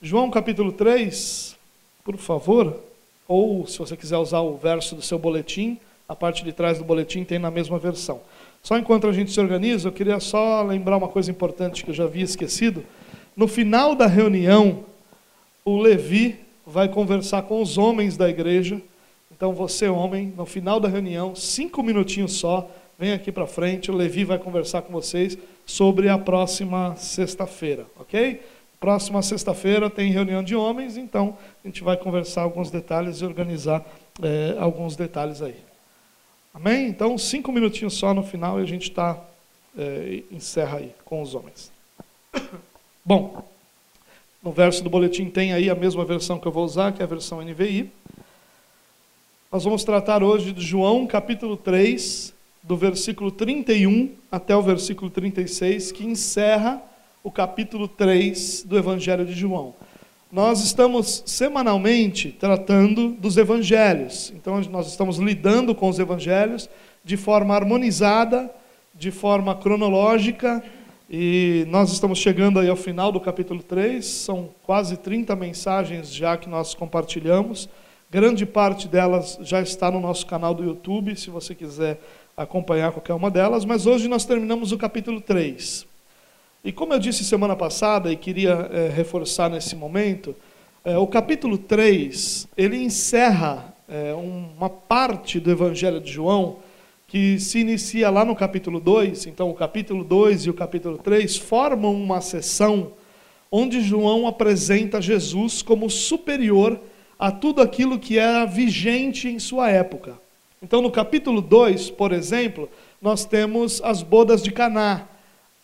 João 0.00 0.30
capítulo 0.30 0.70
3, 0.70 1.56
por 2.04 2.16
favor, 2.18 2.78
ou 3.26 3.66
se 3.66 3.76
você 3.80 3.96
quiser 3.96 4.16
usar 4.16 4.38
o 4.42 4.56
verso 4.56 4.94
do 4.94 5.02
seu 5.02 5.18
boletim, 5.18 5.76
a 6.08 6.14
parte 6.14 6.44
de 6.44 6.52
trás 6.52 6.78
do 6.78 6.84
boletim 6.84 7.24
tem 7.24 7.36
na 7.36 7.50
mesma 7.50 7.80
versão. 7.80 8.20
Só 8.62 8.78
enquanto 8.78 9.08
a 9.08 9.12
gente 9.12 9.32
se 9.32 9.40
organiza, 9.40 9.88
eu 9.88 9.92
queria 9.92 10.20
só 10.20 10.62
lembrar 10.62 10.96
uma 10.96 11.08
coisa 11.08 11.32
importante 11.32 11.84
que 11.84 11.90
eu 11.90 11.94
já 11.94 12.04
havia 12.04 12.22
esquecido. 12.22 12.84
No 13.36 13.48
final 13.48 13.96
da 13.96 14.06
reunião, 14.06 14.84
o 15.64 15.76
Levi 15.76 16.36
vai 16.64 16.88
conversar 16.88 17.42
com 17.42 17.60
os 17.60 17.76
homens 17.76 18.16
da 18.16 18.28
igreja. 18.28 18.80
Então, 19.32 19.52
você, 19.52 19.88
homem, 19.88 20.32
no 20.36 20.46
final 20.46 20.78
da 20.78 20.88
reunião, 20.88 21.34
cinco 21.34 21.82
minutinhos 21.82 22.34
só, 22.34 22.70
vem 22.96 23.12
aqui 23.12 23.32
para 23.32 23.48
frente, 23.48 23.90
o 23.90 23.96
Levi 23.96 24.24
vai 24.24 24.38
conversar 24.38 24.82
com 24.82 24.92
vocês 24.92 25.36
sobre 25.66 26.08
a 26.08 26.16
próxima 26.16 26.94
sexta-feira, 26.94 27.84
ok? 27.98 28.40
Próxima 28.80 29.22
sexta-feira 29.22 29.90
tem 29.90 30.12
reunião 30.12 30.42
de 30.42 30.54
homens, 30.54 30.96
então 30.96 31.36
a 31.64 31.66
gente 31.66 31.82
vai 31.82 31.96
conversar 31.96 32.42
alguns 32.42 32.70
detalhes 32.70 33.20
e 33.20 33.24
organizar 33.24 33.84
é, 34.22 34.56
alguns 34.58 34.94
detalhes 34.94 35.42
aí. 35.42 35.56
Amém? 36.54 36.86
Então, 36.86 37.18
cinco 37.18 37.50
minutinhos 37.50 37.94
só 37.94 38.14
no 38.14 38.22
final 38.22 38.60
e 38.60 38.62
a 38.62 38.66
gente 38.66 38.90
está 38.90 39.18
é, 39.76 40.22
encerra 40.30 40.78
aí 40.78 40.94
com 41.04 41.20
os 41.20 41.34
homens. 41.34 41.72
Bom, 43.04 43.44
no 44.42 44.52
verso 44.52 44.82
do 44.84 44.90
boletim 44.90 45.28
tem 45.28 45.52
aí 45.52 45.68
a 45.68 45.74
mesma 45.74 46.04
versão 46.04 46.38
que 46.38 46.46
eu 46.46 46.52
vou 46.52 46.64
usar, 46.64 46.92
que 46.92 47.02
é 47.02 47.04
a 47.04 47.08
versão 47.08 47.42
NVI. 47.42 47.90
Nós 49.50 49.64
vamos 49.64 49.82
tratar 49.82 50.22
hoje 50.22 50.52
de 50.52 50.64
João 50.64 51.06
capítulo 51.06 51.56
3, 51.56 52.32
do 52.62 52.76
versículo 52.76 53.32
31 53.32 54.14
até 54.30 54.54
o 54.54 54.62
versículo 54.62 55.10
36, 55.10 55.90
que 55.90 56.04
encerra 56.04 56.82
o 57.22 57.30
capítulo 57.30 57.88
3 57.88 58.64
do 58.64 58.78
Evangelho 58.78 59.24
de 59.24 59.32
João. 59.32 59.74
Nós 60.30 60.62
estamos 60.62 61.22
semanalmente 61.26 62.30
tratando 62.30 63.10
dos 63.12 63.36
evangelhos. 63.36 64.32
Então 64.36 64.60
nós 64.70 64.88
estamos 64.88 65.16
lidando 65.18 65.74
com 65.74 65.88
os 65.88 65.98
evangelhos 65.98 66.68
de 67.02 67.16
forma 67.16 67.54
harmonizada, 67.54 68.50
de 68.94 69.10
forma 69.10 69.54
cronológica, 69.54 70.62
e 71.10 71.64
nós 71.68 71.90
estamos 71.90 72.18
chegando 72.18 72.58
aí 72.58 72.68
ao 72.68 72.76
final 72.76 73.10
do 73.10 73.18
capítulo 73.18 73.62
3, 73.62 74.04
são 74.04 74.50
quase 74.62 74.98
30 74.98 75.34
mensagens 75.34 76.12
já 76.12 76.36
que 76.36 76.48
nós 76.48 76.74
compartilhamos. 76.74 77.66
Grande 78.10 78.44
parte 78.44 78.86
delas 78.86 79.38
já 79.40 79.62
está 79.62 79.90
no 79.90 80.00
nosso 80.00 80.26
canal 80.26 80.52
do 80.52 80.62
YouTube, 80.62 81.16
se 81.16 81.30
você 81.30 81.54
quiser 81.54 81.98
acompanhar 82.36 82.92
qualquer 82.92 83.14
uma 83.14 83.30
delas, 83.30 83.64
mas 83.64 83.86
hoje 83.86 84.06
nós 84.06 84.26
terminamos 84.26 84.70
o 84.72 84.76
capítulo 84.76 85.20
3. 85.20 85.87
E 86.64 86.72
como 86.72 86.92
eu 86.92 86.98
disse 86.98 87.24
semana 87.24 87.54
passada 87.54 88.12
e 88.12 88.16
queria 88.16 88.68
é, 88.72 88.88
reforçar 88.88 89.48
nesse 89.48 89.76
momento, 89.76 90.34
é, 90.84 90.98
o 90.98 91.06
capítulo 91.06 91.56
3, 91.56 92.48
ele 92.56 92.76
encerra 92.76 93.74
é, 93.88 94.12
uma 94.14 94.68
parte 94.68 95.38
do 95.38 95.50
Evangelho 95.50 96.00
de 96.00 96.10
João 96.10 96.56
que 97.06 97.38
se 97.38 97.60
inicia 97.60 98.10
lá 98.10 98.24
no 98.24 98.36
capítulo 98.36 98.78
2, 98.78 99.26
então 99.26 99.48
o 99.48 99.54
capítulo 99.54 100.04
2 100.04 100.46
e 100.46 100.50
o 100.50 100.54
capítulo 100.54 100.98
3 100.98 101.36
formam 101.38 101.94
uma 101.94 102.20
sessão 102.20 102.92
onde 103.50 103.80
João 103.80 104.26
apresenta 104.26 105.00
Jesus 105.00 105.62
como 105.62 105.88
superior 105.88 106.78
a 107.18 107.32
tudo 107.32 107.62
aquilo 107.62 107.98
que 107.98 108.18
era 108.18 108.44
vigente 108.44 109.26
em 109.26 109.38
sua 109.38 109.70
época. 109.70 110.18
Então 110.62 110.82
no 110.82 110.90
capítulo 110.90 111.40
2, 111.40 111.90
por 111.90 112.12
exemplo, 112.12 112.68
nós 113.00 113.24
temos 113.24 113.80
as 113.82 114.02
bodas 114.02 114.42
de 114.42 114.50
Caná, 114.50 115.06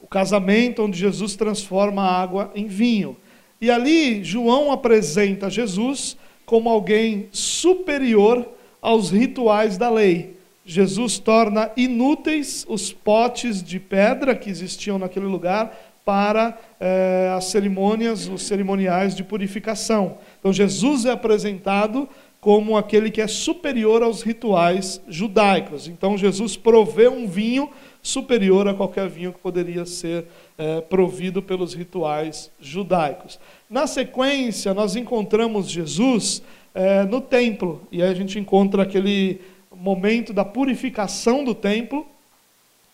o 0.04 0.06
casamento 0.06 0.82
onde 0.82 0.98
Jesus 0.98 1.34
transforma 1.34 2.02
a 2.02 2.20
água 2.20 2.52
em 2.54 2.66
vinho. 2.66 3.16
E 3.58 3.70
ali 3.70 4.22
João 4.22 4.70
apresenta 4.70 5.48
Jesus 5.48 6.14
como 6.44 6.68
alguém 6.68 7.26
superior 7.32 8.46
aos 8.82 9.10
rituais 9.10 9.78
da 9.78 9.88
lei. 9.88 10.36
Jesus 10.62 11.18
torna 11.18 11.70
inúteis 11.74 12.66
os 12.68 12.92
potes 12.92 13.62
de 13.62 13.80
pedra 13.80 14.34
que 14.34 14.50
existiam 14.50 14.98
naquele 14.98 15.24
lugar 15.24 15.74
para 16.04 16.58
eh, 16.78 17.32
as 17.34 17.46
cerimônias, 17.46 18.28
os 18.28 18.42
cerimoniais 18.42 19.14
de 19.14 19.24
purificação. 19.24 20.18
Então 20.38 20.52
Jesus 20.52 21.06
é 21.06 21.12
apresentado 21.12 22.06
como 22.42 22.76
aquele 22.76 23.10
que 23.10 23.22
é 23.22 23.26
superior 23.26 24.02
aos 24.02 24.20
rituais 24.20 25.00
judaicos. 25.08 25.88
Então 25.88 26.18
Jesus 26.18 26.58
provê 26.58 27.08
um 27.08 27.26
vinho 27.26 27.70
superior 28.04 28.68
a 28.68 28.74
qualquer 28.74 29.08
vinho 29.08 29.32
que 29.32 29.38
poderia 29.38 29.86
ser 29.86 30.26
eh, 30.58 30.82
provido 30.82 31.42
pelos 31.42 31.72
rituais 31.72 32.50
judaicos. 32.60 33.40
Na 33.68 33.86
sequência, 33.86 34.74
nós 34.74 34.94
encontramos 34.94 35.70
Jesus 35.70 36.42
eh, 36.74 37.04
no 37.04 37.22
templo, 37.22 37.80
e 37.90 38.02
aí 38.02 38.10
a 38.10 38.14
gente 38.14 38.38
encontra 38.38 38.82
aquele 38.82 39.40
momento 39.74 40.34
da 40.34 40.44
purificação 40.44 41.42
do 41.42 41.54
templo, 41.54 42.06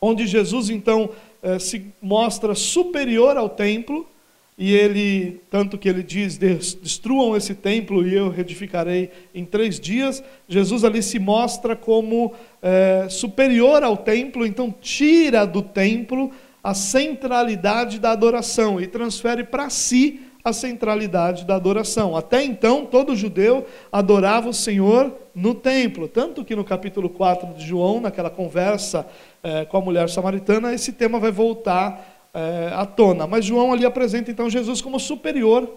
onde 0.00 0.28
Jesus 0.28 0.70
então 0.70 1.10
eh, 1.42 1.58
se 1.58 1.86
mostra 2.00 2.54
superior 2.54 3.36
ao 3.36 3.48
templo, 3.48 4.06
e 4.62 4.74
ele, 4.74 5.40
tanto 5.48 5.78
que 5.78 5.88
ele 5.88 6.02
diz: 6.02 6.36
destruam 6.36 7.34
esse 7.34 7.54
templo 7.54 8.06
e 8.06 8.14
eu 8.14 8.28
reedificarei 8.28 9.10
em 9.34 9.42
três 9.42 9.80
dias. 9.80 10.22
Jesus 10.46 10.84
ali 10.84 11.02
se 11.02 11.18
mostra 11.18 11.74
como 11.74 12.34
eh, 12.60 13.06
superior 13.08 13.82
ao 13.82 13.96
templo, 13.96 14.44
então 14.44 14.70
tira 14.78 15.46
do 15.46 15.62
templo 15.62 16.30
a 16.62 16.74
centralidade 16.74 17.98
da 17.98 18.10
adoração 18.10 18.78
e 18.78 18.86
transfere 18.86 19.44
para 19.44 19.70
si 19.70 20.20
a 20.44 20.52
centralidade 20.52 21.46
da 21.46 21.56
adoração. 21.56 22.14
Até 22.14 22.44
então, 22.44 22.84
todo 22.84 23.16
judeu 23.16 23.66
adorava 23.90 24.50
o 24.50 24.54
Senhor 24.54 25.14
no 25.34 25.54
templo. 25.54 26.06
Tanto 26.06 26.44
que 26.44 26.54
no 26.54 26.64
capítulo 26.64 27.08
4 27.08 27.54
de 27.54 27.66
João, 27.66 27.98
naquela 27.98 28.28
conversa 28.28 29.06
eh, 29.42 29.64
com 29.64 29.78
a 29.78 29.80
mulher 29.80 30.10
samaritana, 30.10 30.74
esse 30.74 30.92
tema 30.92 31.18
vai 31.18 31.30
voltar 31.30 32.09
eh, 32.34 32.70
à 32.74 32.86
tona. 32.86 33.26
Mas 33.26 33.44
João 33.44 33.72
ali 33.72 33.84
apresenta 33.84 34.30
então 34.30 34.48
Jesus 34.48 34.80
como 34.80 34.98
superior 34.98 35.68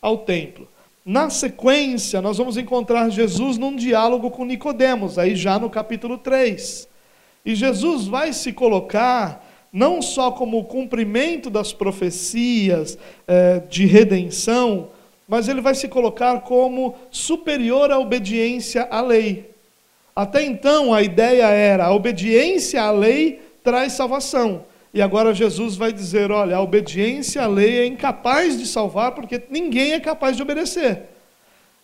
ao 0.00 0.18
templo. 0.18 0.68
Na 1.04 1.30
sequência, 1.30 2.22
nós 2.22 2.38
vamos 2.38 2.56
encontrar 2.56 3.08
Jesus 3.10 3.58
num 3.58 3.74
diálogo 3.74 4.30
com 4.30 4.44
Nicodemos, 4.44 5.18
aí 5.18 5.34
já 5.34 5.58
no 5.58 5.68
capítulo 5.68 6.16
3. 6.18 6.86
E 7.44 7.54
Jesus 7.54 8.06
vai 8.06 8.32
se 8.32 8.52
colocar 8.52 9.44
não 9.72 10.00
só 10.02 10.30
como 10.30 10.58
o 10.58 10.64
cumprimento 10.64 11.48
das 11.48 11.72
profecias 11.72 12.98
é, 13.26 13.60
de 13.68 13.86
redenção, 13.86 14.90
mas 15.26 15.48
ele 15.48 15.60
vai 15.60 15.74
se 15.74 15.88
colocar 15.88 16.42
como 16.42 16.94
superior 17.10 17.90
à 17.90 17.98
obediência 17.98 18.86
à 18.90 19.00
lei. 19.00 19.50
Até 20.14 20.44
então 20.44 20.92
a 20.92 21.02
ideia 21.02 21.46
era 21.46 21.86
a 21.86 21.94
obediência 21.94 22.82
à 22.82 22.90
lei 22.90 23.40
traz 23.64 23.94
salvação. 23.94 24.64
E 24.94 25.00
agora 25.00 25.34
Jesus 25.34 25.76
vai 25.76 25.92
dizer: 25.92 26.30
olha, 26.30 26.56
a 26.56 26.62
obediência 26.62 27.42
à 27.42 27.46
lei 27.46 27.78
é 27.78 27.86
incapaz 27.86 28.58
de 28.58 28.66
salvar 28.66 29.12
porque 29.12 29.42
ninguém 29.48 29.92
é 29.92 30.00
capaz 30.00 30.36
de 30.36 30.42
obedecer. 30.42 31.04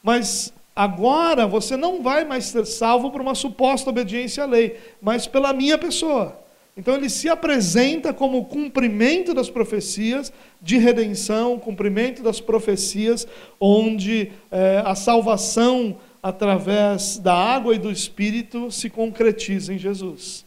Mas 0.02 0.52
agora 0.76 1.47
você 1.47 1.76
não 1.76 2.02
vai 2.02 2.24
mais 2.24 2.47
ser 2.47 2.66
salvo 2.66 3.10
por 3.10 3.20
uma 3.20 3.34
suposta 3.34 3.91
obediência 3.91 4.44
à 4.44 4.47
lei, 4.47 4.78
mas 5.00 5.26
pela 5.26 5.52
minha 5.52 5.78
pessoa. 5.78 6.38
Então 6.76 6.94
ele 6.94 7.10
se 7.10 7.28
apresenta 7.28 8.12
como 8.12 8.44
cumprimento 8.44 9.34
das 9.34 9.50
profecias 9.50 10.32
de 10.62 10.78
redenção, 10.78 11.58
cumprimento 11.58 12.22
das 12.22 12.41
profecias, 12.41 13.26
onde 13.58 14.30
é, 14.48 14.82
a 14.84 14.94
salvação 14.94 15.97
através 16.22 17.18
da 17.18 17.34
água 17.34 17.74
e 17.74 17.78
do 17.78 17.91
Espírito 17.91 18.70
se 18.70 18.88
concretiza 18.88 19.74
em 19.74 19.78
Jesus. 19.78 20.47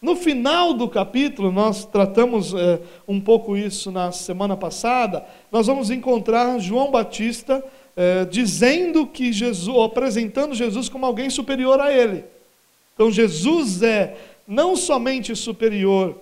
No 0.00 0.14
final 0.14 0.74
do 0.74 0.88
capítulo, 0.88 1.50
nós 1.50 1.86
tratamos 1.86 2.52
é, 2.52 2.80
um 3.08 3.18
pouco 3.18 3.56
isso 3.56 3.90
na 3.90 4.12
semana 4.12 4.56
passada, 4.56 5.24
nós 5.50 5.66
vamos 5.66 5.90
encontrar 5.90 6.58
João 6.58 6.90
Batista 6.90 7.64
é, 7.96 8.26
dizendo 8.26 9.06
que 9.06 9.32
Jesus, 9.32 9.78
apresentando 9.78 10.54
Jesus 10.54 10.88
como 10.90 11.06
alguém 11.06 11.30
superior 11.30 11.80
a 11.80 11.90
ele. 11.90 12.24
Então 12.94 13.10
Jesus 13.10 13.82
é 13.82 14.16
não 14.46 14.76
somente 14.76 15.34
superior 15.34 16.18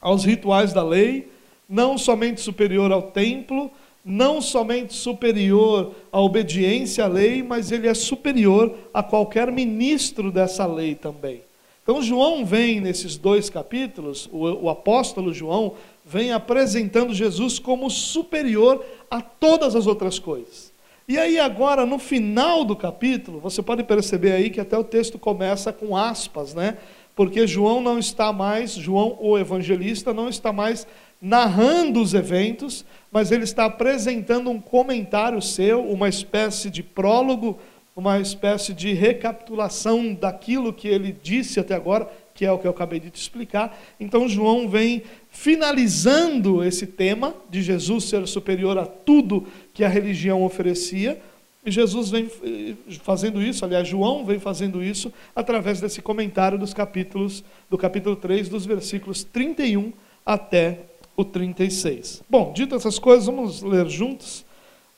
aos 0.00 0.24
rituais 0.24 0.72
da 0.72 0.82
lei, 0.82 1.28
não 1.68 1.96
somente 1.96 2.40
superior 2.40 2.90
ao 2.90 3.02
templo, 3.02 3.70
não 4.04 4.40
somente 4.40 4.94
superior 4.94 5.94
à 6.12 6.20
obediência 6.20 7.04
à 7.04 7.08
lei, 7.08 7.42
mas 7.42 7.70
ele 7.70 7.86
é 7.86 7.94
superior 7.94 8.72
a 8.92 9.02
qualquer 9.02 9.50
ministro 9.50 10.30
dessa 10.30 10.66
lei 10.66 10.94
também. 10.94 11.45
Então, 11.86 12.02
João 12.02 12.44
vem 12.44 12.80
nesses 12.80 13.16
dois 13.16 13.48
capítulos, 13.48 14.28
o, 14.32 14.64
o 14.64 14.68
apóstolo 14.68 15.32
João 15.32 15.74
vem 16.04 16.32
apresentando 16.32 17.14
Jesus 17.14 17.60
como 17.60 17.88
superior 17.88 18.84
a 19.08 19.20
todas 19.20 19.76
as 19.76 19.86
outras 19.86 20.18
coisas. 20.18 20.72
E 21.06 21.16
aí, 21.16 21.38
agora, 21.38 21.86
no 21.86 22.00
final 22.00 22.64
do 22.64 22.74
capítulo, 22.74 23.38
você 23.38 23.62
pode 23.62 23.84
perceber 23.84 24.32
aí 24.32 24.50
que 24.50 24.60
até 24.60 24.76
o 24.76 24.82
texto 24.82 25.16
começa 25.16 25.72
com 25.72 25.96
aspas, 25.96 26.54
né? 26.54 26.76
porque 27.16 27.46
João 27.46 27.80
não 27.80 27.98
está 27.98 28.30
mais, 28.30 28.72
João 28.72 29.16
o 29.18 29.38
evangelista 29.38 30.12
não 30.12 30.28
está 30.28 30.52
mais 30.52 30.86
narrando 31.18 32.02
os 32.02 32.12
eventos, 32.12 32.84
mas 33.10 33.32
ele 33.32 33.44
está 33.44 33.64
apresentando 33.64 34.50
um 34.50 34.60
comentário 34.60 35.40
seu, 35.40 35.82
uma 35.82 36.10
espécie 36.10 36.68
de 36.68 36.82
prólogo, 36.82 37.58
uma 37.96 38.20
espécie 38.20 38.74
de 38.74 38.92
recapitulação 38.92 40.12
daquilo 40.12 40.70
que 40.70 40.86
ele 40.86 41.16
disse 41.22 41.58
até 41.58 41.74
agora, 41.74 42.06
que 42.34 42.44
é 42.44 42.52
o 42.52 42.58
que 42.58 42.66
eu 42.66 42.70
acabei 42.70 43.00
de 43.00 43.08
te 43.08 43.18
explicar. 43.18 43.76
Então, 43.98 44.28
João 44.28 44.68
vem 44.68 45.02
finalizando 45.30 46.62
esse 46.62 46.86
tema 46.86 47.34
de 47.48 47.62
Jesus 47.62 48.04
ser 48.04 48.28
superior 48.28 48.76
a 48.76 48.84
tudo 48.84 49.46
que 49.72 49.82
a 49.82 49.88
religião 49.88 50.44
oferecia. 50.44 51.18
E 51.64 51.70
Jesus 51.70 52.10
vem 52.10 52.30
eh, 52.44 52.74
fazendo 53.02 53.42
isso, 53.42 53.64
aliás, 53.64 53.88
João 53.88 54.24
vem 54.26 54.38
fazendo 54.38 54.84
isso 54.84 55.10
através 55.34 55.80
desse 55.80 56.02
comentário 56.02 56.58
dos 56.58 56.74
capítulos, 56.74 57.42
do 57.68 57.78
capítulo 57.78 58.14
3, 58.14 58.50
dos 58.50 58.66
versículos 58.66 59.24
31 59.24 59.92
até 60.24 60.80
o 61.16 61.24
36. 61.24 62.22
Bom, 62.28 62.52
dito 62.52 62.74
essas 62.74 62.98
coisas, 62.98 63.26
vamos 63.26 63.62
ler 63.62 63.88
juntos. 63.88 64.45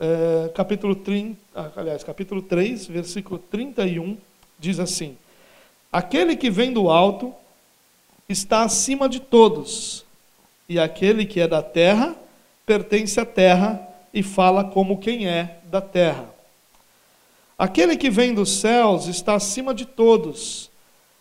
É, 0.01 0.51
capítulo 0.55 0.95
30, 0.95 1.37
ah, 1.53 1.73
aliás, 1.75 2.05
capítulo 2.05 2.41
3, 2.41 2.87
versículo 2.87 3.37
31, 3.37 4.17
diz 4.57 4.79
assim: 4.79 5.17
Aquele 5.91 6.37
que 6.37 6.49
vem 6.49 6.73
do 6.73 6.89
alto 6.89 7.35
está 8.29 8.63
acima 8.63 9.09
de 9.09 9.19
todos, 9.19 10.05
e 10.69 10.79
aquele 10.79 11.27
que 11.27 11.41
é 11.41 11.49
da 11.49 11.63
terra 11.65 12.15
pertence 12.65 13.19
à 13.19 13.27
terra 13.27 13.89
e 14.15 14.23
fala 14.23 14.63
como 14.63 14.99
quem 14.99 15.27
é 15.27 15.59
da 15.65 15.81
terra. 15.81 16.33
Aquele 17.59 17.97
que 17.97 18.09
vem 18.09 18.33
dos 18.33 18.61
céus 18.61 19.09
está 19.09 19.35
acima 19.35 19.75
de 19.75 19.85
todos. 19.85 20.71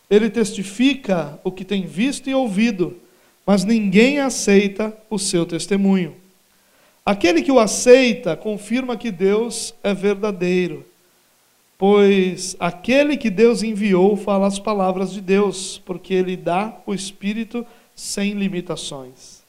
Ele 0.07 0.29
testifica 0.29 1.39
o 1.44 1.51
que 1.51 1.65
tem 1.65 1.88
visto 1.88 2.29
e 2.29 2.35
ouvido, 2.35 2.95
mas 3.44 3.63
ninguém 3.63 4.19
aceita 4.19 4.95
o 5.09 5.18
seu 5.18 5.47
testemunho. 5.47 6.26
Aquele 7.07 7.42
que 7.42 7.51
o 7.51 7.59
aceita 7.59 8.36
confirma 8.36 8.98
que 8.98 9.12
Deus 9.12 9.74
é 9.81 9.94
verdadeiro 9.94 10.86
Pois 11.77 12.56
aquele 12.59 13.15
que 13.15 13.30
Deus 13.30 13.62
enviou 13.62 14.15
fala 14.15 14.48
as 14.48 14.57
palavras 14.57 15.13
de 15.13 15.21
Deus, 15.21 15.80
porque 15.86 16.13
ele 16.13 16.36
dá 16.36 16.75
o 16.88 16.94
Espírito 16.94 17.65
sem 17.95 18.33
limitações. 18.33 19.44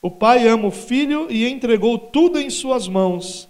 O 0.00 0.10
Pai 0.10 0.48
ama 0.48 0.68
o 0.68 0.70
Filho 0.70 1.26
e 1.28 1.46
entregou 1.46 1.98
tudo 1.98 2.40
em 2.40 2.48
suas 2.48 2.88
mãos. 2.88 3.46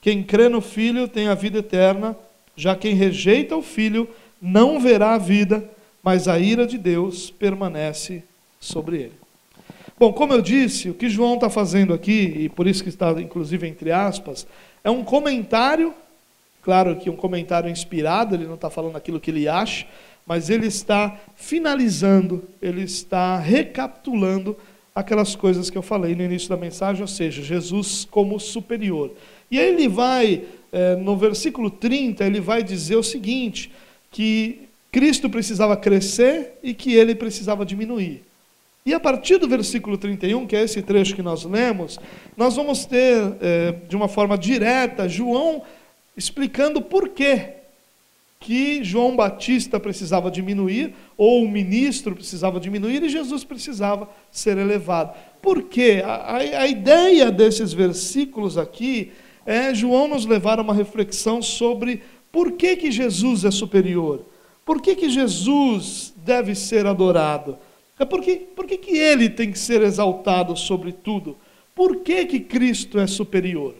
Quem 0.00 0.22
crê 0.22 0.48
no 0.48 0.60
Filho 0.60 1.06
tem 1.06 1.28
a 1.28 1.34
vida 1.34 1.58
eterna, 1.58 2.16
já 2.56 2.74
quem 2.74 2.94
rejeita 2.94 3.56
o 3.56 3.62
Filho 3.62 4.08
não 4.42 4.80
verá 4.80 5.14
a 5.14 5.18
vida, 5.18 5.70
mas 6.02 6.26
a 6.26 6.40
ira 6.40 6.66
de 6.66 6.76
Deus 6.76 7.30
permanece 7.30 8.24
sobre 8.58 8.96
ele. 8.96 9.19
Bom, 10.00 10.12
como 10.12 10.32
eu 10.32 10.42
disse, 10.42 10.90
o 10.90 10.94
que 10.94 11.08
João 11.08 11.34
está 11.34 11.48
fazendo 11.48 11.94
aqui, 11.94 12.34
e 12.38 12.48
por 12.48 12.66
isso 12.66 12.82
que 12.82 12.88
está 12.88 13.12
inclusive 13.20 13.68
entre 13.68 13.92
aspas, 13.92 14.46
é 14.82 14.90
um 14.90 15.04
comentário 15.04 15.94
Claro 16.62 16.96
que 16.96 17.08
um 17.08 17.16
comentário 17.16 17.70
inspirado, 17.70 18.34
ele 18.34 18.46
não 18.46 18.54
está 18.54 18.68
falando 18.68 18.96
aquilo 18.96 19.20
que 19.20 19.30
ele 19.30 19.48
acha, 19.48 19.86
mas 20.26 20.50
ele 20.50 20.66
está 20.66 21.18
finalizando, 21.34 22.44
ele 22.60 22.82
está 22.82 23.38
recapitulando 23.38 24.56
aquelas 24.94 25.34
coisas 25.34 25.70
que 25.70 25.78
eu 25.78 25.82
falei 25.82 26.14
no 26.14 26.22
início 26.22 26.48
da 26.48 26.56
mensagem, 26.56 27.00
ou 27.00 27.08
seja, 27.08 27.42
Jesus 27.42 28.06
como 28.10 28.38
superior. 28.38 29.10
E 29.50 29.58
aí 29.58 29.68
ele 29.68 29.88
vai, 29.88 30.44
é, 30.70 30.96
no 30.96 31.16
versículo 31.16 31.70
30, 31.70 32.24
ele 32.24 32.40
vai 32.40 32.62
dizer 32.62 32.96
o 32.96 33.02
seguinte: 33.02 33.72
que 34.10 34.68
Cristo 34.92 35.30
precisava 35.30 35.76
crescer 35.76 36.58
e 36.62 36.74
que 36.74 36.94
ele 36.94 37.14
precisava 37.14 37.64
diminuir. 37.64 38.22
E 38.90 38.94
a 38.94 38.98
partir 38.98 39.38
do 39.38 39.46
versículo 39.46 39.96
31, 39.96 40.48
que 40.48 40.56
é 40.56 40.64
esse 40.64 40.82
trecho 40.82 41.14
que 41.14 41.22
nós 41.22 41.44
lemos, 41.44 41.96
nós 42.36 42.56
vamos 42.56 42.84
ter, 42.84 43.36
é, 43.40 43.76
de 43.88 43.94
uma 43.94 44.08
forma 44.08 44.36
direta, 44.36 45.08
João 45.08 45.62
explicando 46.16 46.82
por 46.82 47.10
que 47.10 47.50
que 48.40 48.82
João 48.82 49.14
Batista 49.14 49.78
precisava 49.78 50.28
diminuir, 50.28 50.92
ou 51.16 51.44
o 51.44 51.48
ministro 51.48 52.16
precisava 52.16 52.58
diminuir, 52.58 53.00
e 53.04 53.08
Jesus 53.08 53.44
precisava 53.44 54.08
ser 54.32 54.58
elevado. 54.58 55.16
Por 55.40 55.62
quê? 55.62 56.02
A, 56.04 56.38
a, 56.38 56.66
ideia 56.66 57.30
desses 57.30 57.72
versículos 57.72 58.58
aqui 58.58 59.12
é 59.46 59.72
João 59.72 60.08
nos 60.08 60.26
levar 60.26 60.58
a 60.58 60.62
uma 60.62 60.74
reflexão 60.74 61.40
sobre 61.40 62.02
por 62.32 62.52
que, 62.52 62.74
que 62.74 62.90
Jesus 62.90 63.44
é 63.44 63.52
superior, 63.52 64.24
por 64.66 64.82
que, 64.82 64.96
que 64.96 65.08
Jesus 65.08 66.12
deve 66.16 66.56
ser 66.56 66.86
adorado, 66.86 67.56
é 68.00 68.04
porque, 68.06 68.36
por 68.56 68.66
que, 68.66 68.78
que 68.78 68.96
ele 68.96 69.28
tem 69.28 69.52
que 69.52 69.58
ser 69.58 69.82
exaltado 69.82 70.56
sobre 70.56 70.90
tudo, 70.90 71.36
por 71.74 71.96
que, 71.96 72.24
que 72.24 72.40
Cristo 72.40 72.98
é 72.98 73.06
superior. 73.06 73.74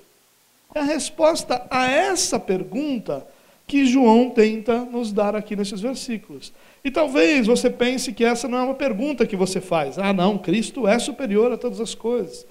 É 0.75 0.81
a 0.81 0.85
resposta 0.85 1.67
a 1.71 1.91
essa 1.91 2.39
pergunta 2.39 3.27
que 3.67 3.87
João 3.87 4.29
tenta 4.29 4.85
nos 4.85 5.11
dar 5.11 5.35
aqui 5.35 5.57
nesses 5.57 5.81
versículos. 5.81 6.53
E 6.85 6.91
talvez 6.91 7.47
você 7.47 7.71
pense 7.71 8.13
que 8.13 8.23
essa 8.23 8.47
não 8.47 8.59
é 8.59 8.63
uma 8.63 8.75
pergunta 8.75 9.27
que 9.27 9.37
você 9.37 9.59
faz. 9.59 9.99
Ah, 9.99 10.13
não, 10.13 10.37
Cristo 10.37 10.87
é 10.87 10.99
superior 10.99 11.51
a 11.51 11.57
todas 11.57 11.81
as 11.81 11.95
coisas. 11.95 12.45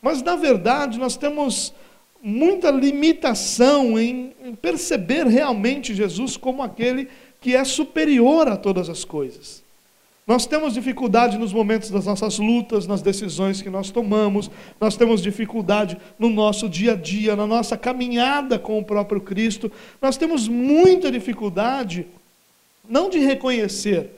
Mas, 0.00 0.22
na 0.22 0.36
verdade, 0.36 1.00
nós 1.00 1.16
temos 1.16 1.74
muita 2.22 2.70
limitação 2.70 3.98
em 3.98 4.32
perceber 4.62 5.26
realmente 5.26 5.94
Jesus 5.94 6.36
como 6.36 6.62
aquele 6.62 7.08
que 7.40 7.56
é 7.56 7.64
superior 7.64 8.46
a 8.46 8.56
todas 8.56 8.88
as 8.88 9.04
coisas. 9.04 9.65
Nós 10.26 10.44
temos 10.44 10.74
dificuldade 10.74 11.38
nos 11.38 11.52
momentos 11.52 11.88
das 11.88 12.04
nossas 12.04 12.40
lutas, 12.40 12.84
nas 12.84 13.00
decisões 13.00 13.62
que 13.62 13.70
nós 13.70 13.92
tomamos, 13.92 14.50
nós 14.80 14.96
temos 14.96 15.22
dificuldade 15.22 15.96
no 16.18 16.28
nosso 16.28 16.68
dia 16.68 16.94
a 16.94 16.96
dia, 16.96 17.36
na 17.36 17.46
nossa 17.46 17.76
caminhada 17.76 18.58
com 18.58 18.76
o 18.76 18.84
próprio 18.84 19.20
Cristo, 19.20 19.70
nós 20.02 20.16
temos 20.16 20.48
muita 20.48 21.12
dificuldade, 21.12 22.08
não 22.88 23.08
de 23.08 23.20
reconhecer, 23.20 24.10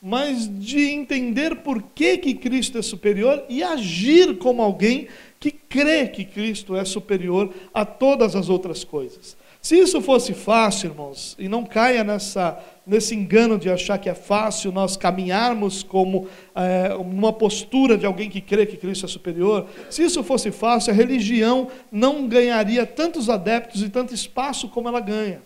mas 0.00 0.48
de 0.48 0.92
entender 0.92 1.56
por 1.56 1.82
que, 1.94 2.16
que 2.16 2.32
Cristo 2.32 2.78
é 2.78 2.82
superior 2.82 3.44
e 3.46 3.62
agir 3.62 4.38
como 4.38 4.62
alguém 4.62 5.08
que 5.38 5.50
crê 5.50 6.08
que 6.08 6.24
Cristo 6.24 6.74
é 6.74 6.86
superior 6.86 7.52
a 7.74 7.84
todas 7.84 8.34
as 8.34 8.48
outras 8.48 8.82
coisas. 8.82 9.36
Se 9.62 9.76
isso 9.76 10.00
fosse 10.00 10.32
fácil, 10.32 10.90
irmãos, 10.90 11.36
e 11.38 11.46
não 11.46 11.64
caia 11.64 12.02
nessa, 12.02 12.58
nesse 12.86 13.14
engano 13.14 13.58
de 13.58 13.68
achar 13.68 13.98
que 13.98 14.08
é 14.08 14.14
fácil 14.14 14.72
nós 14.72 14.96
caminharmos 14.96 15.82
como 15.82 16.28
é, 16.54 16.94
uma 16.94 17.30
postura 17.30 17.98
de 17.98 18.06
alguém 18.06 18.30
que 18.30 18.40
crê 18.40 18.64
que 18.64 18.78
Cristo 18.78 19.04
é 19.04 19.08
superior, 19.08 19.66
se 19.90 20.02
isso 20.02 20.24
fosse 20.24 20.50
fácil, 20.50 20.92
a 20.92 20.96
religião 20.96 21.68
não 21.92 22.26
ganharia 22.26 22.86
tantos 22.86 23.28
adeptos 23.28 23.82
e 23.82 23.90
tanto 23.90 24.14
espaço 24.14 24.66
como 24.66 24.88
ela 24.88 25.00
ganha. 25.00 25.42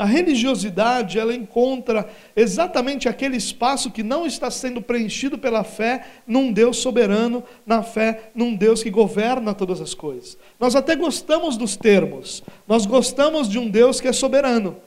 A 0.00 0.06
religiosidade, 0.06 1.18
ela 1.18 1.34
encontra 1.34 2.08
exatamente 2.34 3.06
aquele 3.06 3.36
espaço 3.36 3.90
que 3.90 4.02
não 4.02 4.24
está 4.24 4.50
sendo 4.50 4.80
preenchido 4.80 5.36
pela 5.36 5.62
fé 5.62 6.06
num 6.26 6.50
Deus 6.50 6.78
soberano, 6.78 7.44
na 7.66 7.82
fé 7.82 8.30
num 8.34 8.56
Deus 8.56 8.82
que 8.82 8.88
governa 8.88 9.52
todas 9.52 9.78
as 9.78 9.92
coisas. 9.92 10.38
Nós 10.58 10.74
até 10.74 10.96
gostamos 10.96 11.58
dos 11.58 11.76
termos, 11.76 12.42
nós 12.66 12.86
gostamos 12.86 13.46
de 13.46 13.58
um 13.58 13.68
Deus 13.68 14.00
que 14.00 14.08
é 14.08 14.12
soberano, 14.14 14.78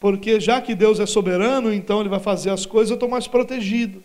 porque 0.00 0.40
já 0.40 0.60
que 0.60 0.74
Deus 0.74 0.98
é 0.98 1.06
soberano, 1.06 1.72
então 1.72 2.00
ele 2.00 2.08
vai 2.08 2.18
fazer 2.18 2.50
as 2.50 2.66
coisas, 2.66 2.90
eu 2.90 2.94
estou 2.94 3.08
mais 3.08 3.28
protegido. 3.28 4.02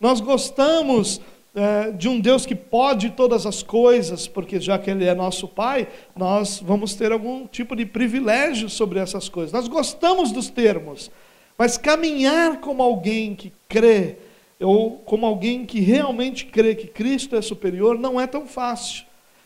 Nós 0.00 0.20
gostamos 0.20 1.20
é, 1.54 1.92
de 1.92 2.08
um 2.08 2.18
Deus 2.18 2.44
que 2.44 2.54
pode 2.54 3.10
todas 3.10 3.46
as 3.46 3.62
coisas, 3.62 4.26
porque 4.26 4.58
já 4.58 4.76
que 4.76 4.90
Ele 4.90 5.04
é 5.04 5.14
nosso 5.14 5.46
Pai, 5.46 5.86
nós 6.16 6.60
vamos 6.60 6.94
ter 6.94 7.12
algum 7.12 7.46
tipo 7.46 7.76
de 7.76 7.86
privilégio 7.86 8.68
sobre 8.68 8.98
essas 8.98 9.28
coisas. 9.28 9.52
Nós 9.52 9.68
gostamos 9.68 10.32
dos 10.32 10.50
termos, 10.50 11.10
mas 11.56 11.78
caminhar 11.78 12.60
como 12.60 12.82
alguém 12.82 13.36
que 13.36 13.52
crê, 13.68 14.16
ou 14.60 14.98
como 14.98 15.24
alguém 15.26 15.64
que 15.64 15.78
realmente 15.78 16.46
crê 16.46 16.74
que 16.74 16.88
Cristo 16.88 17.36
é 17.36 17.42
superior, 17.42 17.98
não 17.98 18.20
é 18.20 18.26
tão 18.26 18.46
fácil. 18.46 19.04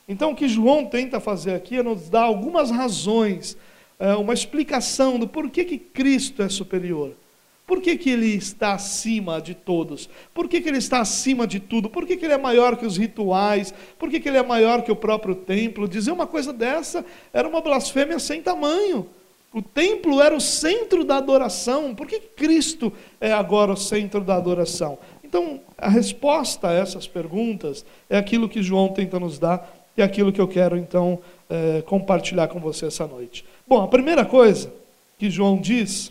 Então, 0.08 0.32
o 0.32 0.34
que 0.34 0.48
João 0.48 0.86
tenta 0.86 1.20
fazer 1.20 1.52
aqui 1.52 1.76
é 1.76 1.82
nos 1.82 2.08
dar 2.08 2.22
algumas 2.22 2.70
razões, 2.70 3.54
é, 3.98 4.14
uma 4.14 4.32
explicação 4.32 5.18
do 5.18 5.28
porquê 5.28 5.64
que 5.64 5.76
Cristo 5.76 6.42
é 6.42 6.48
superior. 6.48 7.12
Por 7.68 7.82
que, 7.82 7.98
que 7.98 8.08
ele 8.08 8.34
está 8.34 8.72
acima 8.72 9.42
de 9.42 9.52
todos? 9.54 10.08
Por 10.32 10.48
que, 10.48 10.58
que 10.58 10.70
ele 10.70 10.78
está 10.78 11.00
acima 11.00 11.46
de 11.46 11.60
tudo? 11.60 11.90
Por 11.90 12.06
que, 12.06 12.16
que 12.16 12.24
ele 12.24 12.32
é 12.32 12.38
maior 12.38 12.78
que 12.78 12.86
os 12.86 12.96
rituais? 12.96 13.74
Por 13.98 14.08
que, 14.08 14.18
que 14.18 14.26
ele 14.26 14.38
é 14.38 14.42
maior 14.42 14.80
que 14.80 14.90
o 14.90 14.96
próprio 14.96 15.34
templo? 15.34 15.86
Dizer 15.86 16.10
uma 16.10 16.26
coisa 16.26 16.50
dessa 16.50 17.04
era 17.30 17.46
uma 17.46 17.60
blasfêmia 17.60 18.18
sem 18.18 18.40
tamanho. 18.40 19.06
O 19.52 19.60
templo 19.60 20.22
era 20.22 20.34
o 20.34 20.40
centro 20.40 21.04
da 21.04 21.18
adoração. 21.18 21.94
Por 21.94 22.06
que 22.06 22.18
Cristo 22.18 22.90
é 23.20 23.34
agora 23.34 23.70
o 23.70 23.76
centro 23.76 24.22
da 24.22 24.36
adoração? 24.36 24.98
Então, 25.22 25.60
a 25.76 25.90
resposta 25.90 26.68
a 26.68 26.72
essas 26.72 27.06
perguntas 27.06 27.84
é 28.08 28.16
aquilo 28.16 28.48
que 28.48 28.62
João 28.62 28.88
tenta 28.88 29.20
nos 29.20 29.38
dar 29.38 29.70
e 29.94 30.00
é 30.00 30.04
aquilo 30.06 30.32
que 30.32 30.40
eu 30.40 30.48
quero, 30.48 30.74
então, 30.78 31.18
é, 31.50 31.82
compartilhar 31.82 32.48
com 32.48 32.58
você 32.60 32.86
essa 32.86 33.06
noite. 33.06 33.44
Bom, 33.66 33.82
a 33.82 33.88
primeira 33.88 34.24
coisa 34.24 34.72
que 35.18 35.28
João 35.28 35.58
diz 35.58 36.10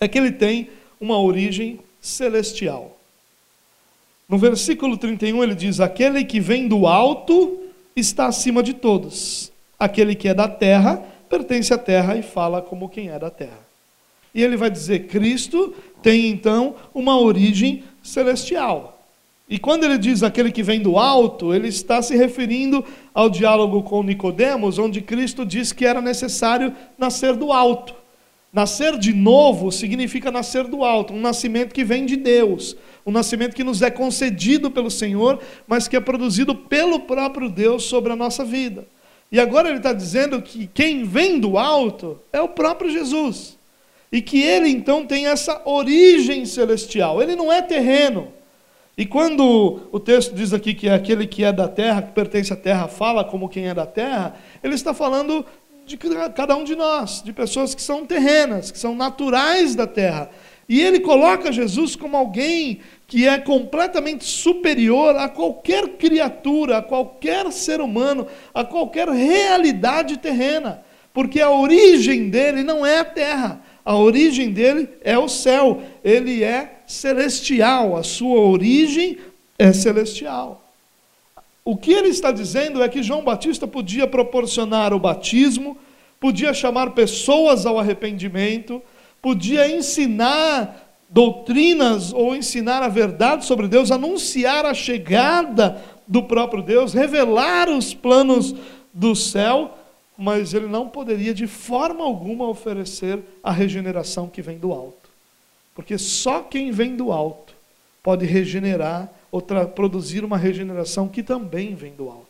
é 0.00 0.08
que 0.08 0.18
ele 0.18 0.32
tem 0.32 0.68
uma 1.00 1.18
origem 1.18 1.80
celestial. 2.00 2.96
No 4.28 4.38
versículo 4.38 4.96
31 4.96 5.42
ele 5.42 5.54
diz: 5.54 5.80
Aquele 5.80 6.24
que 6.24 6.40
vem 6.40 6.66
do 6.66 6.86
alto 6.86 7.60
está 7.94 8.26
acima 8.26 8.62
de 8.62 8.74
todos. 8.74 9.52
Aquele 9.78 10.14
que 10.14 10.28
é 10.28 10.34
da 10.34 10.48
terra 10.48 11.02
pertence 11.28 11.72
à 11.72 11.78
terra 11.78 12.16
e 12.16 12.22
fala 12.22 12.62
como 12.62 12.88
quem 12.88 13.08
é 13.08 13.18
da 13.18 13.30
terra. 13.30 13.66
E 14.34 14.42
ele 14.42 14.56
vai 14.56 14.70
dizer: 14.70 15.06
Cristo 15.06 15.74
tem 16.02 16.28
então 16.28 16.74
uma 16.94 17.18
origem 17.18 17.84
celestial. 18.02 18.96
E 19.48 19.58
quando 19.58 19.84
ele 19.84 19.96
diz 19.96 20.24
aquele 20.24 20.50
que 20.50 20.62
vem 20.62 20.80
do 20.80 20.98
alto, 20.98 21.54
ele 21.54 21.68
está 21.68 22.02
se 22.02 22.16
referindo 22.16 22.84
ao 23.14 23.30
diálogo 23.30 23.82
com 23.84 24.02
Nicodemos, 24.02 24.76
onde 24.76 25.00
Cristo 25.00 25.46
diz 25.46 25.72
que 25.72 25.86
era 25.86 26.00
necessário 26.00 26.74
nascer 26.98 27.36
do 27.36 27.52
alto. 27.52 27.94
Nascer 28.56 28.96
de 28.98 29.12
novo 29.12 29.70
significa 29.70 30.30
nascer 30.30 30.64
do 30.64 30.82
alto, 30.82 31.12
um 31.12 31.20
nascimento 31.20 31.74
que 31.74 31.84
vem 31.84 32.06
de 32.06 32.16
Deus, 32.16 32.74
um 33.04 33.12
nascimento 33.12 33.54
que 33.54 33.62
nos 33.62 33.82
é 33.82 33.90
concedido 33.90 34.70
pelo 34.70 34.90
Senhor, 34.90 35.38
mas 35.66 35.86
que 35.86 35.94
é 35.94 36.00
produzido 36.00 36.54
pelo 36.54 37.00
próprio 37.00 37.50
Deus 37.50 37.82
sobre 37.82 38.14
a 38.14 38.16
nossa 38.16 38.46
vida. 38.46 38.86
E 39.30 39.38
agora 39.38 39.68
ele 39.68 39.76
está 39.76 39.92
dizendo 39.92 40.40
que 40.40 40.70
quem 40.72 41.04
vem 41.04 41.38
do 41.38 41.58
alto 41.58 42.18
é 42.32 42.40
o 42.40 42.48
próprio 42.48 42.90
Jesus. 42.90 43.58
E 44.10 44.22
que 44.22 44.40
ele 44.40 44.70
então 44.70 45.04
tem 45.04 45.26
essa 45.26 45.60
origem 45.66 46.46
celestial. 46.46 47.20
Ele 47.20 47.36
não 47.36 47.52
é 47.52 47.60
terreno. 47.60 48.32
E 48.96 49.04
quando 49.04 49.82
o 49.92 50.00
texto 50.00 50.34
diz 50.34 50.54
aqui 50.54 50.72
que 50.72 50.88
é 50.88 50.94
aquele 50.94 51.26
que 51.26 51.44
é 51.44 51.52
da 51.52 51.68
terra, 51.68 52.00
que 52.00 52.12
pertence 52.12 52.50
à 52.50 52.56
terra, 52.56 52.88
fala 52.88 53.22
como 53.22 53.50
quem 53.50 53.68
é 53.68 53.74
da 53.74 53.84
terra, 53.84 54.34
ele 54.64 54.74
está 54.74 54.94
falando 54.94 55.44
de 55.86 55.96
cada 55.96 56.56
um 56.56 56.64
de 56.64 56.74
nós, 56.74 57.22
de 57.22 57.32
pessoas 57.32 57.74
que 57.74 57.80
são 57.80 58.04
terrenas, 58.04 58.70
que 58.72 58.78
são 58.78 58.94
naturais 58.94 59.74
da 59.74 59.86
terra. 59.86 60.30
E 60.68 60.82
ele 60.82 60.98
coloca 60.98 61.52
Jesus 61.52 61.94
como 61.94 62.16
alguém 62.16 62.80
que 63.06 63.26
é 63.26 63.38
completamente 63.38 64.24
superior 64.24 65.14
a 65.14 65.28
qualquer 65.28 65.90
criatura, 65.90 66.78
a 66.78 66.82
qualquer 66.82 67.52
ser 67.52 67.80
humano, 67.80 68.26
a 68.52 68.64
qualquer 68.64 69.08
realidade 69.08 70.16
terrena, 70.16 70.82
porque 71.14 71.40
a 71.40 71.50
origem 71.50 72.28
dele 72.28 72.64
não 72.64 72.84
é 72.84 72.98
a 72.98 73.04
terra, 73.04 73.62
a 73.84 73.96
origem 73.96 74.50
dele 74.50 74.88
é 75.02 75.16
o 75.16 75.28
céu, 75.28 75.80
ele 76.02 76.42
é 76.42 76.80
celestial, 76.84 77.96
a 77.96 78.02
sua 78.02 78.40
origem 78.40 79.18
é 79.56 79.72
celestial. 79.72 80.65
O 81.66 81.76
que 81.76 81.92
ele 81.92 82.10
está 82.10 82.30
dizendo 82.30 82.80
é 82.80 82.88
que 82.88 83.02
João 83.02 83.24
Batista 83.24 83.66
podia 83.66 84.06
proporcionar 84.06 84.94
o 84.94 85.00
batismo, 85.00 85.76
podia 86.20 86.54
chamar 86.54 86.90
pessoas 86.90 87.66
ao 87.66 87.76
arrependimento, 87.76 88.80
podia 89.20 89.68
ensinar 89.68 90.94
doutrinas 91.10 92.12
ou 92.12 92.36
ensinar 92.36 92.84
a 92.84 92.88
verdade 92.88 93.44
sobre 93.44 93.66
Deus, 93.66 93.90
anunciar 93.90 94.64
a 94.64 94.72
chegada 94.72 95.82
do 96.06 96.22
próprio 96.22 96.62
Deus, 96.62 96.92
revelar 96.92 97.68
os 97.68 97.92
planos 97.92 98.54
do 98.94 99.16
céu, 99.16 99.76
mas 100.16 100.54
ele 100.54 100.68
não 100.68 100.88
poderia 100.88 101.34
de 101.34 101.48
forma 101.48 102.04
alguma 102.04 102.46
oferecer 102.46 103.18
a 103.42 103.50
regeneração 103.50 104.28
que 104.28 104.40
vem 104.40 104.56
do 104.56 104.72
alto. 104.72 105.10
Porque 105.74 105.98
só 105.98 106.42
quem 106.42 106.70
vem 106.70 106.94
do 106.94 107.10
alto 107.10 107.45
pode 108.06 108.24
regenerar 108.24 109.10
ou 109.32 109.42
produzir 109.42 110.22
uma 110.24 110.38
regeneração 110.38 111.08
que 111.08 111.24
também 111.24 111.74
vem 111.74 111.90
do 111.90 112.08
alto. 112.08 112.28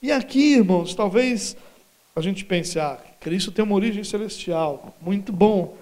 E 0.00 0.12
aqui, 0.12 0.54
irmãos, 0.54 0.94
talvez 0.94 1.56
a 2.14 2.20
gente 2.20 2.44
pense, 2.44 2.78
ah, 2.78 2.96
Cristo 3.18 3.50
tem 3.50 3.64
uma 3.64 3.74
origem 3.74 4.04
celestial, 4.04 4.94
muito 5.02 5.32
bom. 5.32 5.74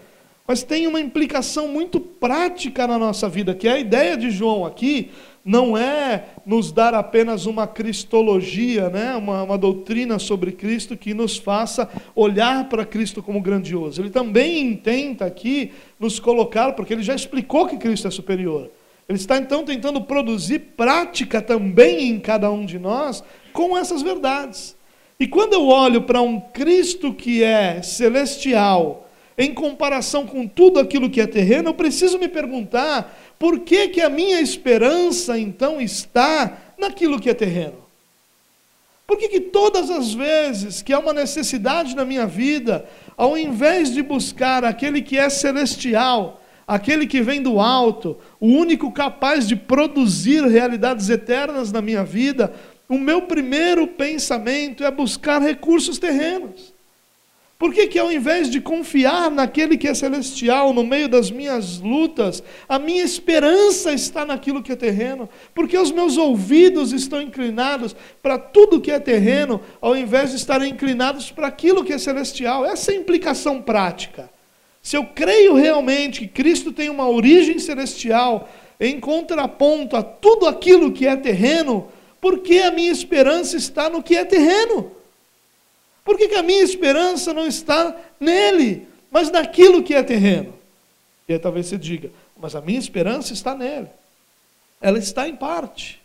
Mas 0.49 0.63
tem 0.63 0.87
uma 0.87 0.99
implicação 0.99 1.69
muito 1.69 2.01
prática 2.01 2.87
na 2.87 2.99
nossa 2.99 3.29
vida, 3.29 3.55
que 3.55 3.69
é 3.69 3.73
a 3.73 3.79
ideia 3.79 4.17
de 4.17 4.31
João 4.31 4.65
aqui 4.65 5.11
não 5.47 5.77
é 5.77 6.25
nos 6.45 6.73
dar 6.73 6.93
apenas 6.93 7.47
uma 7.47 7.69
cristologia, 7.69 8.91
né? 8.91 9.15
uma, 9.15 9.45
uma 9.45 9.57
doutrina 9.57 10.19
sobre 10.19 10.51
Cristo 10.51 10.97
que 10.97 11.15
nos 11.15 11.37
faça 11.37 11.89
olhar 12.17 12.69
para 12.69 12.85
Cristo 12.85 13.23
como 13.23 13.41
grandioso. 13.41 14.01
Ele 14.01 14.11
também 14.11 14.61
intenta 14.67 15.25
aqui 15.25 15.71
nos 16.01 16.19
colocar, 16.19 16.73
porque 16.73 16.93
ele 16.93 17.03
já 17.03 17.15
explicou 17.15 17.69
que 17.69 17.77
Cristo 17.77 18.09
é 18.09 18.11
superior. 18.11 18.71
Ele 19.09 19.19
está 19.19 19.39
então 19.39 19.65
tentando 19.65 20.01
produzir 20.01 20.59
prática 20.77 21.41
também 21.41 22.11
em 22.11 22.19
cada 22.19 22.51
um 22.51 22.67
de 22.67 22.79
nós 22.79 23.23
com 23.53 23.77
essas 23.77 24.03
verdades. 24.03 24.77
E 25.19 25.27
quando 25.27 25.55
eu 25.55 25.67
olho 25.67 26.03
para 26.03 26.21
um 26.21 26.41
Cristo 26.41 27.15
que 27.15 27.43
é 27.43 27.81
celestial, 27.83 29.09
em 29.39 29.55
comparação 29.55 30.27
com 30.27 30.47
tudo 30.47 30.81
aquilo 30.81 31.09
que 31.09 31.21
é 31.21 31.27
terreno, 31.27 31.71
eu 31.71 31.75
preciso 31.75 32.19
me 32.19 32.29
perguntar 32.29 33.17
por 33.39 33.61
que, 33.61 33.89
que 33.89 34.01
a 34.01 34.09
minha 34.09 34.41
esperança 34.41 35.39
então 35.39 35.81
está 35.81 36.59
naquilo 36.79 37.21
que 37.21 37.31
é 37.31 37.35
terreno? 37.35 37.87
Por 39.07 39.17
que, 39.17 39.29
que 39.29 39.41
todas 39.41 39.89
as 39.89 40.13
vezes 40.13 40.83
que 40.83 40.93
há 40.93 40.99
uma 40.99 41.13
necessidade 41.13 41.95
na 41.95 42.05
minha 42.05 42.27
vida, 42.27 42.85
ao 43.17 43.39
invés 43.39 43.95
de 43.95 44.03
buscar 44.03 44.65
aquele 44.65 45.01
que 45.01 45.17
é 45.17 45.31
celestial, 45.31 46.43
aquele 46.67 47.07
que 47.07 47.23
vem 47.23 47.41
do 47.41 47.61
alto, 47.61 48.17
o 48.41 48.49
único 48.49 48.91
capaz 48.91 49.47
de 49.47 49.55
produzir 49.55 50.45
realidades 50.45 51.09
eternas 51.09 51.71
na 51.71 51.81
minha 51.81 52.03
vida, 52.03 52.53
o 52.89 52.99
meu 52.99 53.23
primeiro 53.23 53.87
pensamento 53.87 54.85
é 54.85 54.91
buscar 54.91 55.41
recursos 55.41 55.99
terrenos. 55.99 56.75
Por 57.59 57.73
que, 57.73 57.87
que 57.87 57.99
ao 57.99 58.13
invés 58.13 58.51
de 58.51 58.61
confiar 58.61 59.31
naquele 59.31 59.79
que 59.79 59.89
é 59.89 59.95
celestial 59.95 60.75
no 60.75 60.85
meio 60.85 61.09
das 61.09 61.31
minhas 61.31 61.79
lutas, 61.79 62.43
a 62.69 62.79
minha 62.79 63.03
esperança 63.03 63.95
está 63.95 64.27
naquilo 64.27 64.63
que 64.63 64.73
é 64.73 64.77
terreno? 64.77 65.27
Porque 65.55 65.79
os 65.79 65.91
meus 65.91 66.19
ouvidos 66.19 66.93
estão 66.93 67.23
inclinados 67.23 67.97
para 68.23 68.39
tudo 68.39 68.81
que 68.81 68.91
é 68.91 69.01
terreno, 69.01 69.59
ao 69.81 69.97
invés 69.97 70.31
de 70.31 70.37
estarem 70.37 70.71
inclinados 70.71 71.31
para 71.31 71.47
aquilo 71.47 71.83
que 71.83 71.95
é 71.95 71.99
celestial? 71.99 72.63
Essa 72.67 72.93
é 72.93 72.95
a 72.95 72.99
implicação 72.99 73.63
prática. 73.63 74.36
Se 74.87 74.97
eu 74.97 75.05
creio 75.05 75.55
realmente 75.55 76.21
que 76.21 76.29
Cristo 76.29 76.71
tem 76.71 76.89
uma 76.89 77.09
origem 77.09 77.59
celestial, 77.59 78.49
em 78.79 79.01
contraponto 79.01 79.97
a 79.97 80.03
tudo 80.05 80.47
aquilo 80.47 80.93
que 80.93 81.09
é 81.09 81.17
terreno, 81.17 81.89
por 82.21 82.39
que 82.39 82.61
a 82.61 82.71
minha 82.71 82.93
esperança 82.93 83.57
está 83.57 83.91
no 83.91 84.01
que 84.01 84.15
é 84.15 84.25
terreno? 84.25 84.93
Por 86.05 86.17
que, 86.17 86.29
que 86.29 86.37
a 86.37 86.43
minha 86.45 86.63
esperança 86.63 87.35
não 87.35 87.49
está 87.49 87.97
nele, 88.21 88.87
mas 89.11 89.29
naquilo 89.29 89.83
que 89.83 89.93
é 89.93 90.05
terreno? 90.05 90.55
E 91.29 91.33
aí 91.33 91.39
talvez 91.41 91.67
você 91.67 91.77
diga, 91.77 92.09
mas 92.37 92.55
a 92.55 92.61
minha 92.61 92.79
esperança 92.79 93.33
está 93.33 93.57
nele. 93.57 93.89
Ela 94.81 95.01
está 95.01 95.29
em 95.29 95.35
parte. 95.35 96.01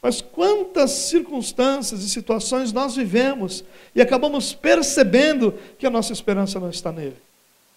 Mas 0.00 0.20
quantas 0.20 0.92
circunstâncias 0.92 2.04
e 2.04 2.08
situações 2.08 2.72
nós 2.72 2.94
vivemos 2.94 3.64
e 3.92 4.00
acabamos 4.00 4.54
percebendo 4.54 5.58
que 5.80 5.84
a 5.84 5.90
nossa 5.90 6.12
esperança 6.12 6.60
não 6.60 6.70
está 6.70 6.92
nele. 6.92 7.24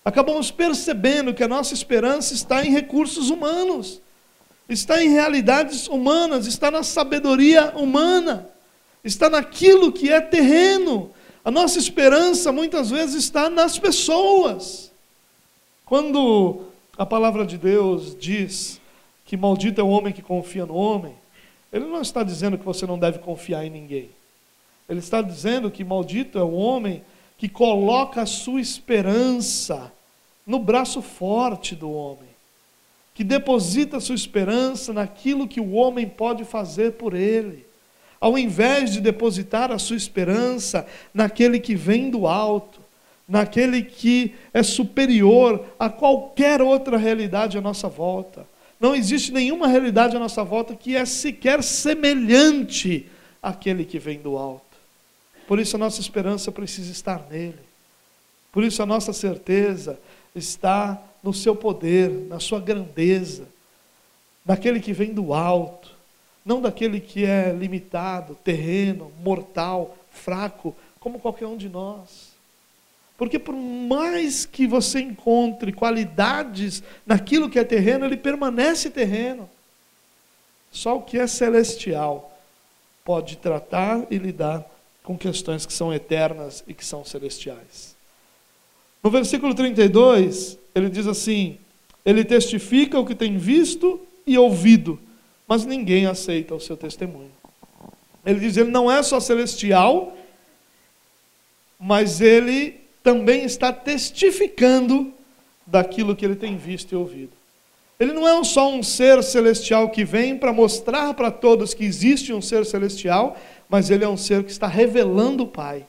Acabamos 0.07 0.49
percebendo 0.49 1.33
que 1.33 1.43
a 1.43 1.49
nossa 1.49 1.73
esperança 1.73 2.33
está 2.33 2.65
em 2.65 2.71
recursos 2.71 3.29
humanos, 3.29 4.01
está 4.69 5.03
em 5.03 5.09
realidades 5.09 5.85
humanas, 5.89 6.47
está 6.47 6.71
na 6.71 6.81
sabedoria 6.81 7.75
humana, 7.75 8.47
está 9.03 9.29
naquilo 9.29 9.91
que 9.91 10.09
é 10.09 10.21
terreno, 10.21 11.11
a 11.43 11.51
nossa 11.51 11.77
esperança 11.77 12.53
muitas 12.53 12.89
vezes 12.89 13.15
está 13.15 13.49
nas 13.49 13.77
pessoas. 13.77 14.93
Quando 15.83 16.61
a 16.97 17.05
palavra 17.05 17.45
de 17.45 17.57
Deus 17.57 18.15
diz 18.17 18.79
que 19.25 19.35
maldito 19.35 19.81
é 19.81 19.83
o 19.83 19.89
homem 19.89 20.13
que 20.13 20.21
confia 20.21 20.65
no 20.65 20.75
homem, 20.75 21.15
ele 21.69 21.83
não 21.83 22.01
está 22.01 22.23
dizendo 22.23 22.57
que 22.57 22.63
você 22.63 22.85
não 22.85 22.97
deve 22.97 23.19
confiar 23.19 23.65
em 23.65 23.69
ninguém. 23.69 24.09
Ele 24.87 24.99
está 24.99 25.21
dizendo 25.21 25.69
que 25.69 25.83
maldito 25.83 26.39
é 26.39 26.43
o 26.43 26.53
homem 26.53 27.03
que 27.37 27.49
coloca 27.49 28.21
a 28.21 28.25
sua 28.25 28.61
esperança 28.61 29.91
no 30.47 30.57
braço 30.57 31.01
forte 31.01 31.75
do 31.75 31.91
homem, 31.91 32.29
que 33.13 33.23
deposita 33.23 33.99
sua 33.99 34.15
esperança 34.15 34.93
naquilo 34.93 35.47
que 35.47 35.59
o 35.59 35.73
homem 35.73 36.07
pode 36.07 36.45
fazer 36.45 36.93
por 36.93 37.13
ele 37.13 37.67
ao 38.19 38.37
invés 38.37 38.91
de 38.91 39.01
depositar 39.01 39.71
a 39.71 39.79
sua 39.79 39.95
esperança 39.95 40.85
naquele 41.13 41.59
que 41.59 41.75
vem 41.75 42.09
do 42.09 42.27
alto, 42.27 42.79
naquele 43.27 43.83
que 43.83 44.33
é 44.53 44.63
superior 44.63 45.63
a 45.77 45.89
qualquer 45.89 46.61
outra 46.61 46.97
realidade 46.97 47.57
à 47.57 47.61
nossa 47.61 47.87
volta. 47.87 48.45
Não 48.79 48.95
existe 48.95 49.31
nenhuma 49.31 49.67
realidade 49.67 50.15
à 50.15 50.19
nossa 50.19 50.43
volta 50.43 50.75
que 50.75 50.95
é 50.95 51.05
sequer 51.05 51.63
semelhante 51.63 53.07
àquele 53.41 53.85
que 53.85 53.99
vem 53.99 54.19
do 54.19 54.37
alto. 54.37 54.65
Por 55.47 55.59
isso 55.59 55.75
a 55.75 55.79
nossa 55.79 56.01
esperança 56.01 56.51
precisa 56.51 56.91
estar 56.91 57.25
nele. 57.29 57.59
Por 58.51 58.63
isso 58.63 58.81
a 58.81 58.85
nossa 58.85 59.13
certeza 59.13 59.99
está 60.37 61.01
no 61.23 61.33
seu 61.33 61.55
poder, 61.55 62.09
na 62.27 62.39
sua 62.39 62.59
grandeza, 62.59 63.47
naquele 64.45 64.79
que 64.79 64.93
vem 64.93 65.13
do 65.13 65.33
alto 65.33 65.97
não 66.47 66.61
daquele 66.61 67.01
que 67.01 67.25
é 67.25 67.51
limitado, 67.51 68.33
terreno, 68.41 69.11
mortal, 69.21 69.97
fraco, 70.09 70.73
como 70.97 71.19
qualquer 71.19 71.45
um 71.45 71.57
de 71.57 71.67
nós. 71.67 72.29
Porque 73.17 73.37
por 73.37 73.53
mais 73.53 74.45
que 74.45 74.65
você 74.65 75.01
encontre 75.01 75.73
qualidades 75.73 76.81
naquilo 77.05 77.49
que 77.49 77.59
é 77.59 77.65
terreno, 77.65 78.05
ele 78.05 78.15
permanece 78.15 78.89
terreno. 78.89 79.49
Só 80.71 80.95
o 80.95 81.01
que 81.01 81.19
é 81.19 81.27
celestial 81.27 82.33
pode 83.03 83.35
tratar 83.35 84.07
e 84.09 84.17
lidar 84.17 84.65
com 85.03 85.17
questões 85.17 85.65
que 85.65 85.73
são 85.73 85.93
eternas 85.93 86.63
e 86.65 86.73
que 86.73 86.85
são 86.85 87.03
celestiais. 87.03 87.96
No 89.07 89.11
versículo 89.11 89.55
32, 89.55 90.59
ele 90.75 90.89
diz 90.89 91.07
assim: 91.07 91.57
Ele 92.05 92.25
testifica 92.25 92.99
o 92.99 93.05
que 93.05 93.15
tem 93.15 93.37
visto 93.37 94.01
e 94.25 94.37
ouvido, 94.37 94.99
mas 95.47 95.65
ninguém 95.65 96.05
aceita 96.05 96.53
o 96.53 96.59
seu 96.59 96.75
testemunho. 96.75 97.31
Ele 98.25 98.41
diz: 98.41 98.57
Ele 98.57 98.69
não 98.69 98.91
é 98.91 99.01
só 99.01 99.21
celestial, 99.21 100.13
mas 101.79 102.19
ele 102.19 102.81
também 103.01 103.45
está 103.45 103.71
testificando 103.71 105.13
daquilo 105.65 106.13
que 106.13 106.25
ele 106.25 106.35
tem 106.35 106.57
visto 106.57 106.91
e 106.91 106.95
ouvido. 106.97 107.31
Ele 107.97 108.11
não 108.11 108.27
é 108.27 108.43
só 108.43 108.69
um 108.69 108.83
ser 108.83 109.23
celestial 109.23 109.89
que 109.89 110.03
vem 110.03 110.37
para 110.37 110.51
mostrar 110.51 111.13
para 111.13 111.31
todos 111.31 111.73
que 111.73 111.85
existe 111.85 112.33
um 112.33 112.41
ser 112.41 112.65
celestial, 112.65 113.37
mas 113.69 113.89
ele 113.89 114.03
é 114.03 114.09
um 114.09 114.17
ser 114.17 114.43
que 114.43 114.51
está 114.51 114.67
revelando 114.67 115.43
o 115.43 115.47
Pai. 115.47 115.85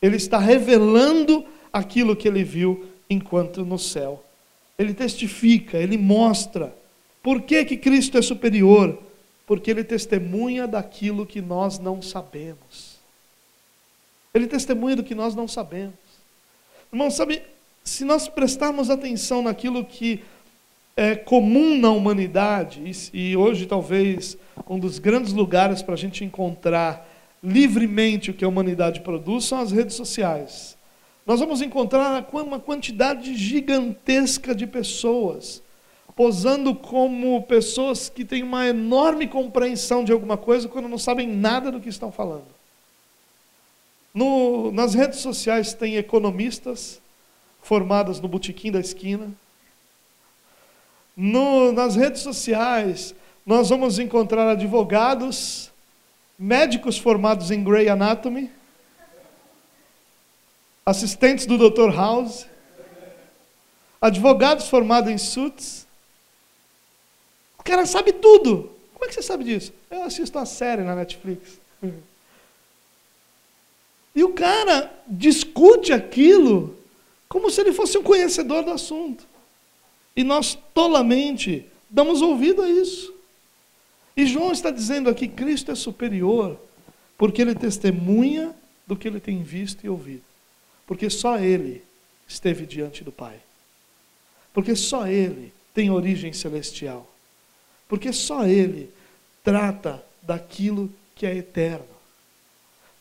Ele 0.00 0.16
está 0.16 0.38
revelando 0.38 1.44
aquilo 1.72 2.16
que 2.16 2.28
ele 2.28 2.44
viu 2.44 2.88
enquanto 3.08 3.64
no 3.64 3.78
céu. 3.78 4.24
Ele 4.78 4.94
testifica, 4.94 5.76
ele 5.76 5.98
mostra. 5.98 6.74
Por 7.22 7.42
que, 7.42 7.64
que 7.64 7.76
Cristo 7.76 8.16
é 8.16 8.22
superior? 8.22 8.98
Porque 9.46 9.70
ele 9.70 9.84
testemunha 9.84 10.66
daquilo 10.66 11.26
que 11.26 11.40
nós 11.40 11.78
não 11.78 12.00
sabemos. 12.00 12.98
Ele 14.32 14.46
testemunha 14.46 14.96
do 14.96 15.04
que 15.04 15.14
nós 15.14 15.34
não 15.34 15.48
sabemos. 15.48 15.94
Irmão, 16.92 17.10
sabe, 17.10 17.42
se 17.84 18.04
nós 18.04 18.28
prestarmos 18.28 18.90
atenção 18.90 19.42
naquilo 19.42 19.84
que 19.84 20.22
é 20.96 21.14
comum 21.14 21.78
na 21.78 21.90
humanidade, 21.90 22.82
e, 23.12 23.30
e 23.30 23.36
hoje 23.36 23.66
talvez 23.66 24.36
um 24.68 24.78
dos 24.78 24.98
grandes 24.98 25.32
lugares 25.32 25.82
para 25.82 25.94
a 25.94 25.98
gente 25.98 26.24
encontrar 26.24 27.08
livremente 27.42 28.30
o 28.30 28.34
que 28.34 28.44
a 28.44 28.48
humanidade 28.48 29.00
produz 29.00 29.44
são 29.44 29.58
as 29.60 29.72
redes 29.72 29.96
sociais. 29.96 30.76
Nós 31.30 31.38
vamos 31.38 31.62
encontrar 31.62 32.28
uma 32.32 32.58
quantidade 32.58 33.36
gigantesca 33.36 34.52
de 34.52 34.66
pessoas 34.66 35.62
posando 36.16 36.74
como 36.74 37.40
pessoas 37.44 38.08
que 38.08 38.24
têm 38.24 38.42
uma 38.42 38.66
enorme 38.66 39.28
compreensão 39.28 40.02
de 40.02 40.10
alguma 40.10 40.36
coisa 40.36 40.68
quando 40.68 40.88
não 40.88 40.98
sabem 40.98 41.28
nada 41.28 41.70
do 41.70 41.78
que 41.78 41.88
estão 41.88 42.10
falando. 42.10 42.48
No, 44.12 44.72
nas 44.72 44.92
redes 44.92 45.20
sociais 45.20 45.72
tem 45.72 45.94
economistas 45.94 47.00
formados 47.62 48.18
no 48.18 48.26
botequim 48.26 48.72
da 48.72 48.80
esquina. 48.80 49.30
No, 51.16 51.70
nas 51.70 51.94
redes 51.94 52.22
sociais 52.22 53.14
nós 53.46 53.68
vamos 53.68 54.00
encontrar 54.00 54.50
advogados, 54.50 55.70
médicos 56.36 56.98
formados 56.98 57.52
em 57.52 57.62
Grey 57.62 57.88
Anatomy, 57.88 58.50
assistentes 60.90 61.46
do 61.46 61.56
Dr. 61.56 61.94
House, 61.94 62.46
advogados 64.00 64.68
formados 64.68 65.10
em 65.10 65.18
Suits. 65.18 65.86
O 67.58 67.62
cara 67.62 67.86
sabe 67.86 68.12
tudo. 68.12 68.70
Como 68.92 69.04
é 69.04 69.08
que 69.08 69.14
você 69.14 69.22
sabe 69.22 69.44
disso? 69.44 69.72
Eu 69.90 70.02
assisto 70.02 70.36
uma 70.36 70.46
série 70.46 70.82
na 70.82 70.94
Netflix. 70.94 71.58
E 74.12 74.24
o 74.24 74.32
cara 74.32 74.92
discute 75.06 75.92
aquilo 75.92 76.76
como 77.28 77.48
se 77.48 77.60
ele 77.60 77.72
fosse 77.72 77.96
um 77.96 78.02
conhecedor 78.02 78.64
do 78.64 78.72
assunto. 78.72 79.24
E 80.16 80.24
nós 80.24 80.58
tolamente 80.74 81.64
damos 81.88 82.20
ouvido 82.20 82.60
a 82.60 82.68
isso. 82.68 83.14
E 84.16 84.26
João 84.26 84.50
está 84.50 84.68
dizendo 84.68 85.08
aqui: 85.08 85.28
Cristo 85.28 85.70
é 85.70 85.76
superior, 85.76 86.58
porque 87.16 87.40
ele 87.40 87.54
testemunha 87.54 88.52
do 88.84 88.96
que 88.96 89.06
ele 89.06 89.20
tem 89.20 89.44
visto 89.44 89.86
e 89.86 89.88
ouvido. 89.88 90.24
Porque 90.90 91.08
só 91.08 91.38
ele 91.38 91.84
esteve 92.26 92.66
diante 92.66 93.04
do 93.04 93.12
Pai. 93.12 93.38
Porque 94.52 94.74
só 94.74 95.06
ele 95.06 95.52
tem 95.72 95.88
origem 95.88 96.32
celestial. 96.32 97.08
Porque 97.88 98.12
só 98.12 98.44
ele 98.44 98.90
trata 99.44 100.04
daquilo 100.20 100.90
que 101.14 101.24
é 101.24 101.36
eterno. 101.36 101.86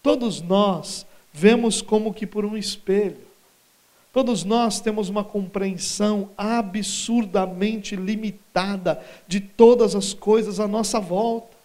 Todos 0.04 0.40
nós 0.40 1.04
vemos 1.34 1.82
como 1.82 2.14
que 2.14 2.28
por 2.28 2.46
um 2.46 2.56
espelho. 2.56 3.26
Todos 4.14 4.44
nós 4.44 4.80
temos 4.80 5.10
uma 5.10 5.24
compreensão 5.24 6.30
absurdamente 6.38 7.96
limitada 7.96 9.04
de 9.28 9.40
todas 9.40 9.96
as 9.96 10.14
coisas 10.14 10.60
à 10.60 10.68
nossa 10.68 11.00
volta. 11.00 11.58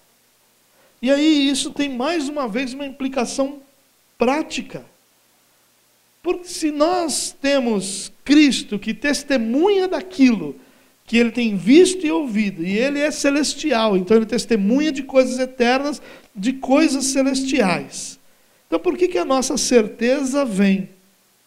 E 1.03 1.11
aí 1.11 1.51
isso 1.51 1.71
tem 1.71 1.91
mais 1.91 2.31
uma 2.31 2.49
vez 2.49 2.73
uma 2.73 2.87
implicação 2.87 3.61
prática. 4.17 4.87
Porque 6.25 6.49
se 6.49 6.71
nós 6.71 7.37
temos 7.39 8.11
Cristo 8.25 8.79
que 8.79 8.95
testemunha 8.95 9.87
daquilo 9.87 10.57
que 11.07 11.19
ele 11.19 11.31
tem 11.31 11.55
visto 11.55 12.07
e 12.07 12.11
ouvido, 12.11 12.65
e 12.65 12.79
ele 12.79 12.99
é 12.99 13.11
celestial, 13.11 13.95
então 13.95 14.17
ele 14.17 14.25
testemunha 14.25 14.91
de 14.91 15.03
coisas 15.03 15.39
eternas, 15.39 16.01
de 16.35 16.55
coisas 16.55 17.05
celestiais. 17.05 18.19
Então 18.67 18.81
por 18.81 18.97
que, 18.97 19.07
que 19.07 19.19
a 19.19 19.25
nossa 19.25 19.59
certeza 19.59 20.47
vem 20.47 20.89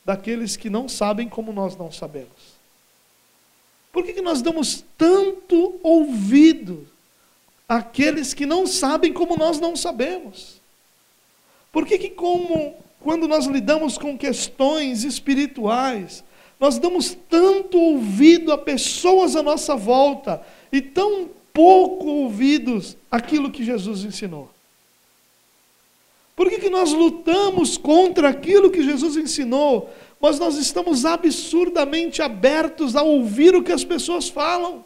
daqueles 0.05 0.55
que 0.55 0.69
não 0.69 0.87
sabem 0.87 1.27
como 1.27 1.51
nós 1.51 1.75
não 1.75 1.91
sabemos? 1.91 2.55
Por 3.91 4.05
que, 4.05 4.13
que 4.13 4.21
nós 4.21 4.43
damos 4.43 4.85
tanto 4.95 5.79
ouvido 5.81 6.87
àqueles 7.67 8.31
que 8.31 8.45
não 8.45 8.67
sabem 8.67 9.11
como 9.11 9.35
nós 9.37 9.59
não 9.59 9.75
sabemos? 9.75 10.61
Por 11.71 11.83
que, 11.83 11.97
que 11.97 12.11
como 12.11 12.85
quando 12.99 13.27
nós 13.27 13.45
lidamos 13.45 13.97
com 13.97 14.17
questões 14.17 15.03
espirituais, 15.03 16.23
nós 16.59 16.79
damos 16.79 17.15
tanto 17.29 17.77
ouvido 17.79 18.51
a 18.51 18.57
pessoas 18.57 19.35
à 19.35 19.43
nossa 19.43 19.75
volta 19.75 20.41
e 20.71 20.81
tão 20.81 21.29
pouco 21.53 22.07
ouvidos 22.07 22.97
aquilo 23.09 23.51
que 23.51 23.63
Jesus 23.63 24.03
ensinou? 24.03 24.49
Por 26.35 26.49
que, 26.49 26.59
que 26.59 26.69
nós 26.69 26.91
lutamos 26.91 27.77
contra 27.77 28.29
aquilo 28.29 28.69
que 28.69 28.83
Jesus 28.83 29.17
ensinou, 29.17 29.89
mas 30.21 30.37
nós 30.37 30.55
estamos 30.55 31.03
absurdamente 31.03 32.21
abertos 32.21 32.95
a 32.95 33.01
ouvir 33.01 33.55
o 33.55 33.63
que 33.63 33.71
as 33.71 33.83
pessoas 33.83 34.29
falam? 34.29 34.85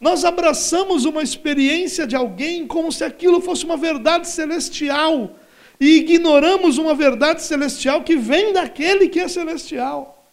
Nós 0.00 0.24
abraçamos 0.24 1.04
uma 1.04 1.22
experiência 1.22 2.06
de 2.06 2.16
alguém 2.16 2.66
como 2.66 2.90
se 2.90 3.04
aquilo 3.04 3.40
fosse 3.40 3.64
uma 3.64 3.76
verdade 3.76 4.26
celestial 4.26 5.36
e 5.82 5.96
ignoramos 5.96 6.78
uma 6.78 6.94
verdade 6.94 7.42
celestial 7.42 8.04
que 8.04 8.14
vem 8.14 8.52
daquele 8.52 9.08
que 9.08 9.18
é 9.18 9.26
celestial. 9.26 10.24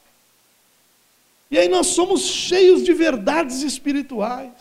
E 1.50 1.58
aí 1.58 1.68
nós 1.68 1.88
somos 1.88 2.22
cheios 2.22 2.84
de 2.84 2.94
verdades 2.94 3.64
espirituais. 3.64 4.52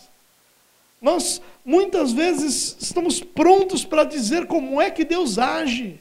Nós 0.98 1.42
muitas 1.62 2.12
vezes 2.12 2.74
estamos 2.80 3.20
prontos 3.20 3.84
para 3.84 4.02
dizer 4.02 4.46
como 4.46 4.80
é 4.80 4.90
que 4.90 5.04
Deus 5.04 5.38
age. 5.38 6.00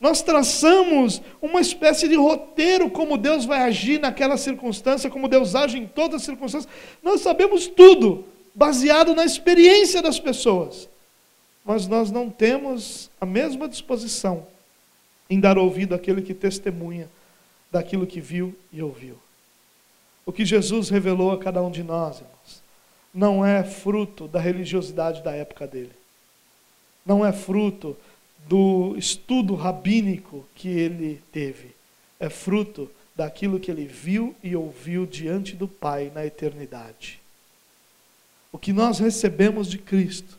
Nós 0.00 0.20
traçamos 0.20 1.22
uma 1.40 1.60
espécie 1.60 2.08
de 2.08 2.16
roteiro 2.16 2.90
como 2.90 3.16
Deus 3.16 3.44
vai 3.44 3.60
agir 3.60 4.00
naquela 4.00 4.36
circunstância, 4.36 5.08
como 5.08 5.28
Deus 5.28 5.54
age 5.54 5.78
em 5.78 5.86
todas 5.86 6.22
as 6.22 6.26
circunstâncias. 6.26 6.72
Nós 7.00 7.20
sabemos 7.20 7.68
tudo, 7.68 8.24
baseado 8.52 9.14
na 9.14 9.24
experiência 9.24 10.02
das 10.02 10.18
pessoas. 10.18 10.88
Mas 11.68 11.86
nós 11.86 12.10
não 12.10 12.30
temos 12.30 13.10
a 13.20 13.26
mesma 13.26 13.68
disposição 13.68 14.46
em 15.28 15.38
dar 15.38 15.58
ouvido 15.58 15.94
àquele 15.94 16.22
que 16.22 16.32
testemunha 16.32 17.10
daquilo 17.70 18.06
que 18.06 18.22
viu 18.22 18.56
e 18.72 18.82
ouviu. 18.82 19.18
O 20.24 20.32
que 20.32 20.46
Jesus 20.46 20.88
revelou 20.88 21.30
a 21.30 21.36
cada 21.36 21.62
um 21.62 21.70
de 21.70 21.82
nós, 21.82 22.20
irmãos, 22.20 22.62
não 23.12 23.44
é 23.44 23.62
fruto 23.62 24.26
da 24.26 24.40
religiosidade 24.40 25.22
da 25.22 25.32
época 25.32 25.66
dele. 25.66 25.92
Não 27.04 27.22
é 27.22 27.32
fruto 27.32 27.94
do 28.48 28.94
estudo 28.96 29.54
rabínico 29.54 30.46
que 30.54 30.68
ele 30.68 31.22
teve. 31.30 31.72
É 32.18 32.30
fruto 32.30 32.90
daquilo 33.14 33.60
que 33.60 33.70
ele 33.70 33.84
viu 33.84 34.34
e 34.42 34.56
ouviu 34.56 35.04
diante 35.04 35.54
do 35.54 35.68
Pai 35.68 36.10
na 36.14 36.24
eternidade. 36.24 37.20
O 38.50 38.56
que 38.56 38.72
nós 38.72 38.98
recebemos 38.98 39.68
de 39.68 39.76
Cristo 39.76 40.37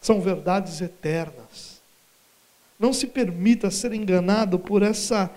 são 0.00 0.20
verdades 0.20 0.80
eternas. 0.80 1.80
Não 2.78 2.92
se 2.92 3.06
permita 3.06 3.70
ser 3.70 3.92
enganado 3.92 4.58
por 4.58 4.82
essa, 4.82 5.30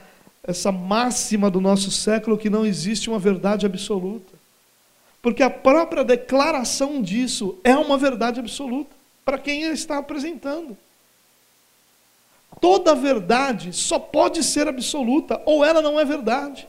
essa 0.43 0.71
máxima 0.71 1.51
do 1.51 1.59
nosso 1.59 1.91
século 1.91 2.37
que 2.37 2.49
não 2.49 2.65
existe 2.65 3.09
uma 3.09 3.19
verdade 3.19 3.65
absoluta. 3.65 4.33
Porque 5.21 5.43
a 5.43 5.49
própria 5.49 6.03
declaração 6.03 7.01
disso 7.01 7.57
é 7.63 7.75
uma 7.75 7.97
verdade 7.97 8.39
absoluta 8.39 8.95
para 9.25 9.37
quem 9.37 9.63
está 9.63 9.97
apresentando. 9.97 10.77
Toda 12.61 12.95
verdade 12.95 13.73
só 13.73 13.99
pode 13.99 14.43
ser 14.43 14.67
absoluta, 14.67 15.41
ou 15.45 15.65
ela 15.65 15.81
não 15.81 15.99
é 15.99 16.05
verdade. 16.05 16.67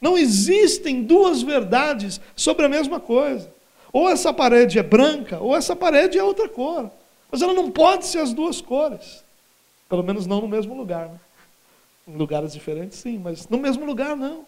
Não 0.00 0.18
existem 0.18 1.02
duas 1.02 1.40
verdades 1.40 2.20
sobre 2.34 2.66
a 2.66 2.68
mesma 2.68 2.98
coisa. 2.98 3.53
Ou 3.94 4.10
essa 4.10 4.32
parede 4.32 4.76
é 4.76 4.82
branca, 4.82 5.38
ou 5.38 5.54
essa 5.54 5.76
parede 5.76 6.18
é 6.18 6.24
outra 6.24 6.48
cor. 6.48 6.90
Mas 7.30 7.42
ela 7.42 7.54
não 7.54 7.70
pode 7.70 8.06
ser 8.06 8.18
as 8.18 8.32
duas 8.32 8.60
cores. 8.60 9.22
Pelo 9.88 10.02
menos 10.02 10.26
não 10.26 10.40
no 10.40 10.48
mesmo 10.48 10.74
lugar. 10.74 11.06
Né? 11.06 11.20
Em 12.08 12.16
lugares 12.16 12.52
diferentes, 12.52 12.98
sim, 12.98 13.18
mas 13.18 13.48
no 13.48 13.56
mesmo 13.56 13.86
lugar, 13.86 14.16
não. 14.16 14.44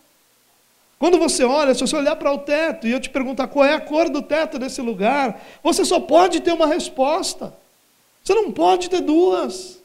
Quando 0.99 1.17
você 1.17 1.45
olha, 1.45 1.73
se 1.75 1.81
você 1.81 1.95
olhar 1.95 2.17
para 2.17 2.33
o 2.33 2.39
teto 2.39 2.89
e 2.89 2.91
eu 2.91 2.99
te 2.99 3.09
perguntar 3.09 3.47
qual 3.47 3.65
é 3.65 3.75
a 3.75 3.81
cor 3.81 4.09
do 4.09 4.21
teto 4.21 4.59
desse 4.59 4.83
lugar, 4.83 5.41
você 5.63 5.85
só 5.85 6.01
pode 6.01 6.41
ter 6.41 6.51
uma 6.51 6.67
resposta. 6.67 7.55
Você 8.25 8.35
não 8.35 8.51
pode 8.51 8.91
ter 8.91 9.01
duas. 9.01 9.79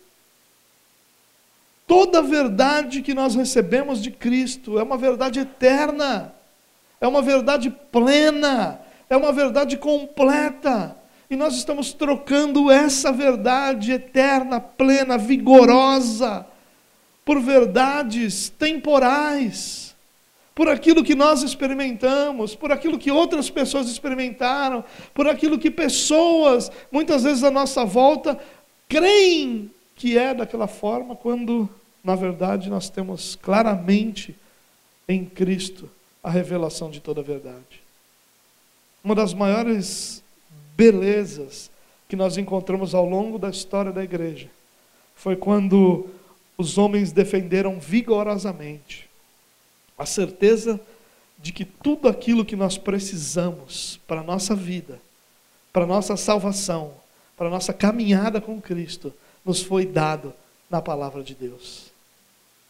Toda 1.86 2.20
verdade 2.24 3.04
que 3.04 3.14
nós 3.14 3.36
recebemos 3.36 4.02
de 4.02 4.10
Cristo 4.10 4.80
é 4.80 4.84
uma 4.84 4.98
verdade 4.98 5.42
eterna, 5.42 6.34
é 7.00 7.08
uma 7.08 7.22
verdade 7.22 7.70
plena, 7.70 8.81
é 9.12 9.18
uma 9.18 9.34
verdade 9.34 9.76
completa. 9.76 10.96
E 11.30 11.36
nós 11.36 11.56
estamos 11.56 11.92
trocando 11.92 12.72
essa 12.72 13.12
verdade 13.12 13.92
eterna, 13.92 14.60
plena, 14.60 15.18
vigorosa, 15.18 16.46
por 17.26 17.42
verdades 17.42 18.48
temporais, 18.50 19.94
por 20.56 20.70
aquilo 20.70 21.04
que 21.04 21.14
nós 21.14 21.44
experimentamos, 21.44 22.56
por 22.56 22.72
aquilo 22.72 22.98
que 22.98 23.12
outras 23.12 23.50
pessoas 23.50 23.90
experimentaram, 23.90 24.84
por 25.14 25.28
aquilo 25.28 25.60
que 25.60 25.70
pessoas, 25.70 26.72
muitas 26.90 27.24
vezes 27.24 27.44
à 27.44 27.52
nossa 27.52 27.84
volta, 27.84 28.40
creem 28.88 29.70
que 29.96 30.18
é 30.18 30.34
daquela 30.34 30.68
forma, 30.68 31.18
quando 31.18 31.70
na 32.02 32.16
verdade 32.16 32.70
nós 32.70 32.90
temos 32.90 33.36
claramente 33.36 34.36
em 35.08 35.26
Cristo 35.26 35.90
a 36.24 36.30
revelação 36.30 36.90
de 36.90 37.02
toda 37.02 37.20
a 37.20 37.24
verdade. 37.24 37.71
Uma 39.04 39.16
das 39.16 39.34
maiores 39.34 40.24
belezas 40.76 41.72
que 42.08 42.16
nós 42.16 42.38
encontramos 42.38 42.94
ao 42.94 43.06
longo 43.08 43.40
da 43.40 43.50
história 43.50 43.92
da 43.92 44.04
igreja 44.04 44.50
foi 45.16 45.36
quando 45.36 46.08
os 46.58 46.78
homens 46.78 47.12
defenderam 47.12 47.80
vigorosamente 47.80 49.10
a 49.98 50.06
certeza 50.06 50.80
de 51.38 51.52
que 51.52 51.66
tudo 51.66 52.08
aquilo 52.08 52.46
que 52.46 52.56
nós 52.56 52.78
precisamos 52.78 54.00
para 54.08 54.22
a 54.22 54.24
nossa 54.24 54.56
vida, 54.56 55.00
para 55.74 55.84
a 55.84 55.88
nossa 55.88 56.16
salvação, 56.16 56.94
para 57.36 57.48
a 57.48 57.52
nossa 57.52 57.74
caminhada 57.74 58.40
com 58.40 58.62
Cristo, 58.62 59.12
nos 59.44 59.62
foi 59.62 59.86
dado 59.86 60.34
na 60.70 60.82
palavra 60.82 61.24
de 61.24 61.34
Deus. 61.34 61.92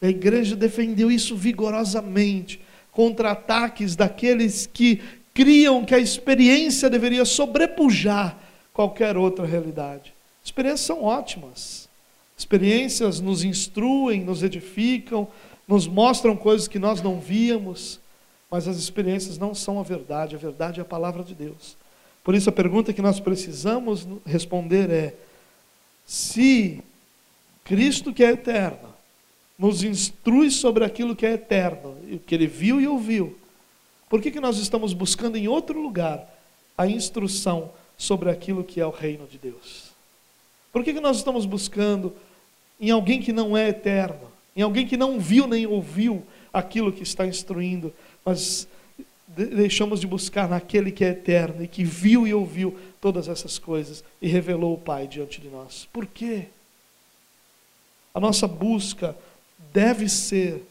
A 0.01 0.07
igreja 0.07 0.55
defendeu 0.55 1.11
isso 1.11 1.35
vigorosamente 1.35 2.61
contra 2.91 3.31
ataques 3.31 3.95
daqueles 3.95 4.65
que 4.65 5.01
criam 5.33 5.85
que 5.85 5.95
a 5.95 5.99
experiência 5.99 6.89
deveria 6.89 7.25
sobrepujar 7.25 8.37
qualquer 8.73 9.17
outra 9.17 9.45
realidade. 9.45 10.13
Experiências 10.43 10.81
são 10.81 11.03
ótimas. 11.03 11.89
Experiências 12.37 13.19
nos 13.19 13.43
instruem, 13.43 14.23
nos 14.23 14.43
edificam, 14.43 15.27
nos 15.67 15.87
mostram 15.87 16.35
coisas 16.35 16.67
que 16.67 16.79
nós 16.79 17.01
não 17.01 17.19
víamos, 17.19 17.99
mas 18.49 18.67
as 18.67 18.77
experiências 18.77 19.37
não 19.37 19.53
são 19.53 19.79
a 19.79 19.83
verdade, 19.83 20.35
a 20.35 20.39
verdade 20.39 20.79
é 20.79 20.81
a 20.81 20.85
palavra 20.85 21.23
de 21.23 21.33
Deus. 21.33 21.77
Por 22.23 22.35
isso 22.35 22.49
a 22.49 22.53
pergunta 22.53 22.93
que 22.93 23.01
nós 23.01 23.19
precisamos 23.19 24.07
responder 24.25 24.89
é: 24.89 25.15
se 26.05 26.83
Cristo 27.63 28.13
que 28.13 28.23
é 28.23 28.31
eterno 28.31 28.91
nos 29.57 29.83
instrui 29.83 30.49
sobre 30.49 30.83
aquilo 30.83 31.15
que 31.15 31.25
é 31.25 31.33
eterno, 31.33 31.95
o 32.11 32.17
que 32.17 32.33
ele 32.33 32.47
viu 32.47 32.81
e 32.81 32.87
ouviu, 32.87 33.37
por 34.11 34.21
que, 34.21 34.29
que 34.29 34.41
nós 34.41 34.57
estamos 34.57 34.91
buscando 34.91 35.37
em 35.37 35.47
outro 35.47 35.81
lugar 35.81 36.29
a 36.77 36.85
instrução 36.85 37.71
sobre 37.97 38.29
aquilo 38.29 38.61
que 38.61 38.81
é 38.81 38.85
o 38.85 38.89
reino 38.89 39.25
de 39.25 39.37
Deus? 39.37 39.85
Por 40.69 40.83
que, 40.83 40.93
que 40.93 40.99
nós 40.99 41.15
estamos 41.15 41.45
buscando 41.45 42.13
em 42.77 42.91
alguém 42.91 43.21
que 43.21 43.31
não 43.31 43.55
é 43.55 43.69
eterno, 43.69 44.29
em 44.53 44.61
alguém 44.63 44.85
que 44.85 44.97
não 44.97 45.17
viu 45.17 45.47
nem 45.47 45.65
ouviu 45.65 46.25
aquilo 46.51 46.91
que 46.91 47.03
está 47.03 47.25
instruindo, 47.25 47.93
mas 48.25 48.67
deixamos 49.29 50.01
de 50.01 50.07
buscar 50.07 50.49
naquele 50.49 50.91
que 50.91 51.05
é 51.05 51.11
eterno 51.11 51.63
e 51.63 51.67
que 51.67 51.85
viu 51.85 52.27
e 52.27 52.33
ouviu 52.33 52.77
todas 52.99 53.29
essas 53.29 53.57
coisas 53.57 54.03
e 54.21 54.27
revelou 54.27 54.73
o 54.73 54.77
Pai 54.77 55.07
diante 55.07 55.39
de 55.39 55.47
nós? 55.47 55.87
Por 55.93 56.05
quê? 56.05 56.47
A 58.13 58.19
nossa 58.19 58.45
busca 58.45 59.15
deve 59.73 60.09
ser 60.09 60.61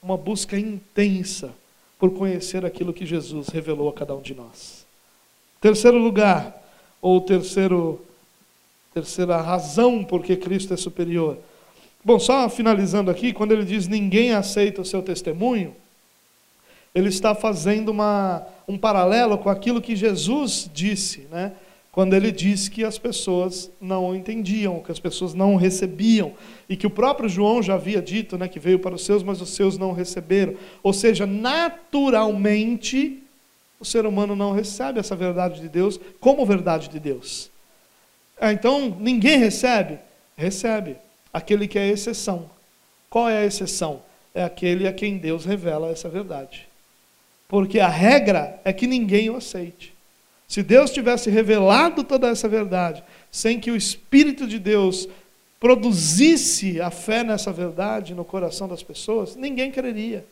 uma 0.00 0.16
busca 0.16 0.56
intensa 0.56 1.52
por 1.98 2.12
conhecer 2.12 2.64
aquilo 2.64 2.92
que 2.92 3.04
Jesus 3.04 3.48
revelou 3.48 3.88
a 3.88 3.92
cada 3.92 4.14
um 4.14 4.20
de 4.20 4.34
nós. 4.34 4.86
Terceiro 5.60 5.98
lugar, 5.98 6.54
ou 7.02 7.20
terceiro, 7.20 8.00
terceira 8.94 9.40
razão 9.40 10.04
por 10.04 10.22
que 10.22 10.36
Cristo 10.36 10.74
é 10.74 10.76
superior. 10.76 11.36
Bom, 12.04 12.18
só 12.18 12.48
finalizando 12.48 13.10
aqui, 13.10 13.32
quando 13.32 13.52
ele 13.52 13.64
diz 13.64 13.88
ninguém 13.88 14.32
aceita 14.32 14.80
o 14.80 14.84
seu 14.84 15.02
testemunho, 15.02 15.74
ele 16.94 17.08
está 17.08 17.34
fazendo 17.34 17.90
uma, 17.90 18.46
um 18.66 18.78
paralelo 18.78 19.36
com 19.38 19.50
aquilo 19.50 19.82
que 19.82 19.96
Jesus 19.96 20.70
disse, 20.72 21.26
né? 21.30 21.52
Quando 21.98 22.14
ele 22.14 22.30
disse 22.30 22.70
que 22.70 22.84
as 22.84 22.96
pessoas 22.96 23.72
não 23.80 24.14
entendiam, 24.14 24.78
que 24.78 24.92
as 24.92 25.00
pessoas 25.00 25.34
não 25.34 25.56
recebiam, 25.56 26.32
e 26.68 26.76
que 26.76 26.86
o 26.86 26.90
próprio 26.90 27.28
João 27.28 27.60
já 27.60 27.74
havia 27.74 28.00
dito, 28.00 28.38
né, 28.38 28.46
que 28.46 28.60
veio 28.60 28.78
para 28.78 28.94
os 28.94 29.04
seus, 29.04 29.24
mas 29.24 29.40
os 29.42 29.48
seus 29.48 29.76
não 29.76 29.90
receberam. 29.90 30.54
Ou 30.80 30.92
seja, 30.92 31.26
naturalmente, 31.26 33.20
o 33.80 33.84
ser 33.84 34.06
humano 34.06 34.36
não 34.36 34.52
recebe 34.52 35.00
essa 35.00 35.16
verdade 35.16 35.60
de 35.60 35.68
Deus 35.68 35.98
como 36.20 36.46
verdade 36.46 36.88
de 36.88 37.00
Deus. 37.00 37.50
Ah, 38.40 38.52
então, 38.52 38.96
ninguém 39.00 39.40
recebe? 39.40 39.98
Recebe. 40.36 40.94
Aquele 41.32 41.66
que 41.66 41.80
é 41.80 41.88
exceção. 41.88 42.48
Qual 43.10 43.28
é 43.28 43.38
a 43.38 43.44
exceção? 43.44 44.02
É 44.32 44.44
aquele 44.44 44.86
a 44.86 44.92
quem 44.92 45.18
Deus 45.18 45.44
revela 45.44 45.90
essa 45.90 46.08
verdade. 46.08 46.68
Porque 47.48 47.80
a 47.80 47.88
regra 47.88 48.60
é 48.64 48.72
que 48.72 48.86
ninguém 48.86 49.28
o 49.30 49.34
aceite. 49.36 49.97
Se 50.48 50.62
Deus 50.62 50.90
tivesse 50.90 51.28
revelado 51.28 52.02
toda 52.02 52.28
essa 52.28 52.48
verdade, 52.48 53.04
sem 53.30 53.60
que 53.60 53.70
o 53.70 53.76
Espírito 53.76 54.46
de 54.46 54.58
Deus 54.58 55.06
produzisse 55.60 56.80
a 56.80 56.90
fé 56.90 57.22
nessa 57.22 57.52
verdade 57.52 58.14
no 58.14 58.24
coração 58.24 58.66
das 58.66 58.82
pessoas, 58.82 59.36
ninguém 59.36 59.70
creria. 59.70 60.24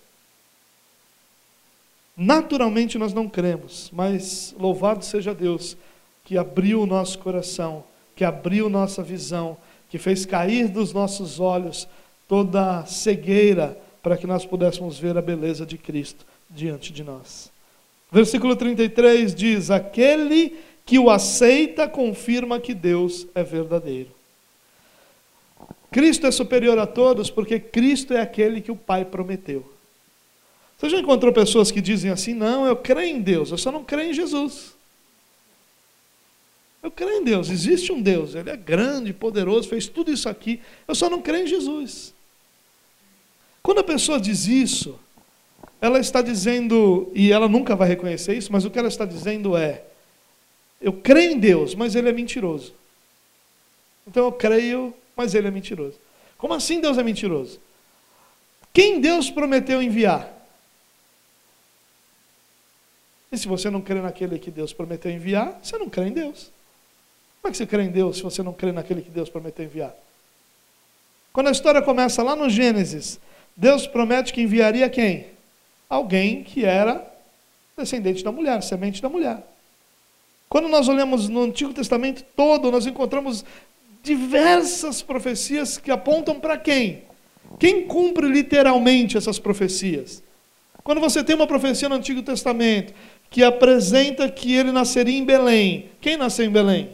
Naturalmente 2.17 2.97
nós 2.97 3.13
não 3.13 3.29
cremos, 3.29 3.91
mas 3.93 4.55
louvado 4.59 5.05
seja 5.05 5.35
Deus 5.35 5.77
que 6.25 6.39
abriu 6.39 6.81
o 6.81 6.87
nosso 6.87 7.19
coração, 7.19 7.85
que 8.17 8.25
abriu 8.25 8.71
nossa 8.71 9.03
visão, 9.03 9.57
que 9.91 9.99
fez 9.99 10.25
cair 10.25 10.69
dos 10.69 10.95
nossos 10.95 11.39
olhos 11.39 11.87
toda 12.27 12.79
a 12.81 12.87
cegueira 12.87 13.79
para 14.03 14.17
que 14.17 14.27
nós 14.27 14.47
pudéssemos 14.47 14.99
ver 14.99 15.19
a 15.19 15.23
beleza 15.23 15.67
de 15.67 15.77
Cristo 15.77 16.25
diante 16.49 16.91
de 16.91 17.05
nós. 17.05 17.55
Versículo 18.11 18.57
33 18.57 19.35
diz: 19.35 19.71
Aquele 19.71 20.57
que 20.85 20.99
o 20.99 21.11
aceita 21.11 21.89
confirma 21.89 22.61
que 22.61 22.73
Deus 22.73 23.27
é 23.35 23.43
verdadeiro. 23.43 24.11
Cristo 25.91 26.27
é 26.27 26.31
superior 26.31 26.79
a 26.79 26.87
todos 26.87 27.31
porque 27.31 27.59
Cristo 27.59 28.13
é 28.13 28.21
aquele 28.21 28.61
que 28.61 28.71
o 28.71 28.77
Pai 28.77 29.05
prometeu. 29.05 29.73
Você 30.77 30.91
já 30.91 30.99
encontrou 30.99 31.33
pessoas 31.33 31.71
que 31.71 31.81
dizem 31.81 32.11
assim: 32.11 32.35
Não, 32.35 32.67
eu 32.67 32.77
creio 32.77 33.17
em 33.17 33.21
Deus, 33.21 33.51
eu 33.51 33.59
só 33.59 33.73
não 33.73 33.83
creio 33.83 34.11
em 34.11 34.15
Jesus. 34.15 34.77
Eu 36.83 36.91
creio 36.91 37.21
em 37.21 37.25
Deus, 37.25 37.51
existe 37.51 37.91
um 37.91 38.01
Deus, 38.01 38.37
Ele 38.37 38.49
é 38.49 38.57
grande, 38.57 39.13
poderoso, 39.13 39.69
fez 39.69 39.89
tudo 39.89 40.13
isso 40.13 40.29
aqui, 40.29 40.61
eu 40.87 40.95
só 40.95 41.11
não 41.11 41.21
creio 41.21 41.45
em 41.45 41.49
Jesus. 41.49 42.15
Quando 43.61 43.81
a 43.81 43.85
pessoa 43.85 44.21
diz 44.21 44.47
isso, 44.47 44.97
ela 45.87 45.99
está 45.99 46.21
dizendo, 46.21 47.11
e 47.15 47.33
ela 47.33 47.49
nunca 47.49 47.75
vai 47.75 47.89
reconhecer 47.89 48.37
isso, 48.37 48.53
mas 48.53 48.65
o 48.65 48.71
que 48.71 48.79
ela 48.79 48.89
está 48.89 49.05
dizendo 49.05 49.57
é: 49.57 49.83
eu 50.81 50.93
creio 50.93 51.33
em 51.33 51.39
Deus, 51.39 51.75
mas 51.75 51.95
ele 51.95 52.09
é 52.09 52.13
mentiroso. 52.13 52.75
Então 54.07 54.25
eu 54.25 54.33
creio, 54.33 54.95
mas 55.17 55.35
ele 55.35 55.49
é 55.49 55.51
mentiroso. 55.51 55.99
Como 56.37 56.53
assim 56.53 56.81
Deus 56.81 56.99
é 56.99 57.03
mentiroso? 57.03 57.59
Quem 58.73 59.01
Deus 59.01 59.31
prometeu 59.31 59.83
enviar? 59.83 60.33
E 63.33 63.39
se 63.39 63.49
você 63.49 63.71
não 63.71 63.81
crê 63.81 64.01
naquele 64.01 64.39
que 64.39 64.51
Deus 64.51 64.73
prometeu 64.73 65.11
enviar, 65.11 65.59
você 65.63 65.79
não 65.79 65.89
crê 65.89 66.09
em 66.09 66.13
Deus. 66.13 66.51
Como 67.41 67.49
é 67.49 67.51
que 67.51 67.57
você 67.57 67.67
crê 67.67 67.83
em 67.85 67.91
Deus 67.91 68.19
se 68.19 68.23
você 68.23 68.43
não 68.43 68.53
crê 68.53 68.73
naquele 68.73 69.03
que 69.03 69.11
Deus 69.11 69.31
prometeu 69.31 69.65
enviar? 69.65 69.95
Quando 71.33 71.49
a 71.49 71.53
história 71.53 71.83
começa 71.83 72.23
lá 72.23 72.37
no 72.37 72.49
Gênesis, 72.49 73.19
Deus 73.57 73.87
promete 73.87 74.33
que 74.33 74.43
enviaria 74.43 74.89
quem? 74.89 75.36
Alguém 75.89 76.43
que 76.43 76.65
era 76.65 77.05
descendente 77.77 78.25
da 78.25 78.33
mulher, 78.33 78.63
semente 78.63 79.03
da 79.03 79.09
mulher. 79.09 79.47
Quando 80.49 80.69
nós 80.69 80.89
olhamos 80.89 81.29
no 81.29 81.43
Antigo 81.43 81.75
Testamento 81.75 82.25
todo, 82.35 82.71
nós 82.71 82.87
encontramos 82.87 83.45
diversas 84.03 85.03
profecias 85.03 85.77
que 85.77 85.91
apontam 85.91 86.39
para 86.39 86.57
quem? 86.57 87.03
Quem 87.59 87.87
cumpre 87.87 88.29
literalmente 88.29 89.17
essas 89.17 89.39
profecias? 89.39 90.23
Quando 90.83 91.01
você 91.01 91.23
tem 91.25 91.35
uma 91.35 91.47
profecia 91.47 91.89
no 91.89 91.97
Antigo 91.97 92.23
Testamento 92.23 92.95
que 93.31 93.43
apresenta 93.43 94.31
que 94.31 94.55
ele 94.55 94.73
nasceria 94.73 95.19
em 95.19 95.25
Belém. 95.25 95.91
Quem 96.01 96.17
nasceu 96.17 96.47
em 96.47 96.51
Belém? 96.51 96.91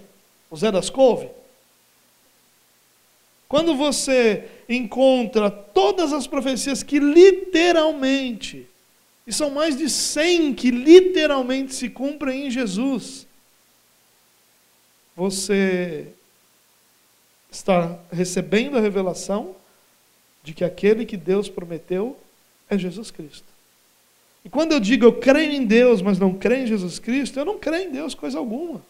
O 0.50 0.56
Zé 0.56 0.70
das 0.70 0.90
Couve? 0.90 1.28
Quando 3.48 3.74
você 3.74 4.48
encontra 4.68 5.50
todas 5.50 6.12
as 6.12 6.26
profecias 6.26 6.82
que 6.82 6.98
literalmente, 6.98 8.66
e 9.26 9.32
são 9.32 9.50
mais 9.50 9.76
de 9.76 9.88
100 9.88 10.54
que 10.54 10.70
literalmente 10.70 11.74
se 11.74 11.88
cumprem 11.88 12.46
em 12.46 12.50
Jesus, 12.50 13.26
você 15.14 16.08
está 17.50 17.98
recebendo 18.10 18.78
a 18.78 18.80
revelação 18.80 19.54
de 20.42 20.54
que 20.54 20.64
aquele 20.64 21.04
que 21.04 21.16
Deus 21.16 21.48
prometeu 21.48 22.16
é 22.68 22.76
Jesus 22.76 23.10
Cristo. 23.10 23.46
E 24.44 24.48
quando 24.48 24.72
eu 24.72 24.80
digo 24.80 25.04
eu 25.04 25.12
creio 25.12 25.52
em 25.52 25.64
Deus, 25.64 26.02
mas 26.02 26.18
não 26.18 26.34
creio 26.34 26.64
em 26.64 26.66
Jesus 26.66 26.98
Cristo, 26.98 27.38
eu 27.38 27.44
não 27.44 27.58
creio 27.58 27.88
em 27.88 27.92
Deus 27.92 28.14
coisa 28.14 28.38
alguma. 28.38 28.82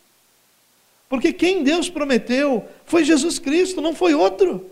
Porque 1.09 1.33
quem 1.33 1.63
Deus 1.63 1.91
prometeu 1.91 2.67
foi 2.87 3.05
Jesus 3.05 3.39
Cristo, 3.39 3.83
não 3.83 3.95
foi 3.95 4.15
outro. 4.15 4.71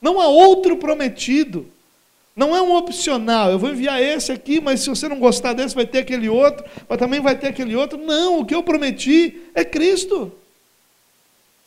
Não 0.00 0.20
há 0.20 0.28
outro 0.28 0.76
prometido. 0.76 1.66
Não 2.40 2.56
é 2.56 2.62
um 2.62 2.74
opcional. 2.74 3.50
Eu 3.50 3.58
vou 3.58 3.68
enviar 3.68 4.00
esse 4.00 4.32
aqui, 4.32 4.62
mas 4.62 4.80
se 4.80 4.88
você 4.88 5.06
não 5.06 5.18
gostar 5.18 5.52
desse, 5.52 5.74
vai 5.74 5.84
ter 5.84 5.98
aquele 5.98 6.26
outro, 6.26 6.64
mas 6.88 6.98
também 6.98 7.20
vai 7.20 7.36
ter 7.36 7.48
aquele 7.48 7.76
outro. 7.76 7.98
Não, 7.98 8.40
o 8.40 8.46
que 8.46 8.54
eu 8.54 8.62
prometi 8.62 9.42
é 9.54 9.62
Cristo. 9.62 10.32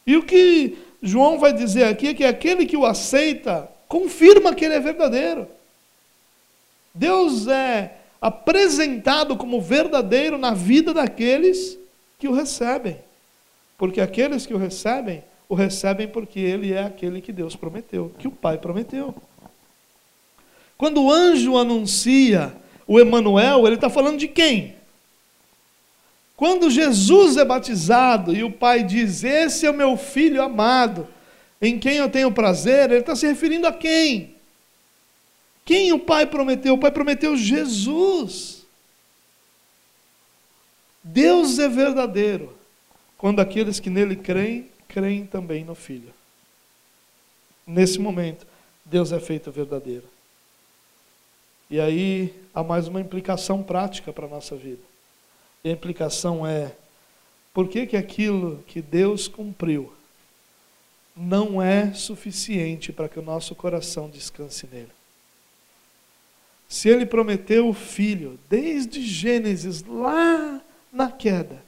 E 0.07 0.17
o 0.17 0.23
que 0.23 0.75
João 0.99 1.37
vai 1.37 1.53
dizer 1.53 1.83
aqui 1.83 2.07
é 2.07 2.13
que 2.15 2.25
aquele 2.25 2.65
que 2.65 2.75
o 2.75 2.87
aceita 2.87 3.69
confirma 3.87 4.55
que 4.55 4.65
ele 4.65 4.73
é 4.73 4.79
verdadeiro. 4.79 5.47
Deus 6.91 7.47
é 7.47 7.95
apresentado 8.19 9.37
como 9.37 9.61
verdadeiro 9.61 10.39
na 10.39 10.55
vida 10.55 10.91
daqueles 10.91 11.77
que 12.17 12.27
o 12.27 12.33
recebem. 12.33 12.97
Porque 13.77 14.01
aqueles 14.01 14.47
que 14.47 14.55
o 14.55 14.57
recebem, 14.57 15.23
o 15.47 15.53
recebem 15.53 16.07
porque 16.07 16.39
ele 16.39 16.73
é 16.73 16.81
aquele 16.81 17.21
que 17.21 17.31
Deus 17.31 17.55
prometeu, 17.55 18.11
que 18.17 18.27
o 18.27 18.31
Pai 18.31 18.57
prometeu. 18.57 19.13
Quando 20.83 21.01
o 21.01 21.09
anjo 21.09 21.57
anuncia 21.57 22.53
o 22.85 22.99
Emanuel, 22.99 23.65
ele 23.65 23.75
está 23.75 23.89
falando 23.89 24.19
de 24.19 24.27
quem? 24.27 24.75
Quando 26.35 26.69
Jesus 26.69 27.37
é 27.37 27.45
batizado 27.45 28.35
e 28.35 28.43
o 28.43 28.51
pai 28.51 28.83
diz: 28.83 29.23
Esse 29.23 29.65
é 29.65 29.71
o 29.71 29.73
meu 29.73 29.95
filho 29.95 30.43
amado, 30.43 31.07
em 31.61 31.79
quem 31.79 31.95
eu 31.95 32.09
tenho 32.09 32.33
prazer, 32.33 32.91
ele 32.91 32.99
está 32.99 33.15
se 33.15 33.25
referindo 33.25 33.65
a 33.65 33.71
quem? 33.71 34.35
Quem 35.63 35.93
o 35.93 35.99
pai 35.99 36.25
prometeu? 36.25 36.73
O 36.73 36.77
pai 36.77 36.91
prometeu 36.91 37.37
Jesus. 37.37 38.65
Deus 41.01 41.59
é 41.59 41.69
verdadeiro 41.69 42.53
quando 43.17 43.39
aqueles 43.39 43.79
que 43.79 43.89
nele 43.89 44.17
creem, 44.17 44.67
creem 44.89 45.25
também 45.25 45.63
no 45.63 45.75
Filho. 45.75 46.13
Nesse 47.65 47.99
momento, 47.99 48.45
Deus 48.83 49.13
é 49.13 49.19
feito 49.21 49.49
verdadeiro. 49.49 50.11
E 51.69 51.79
aí 51.79 52.33
há 52.53 52.63
mais 52.63 52.87
uma 52.87 53.01
implicação 53.01 53.63
prática 53.63 54.11
para 54.11 54.25
a 54.25 54.29
nossa 54.29 54.55
vida. 54.55 54.81
E 55.63 55.69
a 55.69 55.71
implicação 55.71 56.45
é: 56.45 56.75
por 57.53 57.67
que, 57.67 57.85
que 57.85 57.97
aquilo 57.97 58.63
que 58.67 58.81
Deus 58.81 59.27
cumpriu 59.27 59.91
não 61.15 61.61
é 61.61 61.93
suficiente 61.93 62.91
para 62.91 63.07
que 63.07 63.19
o 63.19 63.23
nosso 63.23 63.55
coração 63.55 64.09
descanse 64.09 64.67
nele? 64.71 64.91
Se 66.67 66.89
ele 66.89 67.05
prometeu 67.05 67.69
o 67.69 67.73
filho 67.73 68.39
desde 68.49 69.01
Gênesis, 69.01 69.83
lá 69.83 70.59
na 70.91 71.11
queda, 71.11 71.63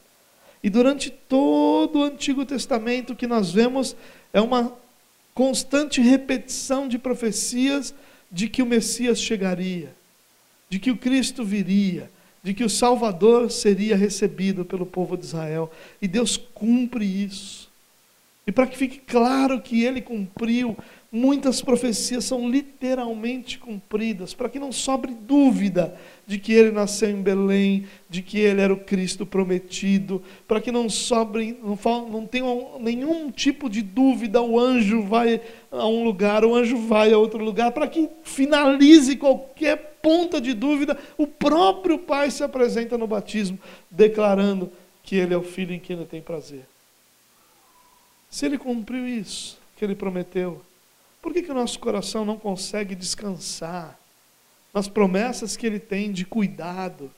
e 0.63 0.69
durante 0.69 1.11
todo 1.11 1.99
o 1.99 2.03
Antigo 2.03 2.43
Testamento 2.43 3.15
que 3.15 3.27
nós 3.27 3.51
vemos 3.51 3.95
é 4.33 4.41
uma 4.41 4.73
constante 5.35 6.01
repetição 6.01 6.87
de 6.87 6.97
profecias 6.97 7.93
de 8.31 8.47
que 8.49 8.61
o 8.61 8.65
Messias 8.65 9.19
chegaria, 9.19 9.93
de 10.69 10.79
que 10.79 10.91
o 10.91 10.97
Cristo 10.97 11.43
viria, 11.43 12.09
de 12.43 12.53
que 12.53 12.63
o 12.63 12.69
Salvador 12.69 13.51
seria 13.51 13.95
recebido 13.95 14.63
pelo 14.63 14.85
povo 14.85 15.17
de 15.17 15.25
Israel. 15.25 15.71
E 16.01 16.07
Deus 16.07 16.37
cumpre 16.37 17.03
isso. 17.03 17.69
E 18.45 18.51
para 18.51 18.67
que 18.67 18.77
fique 18.77 18.99
claro 18.99 19.59
que 19.59 19.83
ele 19.83 19.99
cumpriu, 19.99 20.77
muitas 21.15 21.61
profecias 21.61 22.25
são 22.25 22.49
literalmente 22.49 23.57
cumpridas, 23.57 24.33
para 24.33 24.49
que 24.49 24.59
não 24.59 24.69
sobre 24.69 25.13
dúvida 25.13 25.97
de 26.27 26.37
que 26.37 26.51
ele 26.51 26.71
nasceu 26.71 27.09
em 27.09 27.21
Belém, 27.21 27.87
de 28.09 28.21
que 28.21 28.37
ele 28.37 28.59
era 28.59 28.73
o 28.73 28.79
Cristo 28.81 29.25
prometido, 29.25 30.21
para 30.45 30.59
que 30.59 30.73
não 30.73 30.89
sobre, 30.89 31.57
não, 31.63 32.09
não 32.09 32.27
tenha 32.27 32.45
nenhum 32.81 33.31
tipo 33.31 33.69
de 33.69 33.81
dúvida, 33.81 34.41
o 34.41 34.59
anjo 34.59 35.03
vai 35.03 35.39
a 35.71 35.87
um 35.87 36.03
lugar, 36.03 36.43
o 36.43 36.53
anjo 36.53 36.77
vai 36.79 37.13
a 37.13 37.17
outro 37.17 37.41
lugar, 37.41 37.71
para 37.71 37.87
que 37.87 38.09
finalize 38.21 39.15
qualquer 39.15 39.97
ponta 40.01 40.41
de 40.41 40.53
dúvida, 40.53 40.99
o 41.17 41.25
próprio 41.25 41.97
Pai 41.97 42.29
se 42.29 42.43
apresenta 42.43 42.97
no 42.97 43.07
batismo, 43.07 43.57
declarando 43.89 44.69
que 45.01 45.15
Ele 45.15 45.33
é 45.33 45.37
o 45.37 45.43
Filho 45.43 45.73
em 45.73 45.79
quem 45.79 45.95
Ele 45.95 46.05
tem 46.05 46.21
prazer. 46.21 46.65
Se 48.29 48.45
Ele 48.45 48.57
cumpriu 48.57 49.07
isso 49.07 49.57
que 49.77 49.85
Ele 49.85 49.95
prometeu, 49.95 50.61
por 51.25 51.33
que, 51.33 51.41
que 51.41 51.51
o 51.51 51.55
nosso 51.55 51.79
coração 51.79 52.23
não 52.23 52.37
consegue 52.37 52.93
descansar 52.93 53.99
nas 54.71 54.87
promessas 54.87 55.57
que 55.57 55.65
Ele 55.65 55.79
tem 55.79 56.11
de 56.11 56.23
cuidado, 56.23 57.11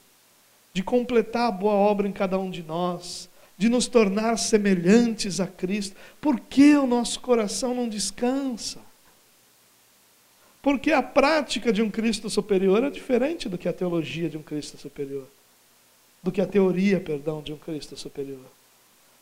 de 0.74 0.82
completar 0.82 1.50
a 1.50 1.52
boa 1.52 1.74
obra 1.74 2.08
em 2.08 2.14
cada 2.14 2.40
um 2.40 2.50
de 2.50 2.64
nós, 2.64 3.28
de 3.58 3.68
nos 3.68 3.86
tornar 3.86 4.38
semelhantes 4.38 5.42
a 5.42 5.46
Cristo? 5.46 5.94
Por 6.22 6.40
que 6.40 6.78
o 6.78 6.88
nosso 6.88 7.20
coração 7.20 7.76
não 7.76 7.90
descansa? 7.90 8.80
Porque 10.62 10.94
a 10.94 11.04
prática 11.04 11.74
de 11.74 11.82
um 11.82 11.92
Cristo 11.92 12.30
superior 12.30 12.86
é 12.86 12.90
diferente 12.90 13.50
do 13.50 13.58
que 13.58 13.68
a 13.68 13.74
teologia 13.74 14.30
de 14.30 14.38
um 14.38 14.42
Cristo 14.42 14.78
superior. 14.78 15.28
Do 16.24 16.32
que 16.32 16.40
a 16.40 16.48
teoria, 16.48 17.02
perdão, 17.02 17.42
de 17.42 17.52
um 17.52 17.58
Cristo 17.58 17.98
superior. 17.98 18.46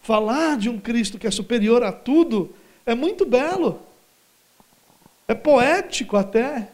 Falar 0.04 0.60
de 0.60 0.70
um 0.70 0.80
Cristo 0.80 1.18
que 1.18 1.26
é 1.26 1.32
superior 1.32 1.82
a 1.82 1.92
tudo 1.92 2.54
é 2.86 2.94
muito 2.94 3.26
belo. 3.26 3.82
É 5.28 5.34
poético 5.34 6.18
até. 6.18 6.70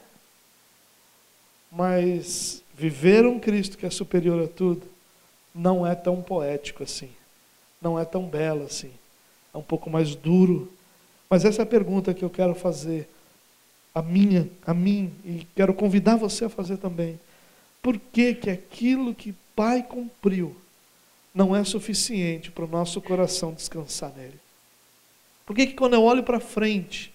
Mas 1.71 2.61
viver 2.75 3.25
um 3.25 3.39
Cristo 3.39 3.77
que 3.77 3.85
é 3.85 3.89
superior 3.89 4.43
a 4.43 4.47
tudo 4.47 4.83
não 5.53 5.85
é 5.85 5.95
tão 5.95 6.21
poético 6.21 6.83
assim. 6.83 7.09
Não 7.81 7.99
é 7.99 8.05
tão 8.05 8.23
belo 8.23 8.65
assim. 8.65 8.91
É 9.53 9.57
um 9.57 9.63
pouco 9.63 9.89
mais 9.89 10.15
duro. 10.15 10.71
Mas 11.29 11.45
essa 11.45 11.61
é 11.61 11.63
a 11.63 11.67
pergunta 11.67 12.13
que 12.13 12.23
eu 12.23 12.29
quero 12.29 12.53
fazer 12.53 13.07
a 13.93 14.01
minha, 14.01 14.49
a 14.65 14.73
mim, 14.73 15.13
e 15.25 15.45
quero 15.55 15.73
convidar 15.73 16.15
você 16.15 16.45
a 16.45 16.49
fazer 16.49 16.77
também. 16.77 17.19
Por 17.81 17.97
que, 17.97 18.33
que 18.33 18.49
aquilo 18.49 19.13
que 19.13 19.33
Pai 19.55 19.83
cumpriu 19.83 20.55
não 21.33 21.55
é 21.55 21.63
suficiente 21.63 22.51
para 22.51 22.65
o 22.65 22.67
nosso 22.67 23.01
coração 23.01 23.53
descansar 23.53 24.13
nele? 24.15 24.39
Por 25.45 25.55
que, 25.55 25.67
que 25.67 25.73
quando 25.73 25.93
eu 25.93 26.03
olho 26.03 26.23
para 26.23 26.39
frente, 26.39 27.10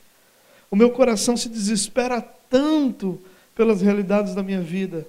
o 0.70 0.76
meu 0.76 0.90
coração 0.90 1.36
se 1.36 1.48
desespera 1.48 2.20
tanto 2.50 3.20
pelas 3.54 3.80
realidades 3.80 4.34
da 4.34 4.42
minha 4.42 4.60
vida, 4.60 5.06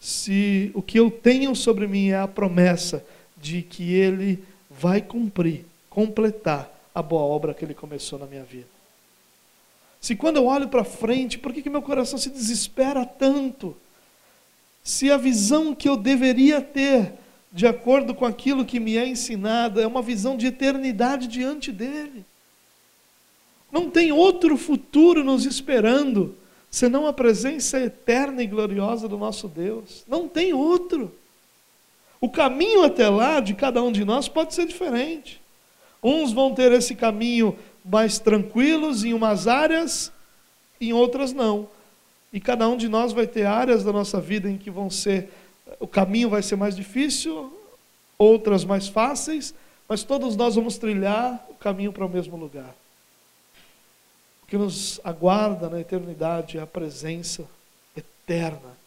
se 0.00 0.70
o 0.74 0.82
que 0.82 0.98
eu 0.98 1.10
tenho 1.10 1.54
sobre 1.54 1.86
mim 1.86 2.08
é 2.08 2.18
a 2.18 2.28
promessa 2.28 3.04
de 3.36 3.62
que 3.62 3.94
Ele 3.94 4.42
vai 4.70 5.00
cumprir, 5.00 5.64
completar 5.88 6.70
a 6.94 7.02
boa 7.02 7.22
obra 7.22 7.54
que 7.54 7.64
Ele 7.64 7.74
começou 7.74 8.18
na 8.18 8.26
minha 8.26 8.44
vida? 8.44 8.66
Se 10.00 10.14
quando 10.14 10.36
eu 10.36 10.46
olho 10.46 10.68
para 10.68 10.84
frente, 10.84 11.38
por 11.38 11.52
que, 11.52 11.62
que 11.62 11.70
meu 11.70 11.82
coração 11.82 12.18
se 12.18 12.30
desespera 12.30 13.04
tanto? 13.04 13.76
Se 14.84 15.10
a 15.10 15.16
visão 15.16 15.74
que 15.74 15.88
eu 15.88 15.96
deveria 15.96 16.60
ter, 16.60 17.12
de 17.52 17.66
acordo 17.66 18.14
com 18.14 18.24
aquilo 18.24 18.64
que 18.64 18.78
me 18.78 18.96
é 18.96 19.06
ensinado, 19.06 19.80
é 19.80 19.86
uma 19.86 20.02
visão 20.02 20.36
de 20.36 20.46
eternidade 20.46 21.26
diante 21.26 21.72
dele. 21.72 22.24
Não 23.76 23.90
tem 23.90 24.10
outro 24.10 24.56
futuro 24.56 25.22
nos 25.22 25.44
esperando, 25.44 26.34
senão 26.70 27.06
a 27.06 27.12
presença 27.12 27.78
eterna 27.78 28.42
e 28.42 28.46
gloriosa 28.46 29.06
do 29.06 29.18
nosso 29.18 29.48
Deus. 29.48 30.02
Não 30.08 30.26
tem 30.26 30.54
outro. 30.54 31.12
O 32.18 32.30
caminho 32.30 32.84
até 32.84 33.06
lá 33.06 33.38
de 33.38 33.52
cada 33.52 33.82
um 33.82 33.92
de 33.92 34.02
nós 34.02 34.28
pode 34.28 34.54
ser 34.54 34.66
diferente. 34.66 35.42
Uns 36.02 36.32
vão 36.32 36.54
ter 36.54 36.72
esse 36.72 36.94
caminho 36.94 37.54
mais 37.84 38.18
tranquilos 38.18 39.04
em 39.04 39.12
umas 39.12 39.46
áreas, 39.46 40.10
em 40.80 40.94
outras 40.94 41.34
não. 41.34 41.68
E 42.32 42.40
cada 42.40 42.66
um 42.66 42.78
de 42.78 42.88
nós 42.88 43.12
vai 43.12 43.26
ter 43.26 43.44
áreas 43.44 43.84
da 43.84 43.92
nossa 43.92 44.18
vida 44.18 44.48
em 44.48 44.56
que 44.56 44.70
vão 44.70 44.88
ser 44.88 45.28
o 45.78 45.86
caminho 45.86 46.30
vai 46.30 46.42
ser 46.42 46.56
mais 46.56 46.74
difícil, 46.74 47.52
outras 48.16 48.64
mais 48.64 48.88
fáceis, 48.88 49.54
mas 49.86 50.02
todos 50.02 50.34
nós 50.34 50.54
vamos 50.54 50.78
trilhar 50.78 51.44
o 51.50 51.54
caminho 51.54 51.92
para 51.92 52.06
o 52.06 52.08
mesmo 52.08 52.38
lugar. 52.38 52.74
O 54.46 54.48
que 54.48 54.56
nos 54.56 55.00
aguarda 55.02 55.68
na 55.68 55.80
eternidade 55.80 56.56
é 56.56 56.60
a 56.60 56.66
presença 56.66 57.44
eterna, 57.96 58.78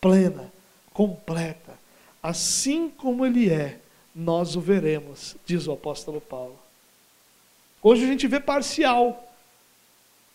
plena, 0.00 0.50
completa, 0.94 1.78
assim 2.22 2.88
como 2.88 3.26
ele 3.26 3.50
é, 3.50 3.78
nós 4.14 4.56
o 4.56 4.60
veremos, 4.62 5.36
diz 5.44 5.66
o 5.66 5.72
apóstolo 5.72 6.22
Paulo. 6.22 6.58
Hoje 7.82 8.04
a 8.04 8.06
gente 8.06 8.26
vê 8.26 8.40
parcial. 8.40 9.24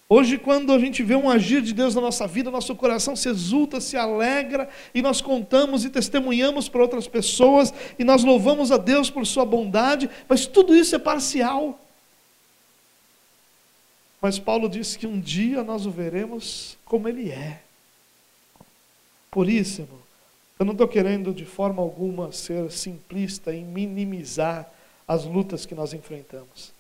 Hoje, 0.08 0.38
quando 0.38 0.72
a 0.72 0.78
gente 0.78 1.02
vê 1.02 1.16
um 1.16 1.32
agir 1.32 1.63
de 1.63 1.74
Deus 1.74 1.96
na 1.96 2.02
nossa 2.02 2.28
vida, 2.28 2.52
nosso 2.52 2.76
coração 2.76 3.16
se 3.16 3.28
exulta, 3.28 3.82
se 3.82 3.98
alegra, 3.98 4.70
e 4.94 5.02
nós 5.02 5.20
contamos 5.20 5.84
e 5.84 5.89
testemunhamos 5.89 6.70
para 6.70 6.84
outras 6.84 7.08
pessoas, 7.08 7.74
e 7.98 8.04
nós 8.04 8.24
louvamos 8.24 8.72
a 8.72 8.78
Deus 8.78 9.10
por 9.10 9.26
Sua 9.26 9.46
bondade, 9.46 10.08
mas 10.30 10.46
tudo 10.46 10.76
isso 10.76 10.96
é 10.96 11.00
parcial. 11.00 11.80
Mas 14.24 14.40
Paulo 14.40 14.70
disse 14.70 14.98
que 14.98 15.06
um 15.06 15.20
dia 15.20 15.66
nós 15.66 15.86
o 15.86 15.92
veremos 15.92 16.78
como 16.86 17.10
Ele 17.10 17.30
é. 17.30 17.60
Por 19.30 19.50
isso, 19.50 19.82
irmão, 19.82 20.00
eu 20.58 20.66
não 20.66 20.72
estou 20.72 20.88
querendo 20.88 21.34
de 21.34 21.44
forma 21.44 21.82
alguma 21.82 22.32
ser 22.32 22.72
simplista 22.72 23.54
em 23.54 23.66
minimizar 23.66 24.72
as 25.06 25.26
lutas 25.26 25.66
que 25.66 25.76
nós 25.76 25.92
enfrentamos. 25.92 26.72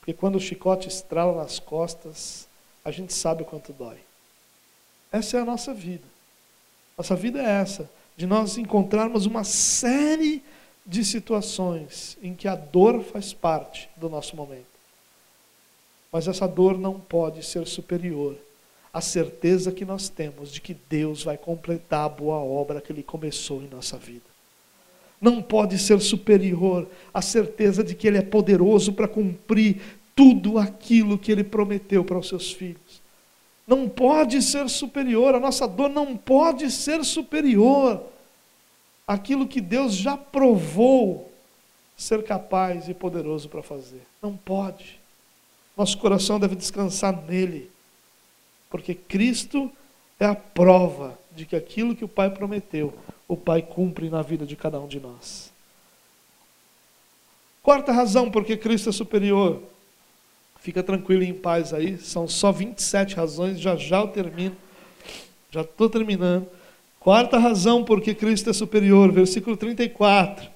Porque 0.00 0.12
quando 0.12 0.34
o 0.34 0.40
chicote 0.40 0.88
estrala 0.88 1.40
nas 1.40 1.60
costas, 1.60 2.48
a 2.84 2.90
gente 2.90 3.12
sabe 3.12 3.44
o 3.44 3.46
quanto 3.46 3.72
dói. 3.72 3.98
Essa 5.12 5.36
é 5.36 5.40
a 5.40 5.44
nossa 5.44 5.72
vida. 5.72 6.04
Nossa 6.96 7.14
vida 7.14 7.40
é 7.40 7.60
essa, 7.60 7.88
de 8.16 8.26
nós 8.26 8.58
encontrarmos 8.58 9.24
uma 9.24 9.44
série 9.44 10.42
de 10.84 11.04
situações 11.04 12.18
em 12.20 12.34
que 12.34 12.48
a 12.48 12.56
dor 12.56 13.04
faz 13.04 13.32
parte 13.32 13.88
do 13.96 14.08
nosso 14.08 14.34
momento. 14.34 14.67
Mas 16.10 16.26
essa 16.26 16.46
dor 16.46 16.78
não 16.78 16.98
pode 16.98 17.44
ser 17.44 17.66
superior 17.66 18.36
à 18.92 19.00
certeza 19.00 19.70
que 19.70 19.84
nós 19.84 20.08
temos 20.08 20.50
de 20.50 20.60
que 20.60 20.74
Deus 20.88 21.22
vai 21.22 21.36
completar 21.36 22.06
a 22.06 22.08
boa 22.08 22.38
obra 22.38 22.80
que 22.80 22.90
Ele 22.92 23.02
começou 23.02 23.62
em 23.62 23.68
nossa 23.68 23.96
vida. 23.98 24.24
Não 25.20 25.42
pode 25.42 25.78
ser 25.78 26.00
superior 26.00 26.86
à 27.12 27.20
certeza 27.20 27.84
de 27.84 27.94
que 27.94 28.06
Ele 28.06 28.18
é 28.18 28.22
poderoso 28.22 28.92
para 28.92 29.08
cumprir 29.08 29.80
tudo 30.18 30.58
aquilo 30.58 31.16
que 31.16 31.30
ele 31.30 31.44
prometeu 31.44 32.04
para 32.04 32.18
os 32.18 32.26
seus 32.26 32.52
filhos. 32.52 33.00
Não 33.64 33.88
pode 33.88 34.42
ser 34.42 34.68
superior, 34.68 35.32
a 35.32 35.38
nossa 35.38 35.64
dor 35.68 35.88
não 35.88 36.16
pode 36.16 36.72
ser 36.72 37.04
superior 37.04 38.02
àquilo 39.06 39.46
que 39.46 39.60
Deus 39.60 39.94
já 39.94 40.16
provou 40.16 41.30
ser 41.96 42.24
capaz 42.24 42.88
e 42.88 42.94
poderoso 42.94 43.48
para 43.48 43.62
fazer. 43.62 44.02
Não 44.20 44.36
pode. 44.36 44.97
Nosso 45.78 45.96
coração 45.96 46.38
deve 46.38 46.56
descansar 46.56 47.24
nele, 47.26 47.70
porque 48.68 48.94
Cristo 48.94 49.70
é 50.20 50.26
a 50.26 50.34
prova 50.34 51.18
de 51.34 51.46
que 51.46 51.56
aquilo 51.56 51.94
que 51.94 52.04
o 52.04 52.08
Pai 52.08 52.28
prometeu, 52.28 52.92
o 53.26 53.36
Pai 53.36 53.62
cumpre 53.62 54.10
na 54.10 54.20
vida 54.20 54.44
de 54.44 54.56
cada 54.56 54.80
um 54.80 54.88
de 54.88 54.98
nós. 55.00 55.52
Quarta 57.62 57.92
razão 57.92 58.30
porque 58.30 58.56
Cristo 58.56 58.88
é 58.88 58.92
superior 58.92 59.62
Fica 60.60 60.82
tranquilo 60.82 61.22
e 61.22 61.28
em 61.28 61.34
paz 61.34 61.72
aí. 61.72 61.98
São 61.98 62.26
só 62.26 62.50
27 62.50 63.14
razões, 63.14 63.60
já 63.60 63.76
já 63.76 64.00
eu 64.00 64.08
termino. 64.08 64.56
Já 65.50 65.62
estou 65.62 65.88
terminando. 65.88 66.46
Quarta 67.00 67.38
razão 67.38 67.84
porque 67.84 68.14
Cristo 68.14 68.50
é 68.50 68.52
superior, 68.52 69.10
versículo 69.10 69.56
34. 69.56 70.50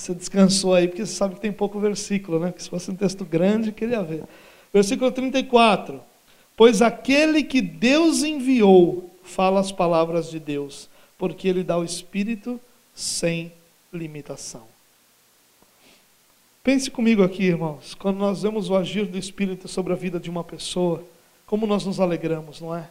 Você 0.00 0.14
descansou 0.14 0.74
aí, 0.74 0.88
porque 0.88 1.04
você 1.04 1.12
sabe 1.12 1.34
que 1.34 1.42
tem 1.42 1.52
pouco 1.52 1.78
versículo, 1.78 2.40
né? 2.40 2.50
Que 2.52 2.62
se 2.62 2.70
fosse 2.70 2.90
um 2.90 2.96
texto 2.96 3.22
grande, 3.22 3.70
queria 3.70 4.02
ver. 4.02 4.24
Versículo 4.72 5.12
34. 5.12 6.00
Pois 6.56 6.80
aquele 6.80 7.42
que 7.42 7.60
Deus 7.60 8.22
enviou 8.22 9.14
fala 9.22 9.60
as 9.60 9.70
palavras 9.70 10.30
de 10.30 10.40
Deus, 10.40 10.88
porque 11.18 11.46
ele 11.46 11.62
dá 11.62 11.76
o 11.76 11.84
Espírito 11.84 12.58
sem 12.94 13.52
limitação. 13.92 14.62
Pense 16.64 16.90
comigo 16.90 17.22
aqui, 17.22 17.44
irmãos, 17.44 17.94
quando 17.94 18.16
nós 18.16 18.40
vemos 18.40 18.70
o 18.70 18.76
agir 18.76 19.04
do 19.04 19.18
Espírito 19.18 19.68
sobre 19.68 19.92
a 19.92 19.96
vida 19.96 20.18
de 20.18 20.30
uma 20.30 20.42
pessoa, 20.42 21.04
como 21.46 21.66
nós 21.66 21.84
nos 21.84 22.00
alegramos, 22.00 22.58
não 22.58 22.74
é? 22.74 22.88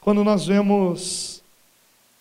Quando 0.00 0.22
nós 0.22 0.46
vemos 0.46 1.42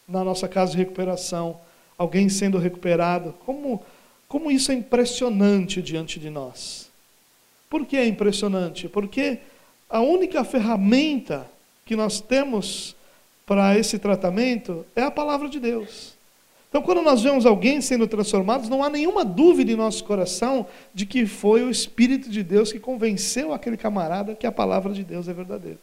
na 0.07 0.23
nossa 0.23 0.47
casa 0.47 0.71
de 0.71 0.79
recuperação 0.79 1.61
alguém 1.99 2.29
sendo 2.29 2.57
recuperado, 2.57 3.35
como, 3.45 3.83
como 4.27 4.49
isso 4.49 4.71
é 4.71 4.75
impressionante 4.75 5.81
diante 5.81 6.17
de 6.17 6.29
nós. 6.29 6.89
Por 7.69 7.85
que 7.85 7.97
é 7.97 8.07
impressionante? 8.07 8.87
Porque 8.87 9.39
a 9.89 9.99
única 9.99 10.43
ferramenta 10.45 11.45
que 11.85 11.97
nós 11.97 12.21
temos 12.21 12.95
para 13.45 13.77
esse 13.77 13.99
tratamento 13.99 14.85
é 14.95 15.01
a 15.01 15.11
palavra 15.11 15.49
de 15.49 15.59
Deus. 15.59 16.13
Então, 16.69 16.83
quando 16.83 17.01
nós 17.01 17.21
vemos 17.21 17.45
alguém 17.45 17.81
sendo 17.81 18.07
transformado, 18.07 18.69
não 18.69 18.83
há 18.83 18.89
nenhuma 18.89 19.25
dúvida 19.25 19.71
em 19.71 19.75
nosso 19.75 20.03
coração 20.03 20.67
de 20.93 21.05
que 21.05 21.25
foi 21.25 21.63
o 21.63 21.69
Espírito 21.69 22.29
de 22.29 22.43
Deus 22.43 22.71
que 22.71 22.79
convenceu 22.79 23.51
aquele 23.51 23.75
camarada 23.75 24.35
que 24.35 24.45
a 24.47 24.51
palavra 24.51 24.93
de 24.93 25.03
Deus 25.03 25.27
é 25.27 25.33
verdadeira. 25.33 25.79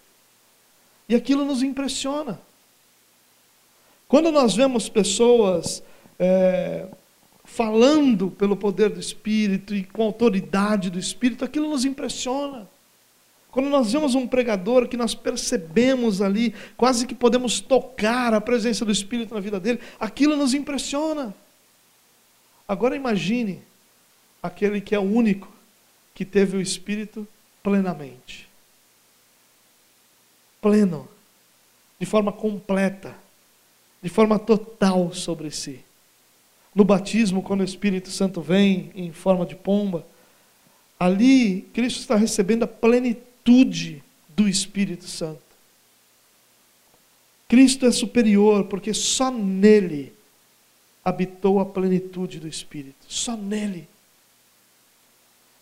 E 1.09 1.15
aquilo 1.15 1.45
nos 1.45 1.63
impressiona. 1.63 2.41
Quando 4.09 4.31
nós 4.31 4.55
vemos 4.55 4.89
pessoas 4.89 5.83
é, 6.19 6.87
falando 7.45 8.31
pelo 8.31 8.57
poder 8.57 8.91
do 8.91 9.01
Espírito 9.01 9.75
e 9.75 9.85
com 9.85 10.03
a 10.03 10.07
autoridade 10.07 10.91
do 10.91 10.99
Espírito, 10.99 11.45
aquilo 11.45 11.71
nos 11.71 11.85
impressiona. 11.85 12.69
Quando 13.51 13.71
nós 13.71 13.93
vemos 13.93 14.15
um 14.15 14.27
pregador 14.27 14.87
que 14.87 14.97
nós 14.97 15.15
percebemos 15.15 16.21
ali, 16.21 16.55
quase 16.77 17.07
que 17.07 17.15
podemos 17.15 17.61
tocar 17.61 18.35
a 18.35 18.41
presença 18.41 18.85
do 18.85 18.93
Espírito 18.93 19.35
na 19.35 19.41
vida 19.41 19.59
dele, 19.59 19.81
aquilo 19.99 20.37
nos 20.37 20.53
impressiona. 20.53 21.35
Agora 22.69 22.97
imagine 22.97 23.63
aquele 24.43 24.81
que 24.81 24.95
é 24.95 24.99
o 24.99 25.03
único 25.03 25.51
que 26.15 26.25
teve 26.25 26.57
o 26.57 26.61
Espírito 26.61 27.27
plenamente 27.63 28.47
pleno, 30.67 31.09
de 31.97 32.05
forma 32.05 32.33
completa, 32.33 33.17
de 34.03 34.09
forma 34.09 34.37
total 34.37 35.13
sobre 35.13 35.49
si. 35.53 35.85
No 36.77 36.85
batismo, 36.85 37.43
quando 37.43 37.63
o 37.63 37.65
Espírito 37.65 38.11
Santo 38.11 38.43
vem 38.43 38.93
em 38.95 39.11
forma 39.11 39.47
de 39.47 39.57
pomba, 39.57 40.07
ali 41.01 41.63
Cristo 41.73 42.01
está 42.01 42.17
recebendo 42.17 42.65
a 42.65 42.69
plenitude 42.69 44.05
do 44.29 44.47
Espírito 44.47 45.05
Santo. 45.05 45.41
Cristo 47.49 47.87
é 47.87 47.91
superior 47.91 48.65
porque 48.65 48.93
só 48.93 49.31
nele 49.31 50.13
habitou 51.03 51.61
a 51.61 51.65
plenitude 51.65 52.39
do 52.39 52.47
Espírito. 52.47 53.07
Só 53.09 53.35
nele. 53.35 53.89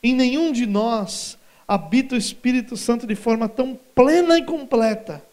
Em 0.03 0.15
nenhum 0.15 0.51
de 0.51 0.67
nós 0.67 1.39
habita 1.69 2.17
o 2.17 2.19
Espírito 2.19 2.77
Santo 2.77 3.07
de 3.07 3.15
forma 3.15 3.49
tão 3.49 3.79
plena 3.95 4.37
e 4.37 4.45
completa 4.45 5.25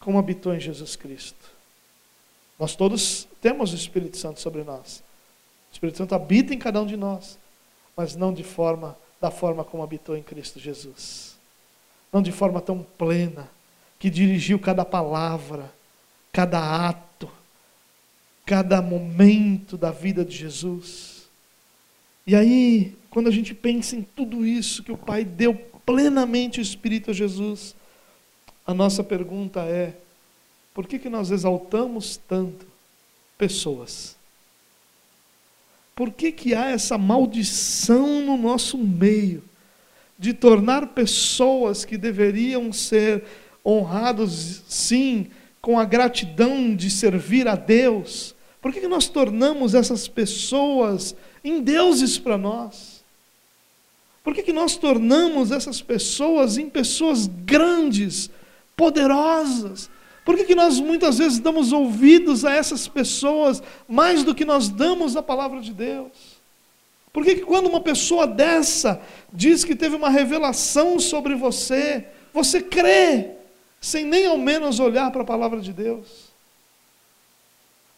como 0.00 0.18
habitou 0.18 0.54
em 0.54 0.60
Jesus 0.60 0.96
Cristo. 0.96 1.51
Nós 2.62 2.74
todos 2.74 3.26
temos 3.40 3.72
o 3.72 3.76
Espírito 3.76 4.16
Santo 4.16 4.40
sobre 4.40 4.62
nós. 4.62 5.02
O 5.70 5.74
Espírito 5.74 5.98
Santo 5.98 6.14
habita 6.14 6.54
em 6.54 6.58
cada 6.58 6.80
um 6.80 6.86
de 6.86 6.96
nós, 6.96 7.38
mas 7.96 8.16
não 8.16 8.32
de 8.32 8.42
forma 8.42 8.96
da 9.20 9.30
forma 9.30 9.64
como 9.64 9.82
habitou 9.82 10.16
em 10.16 10.22
Cristo 10.22 10.58
Jesus 10.58 11.32
não 12.12 12.20
de 12.20 12.30
forma 12.30 12.60
tão 12.60 12.86
plena, 12.98 13.48
que 13.98 14.10
dirigiu 14.10 14.58
cada 14.58 14.84
palavra, 14.84 15.72
cada 16.30 16.88
ato, 16.88 17.30
cada 18.44 18.82
momento 18.82 19.78
da 19.78 19.90
vida 19.90 20.24
de 20.24 20.36
Jesus. 20.36 21.28
E 22.26 22.36
aí, 22.36 22.94
quando 23.08 23.28
a 23.28 23.32
gente 23.32 23.54
pensa 23.54 23.96
em 23.96 24.02
tudo 24.02 24.44
isso 24.44 24.82
que 24.82 24.92
o 24.92 24.96
Pai 24.96 25.24
deu 25.24 25.54
plenamente 25.86 26.60
o 26.60 26.62
Espírito 26.62 27.10
a 27.12 27.14
Jesus, 27.14 27.74
a 28.66 28.74
nossa 28.74 29.02
pergunta 29.02 29.60
é: 29.60 29.96
por 30.74 30.86
que, 30.86 30.98
que 30.98 31.08
nós 31.08 31.30
exaltamos 31.30 32.18
tanto 32.28 32.66
pessoas? 33.36 34.16
Por 35.94 36.10
que, 36.10 36.32
que 36.32 36.54
há 36.54 36.70
essa 36.70 36.96
maldição 36.96 38.22
no 38.22 38.36
nosso 38.36 38.78
meio? 38.78 39.42
de 40.22 40.32
tornar 40.32 40.86
pessoas 40.86 41.84
que 41.84 41.98
deveriam 41.98 42.72
ser 42.72 43.24
honrados, 43.66 44.62
sim, 44.68 45.26
com 45.60 45.80
a 45.80 45.84
gratidão 45.84 46.76
de 46.76 46.88
servir 46.88 47.48
a 47.48 47.56
Deus, 47.56 48.32
por 48.60 48.72
que 48.72 48.86
nós 48.86 49.08
tornamos 49.08 49.74
essas 49.74 50.06
pessoas 50.06 51.16
em 51.42 51.60
deuses 51.60 52.18
para 52.18 52.38
nós? 52.38 53.02
Por 54.22 54.32
que, 54.32 54.44
que 54.44 54.52
nós 54.52 54.76
tornamos 54.76 55.50
essas 55.50 55.82
pessoas 55.82 56.56
em 56.56 56.70
pessoas 56.70 57.26
grandes, 57.26 58.30
poderosas? 58.76 59.90
Por 60.24 60.36
que, 60.36 60.44
que 60.44 60.54
nós 60.54 60.78
muitas 60.78 61.18
vezes 61.18 61.40
damos 61.40 61.72
ouvidos 61.72 62.44
a 62.44 62.52
essas 62.52 62.86
pessoas 62.86 63.62
mais 63.88 64.22
do 64.22 64.34
que 64.34 64.44
nós 64.44 64.68
damos 64.68 65.16
à 65.16 65.22
palavra 65.22 65.60
de 65.60 65.72
Deus? 65.72 66.12
Por 67.12 67.24
que, 67.24 67.36
que 67.36 67.40
quando 67.42 67.66
uma 67.66 67.80
pessoa 67.80 68.26
dessa 68.26 69.00
diz 69.32 69.64
que 69.64 69.74
teve 69.74 69.96
uma 69.96 70.08
revelação 70.08 70.98
sobre 70.98 71.34
você, 71.34 72.06
você 72.32 72.62
crê, 72.62 73.32
sem 73.80 74.04
nem 74.04 74.26
ao 74.26 74.38
menos 74.38 74.80
olhar 74.80 75.10
para 75.10 75.22
a 75.22 75.26
palavra 75.26 75.60
de 75.60 75.72
Deus? 75.72 76.32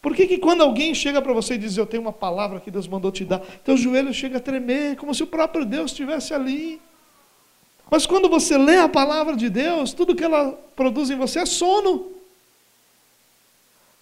Por 0.01 0.15
que, 0.15 0.27
que 0.27 0.37
quando 0.37 0.61
alguém 0.61 0.93
chega 0.93 1.21
para 1.21 1.33
você 1.33 1.55
e 1.55 1.57
diz, 1.57 1.77
eu 1.77 1.85
tenho 1.85 2.01
uma 2.01 2.13
palavra 2.13 2.59
que 2.59 2.69
Deus 2.69 2.87
mandou 2.87 3.11
te 3.11 3.23
dar, 3.23 3.39
teu 3.63 3.77
joelho 3.77 4.13
chega 4.13 4.37
a 4.37 4.41
tremer, 4.41 4.97
como 4.97 5.13
se 5.13 5.23
o 5.23 5.27
próprio 5.27 5.65
Deus 5.65 5.91
estivesse 5.91 6.33
ali? 6.33 6.81
Mas 7.89 8.05
quando 8.05 8.27
você 8.27 8.57
lê 8.57 8.77
a 8.77 8.89
palavra 8.89 9.35
de 9.35 9.49
Deus, 9.49 9.93
tudo 9.93 10.15
que 10.15 10.23
ela 10.23 10.51
produz 10.75 11.09
em 11.09 11.15
você 11.15 11.39
é 11.39 11.45
sono. 11.45 12.14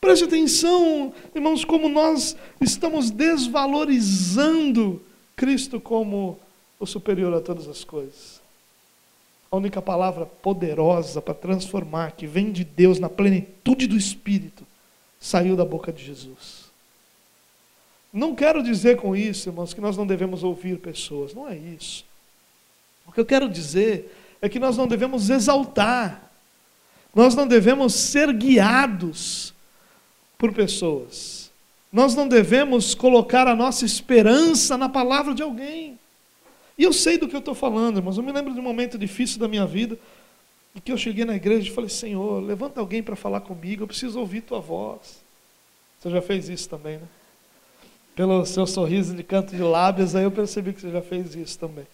Preste 0.04 0.26
atenção, 0.26 1.14
irmãos, 1.34 1.64
como 1.64 1.88
nós 1.88 2.36
estamos 2.60 3.10
desvalorizando 3.10 5.02
Cristo 5.34 5.80
como 5.80 6.38
o 6.78 6.86
superior 6.86 7.34
a 7.34 7.40
todas 7.40 7.70
as 7.70 7.86
coisas. 7.86 8.42
A 9.50 9.56
única 9.56 9.82
palavra 9.82 10.26
poderosa 10.26 11.22
para 11.22 11.34
transformar, 11.34 12.12
que 12.18 12.28
vem 12.28 12.52
de 12.52 12.66
Deus 12.66 13.00
na 13.00 13.08
plenitude 13.08 13.88
do 13.88 13.96
Espírito, 13.96 14.68
saiu 15.22 15.56
da 15.56 15.64
boca 15.64 15.90
de 15.90 16.04
Jesus. 16.04 16.66
Não 18.12 18.36
quero 18.36 18.62
dizer 18.62 18.98
com 18.98 19.16
isso, 19.16 19.48
irmãos, 19.48 19.74
que 19.74 19.80
nós 19.80 19.96
não 19.96 20.06
devemos 20.06 20.44
ouvir 20.44 20.80
pessoas, 20.80 21.34
não 21.34 21.48
é 21.48 21.56
isso. 21.56 22.04
O 23.08 23.12
que 23.14 23.22
eu 23.22 23.26
quero 23.26 23.48
dizer 23.48 24.14
é 24.42 24.50
que 24.50 24.60
nós 24.60 24.76
não 24.76 24.86
devemos 24.86 25.30
exaltar, 25.30 26.30
nós 27.16 27.36
não 27.36 27.48
devemos 27.48 27.94
ser 27.94 28.34
guiados 28.34 29.53
por 30.44 30.52
pessoas, 30.52 31.50
nós 31.90 32.16
não 32.16 32.28
devemos 32.28 32.94
colocar 32.94 33.48
a 33.48 33.56
nossa 33.56 33.86
esperança 33.86 34.78
na 34.78 34.90
palavra 34.90 35.34
de 35.34 35.42
alguém. 35.42 35.98
E 36.78 36.84
eu 36.84 36.92
sei 36.92 37.18
do 37.18 37.30
que 37.30 37.36
eu 37.36 37.40
estou 37.40 37.56
falando, 37.56 37.96
irmãos. 37.96 38.18
Eu 38.18 38.24
me 38.24 38.32
lembro 38.34 38.54
de 38.54 38.60
um 38.60 38.64
momento 38.64 38.98
difícil 38.98 39.40
da 39.40 39.48
minha 39.48 39.66
vida, 39.66 39.98
em 40.76 40.82
que 40.82 40.92
eu 40.92 40.98
cheguei 40.98 41.24
na 41.24 41.34
igreja 41.34 41.70
e 41.70 41.74
falei: 41.74 41.90
Senhor, 41.90 42.44
levanta 42.44 42.82
alguém 42.82 43.02
para 43.02 43.16
falar 43.16 43.40
comigo, 43.40 43.84
eu 43.84 43.88
preciso 43.88 44.20
ouvir 44.20 44.42
tua 44.42 44.60
voz. 44.60 45.22
Você 46.02 46.10
já 46.10 46.22
fez 46.22 46.50
isso 46.50 46.68
também, 46.68 46.98
né? 46.98 47.08
Pelo 48.14 48.46
seu 48.46 48.68
sorriso 48.68 49.16
de 49.16 49.24
canto 49.24 49.56
de 49.56 49.62
lábios, 49.62 50.14
aí 50.14 50.26
eu 50.26 50.32
percebi 50.32 50.74
que 50.74 50.82
você 50.82 50.92
já 50.92 51.02
fez 51.02 51.36
isso 51.36 51.58
também. 51.58 51.88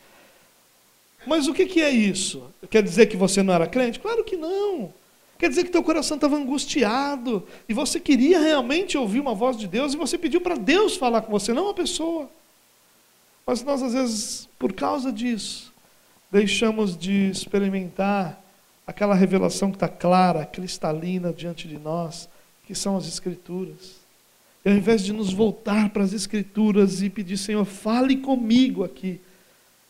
Mas 1.28 1.48
o 1.48 1.54
que, 1.54 1.68
que 1.68 1.82
é 1.82 1.92
isso? 1.92 2.42
Quer 2.68 2.82
dizer 2.82 3.06
que 3.06 3.16
você 3.16 3.44
não 3.44 3.54
era 3.54 3.68
crente? 3.68 4.00
Claro 4.00 4.24
que 4.24 4.36
não. 4.36 4.92
Quer 5.40 5.48
dizer 5.48 5.64
que 5.64 5.72
teu 5.72 5.82
coração 5.82 6.16
estava 6.16 6.36
angustiado 6.36 7.48
e 7.68 7.74
você 7.74 7.98
queria 7.98 8.42
realmente 8.42 8.98
ouvir 8.98 9.22
uma 9.22 9.34
voz 9.34 9.56
de 9.56 9.68
Deus 9.68 9.94
e 9.94 9.98
você 9.98 10.18
pediu 10.18 10.42
para 10.42 10.56
Deus 10.56 10.98
falar 10.98 11.22
com 11.22 11.32
você, 11.32 11.54
não 11.54 11.64
uma 11.64 11.74
pessoa. 11.74 12.30
Mas 13.48 13.64
nós, 13.64 13.82
às 13.82 13.94
vezes, 13.94 14.50
por 14.60 14.74
causa 14.74 15.14
disso, 15.14 15.74
deixamos 16.30 16.98
de 16.98 17.30
experimentar 17.30 18.44
aquela 18.86 19.16
revelação 19.16 19.72
que 19.72 19.78
está 19.78 19.88
clara, 19.88 20.46
cristalina 20.46 21.32
diante 21.32 21.70
de 21.70 21.78
nós, 21.78 22.28
que 22.66 22.76
são 22.76 22.98
as 22.98 23.08
Escrituras. 23.08 23.96
E 24.66 24.70
ao 24.70 24.76
invés 24.76 25.06
de 25.06 25.14
nos 25.14 25.32
voltar 25.32 25.90
para 25.92 26.04
as 26.04 26.12
Escrituras 26.12 27.02
e 27.02 27.10
pedir, 27.10 27.38
Senhor, 27.38 27.64
fale 27.64 28.18
comigo 28.18 28.84
aqui, 28.84 29.22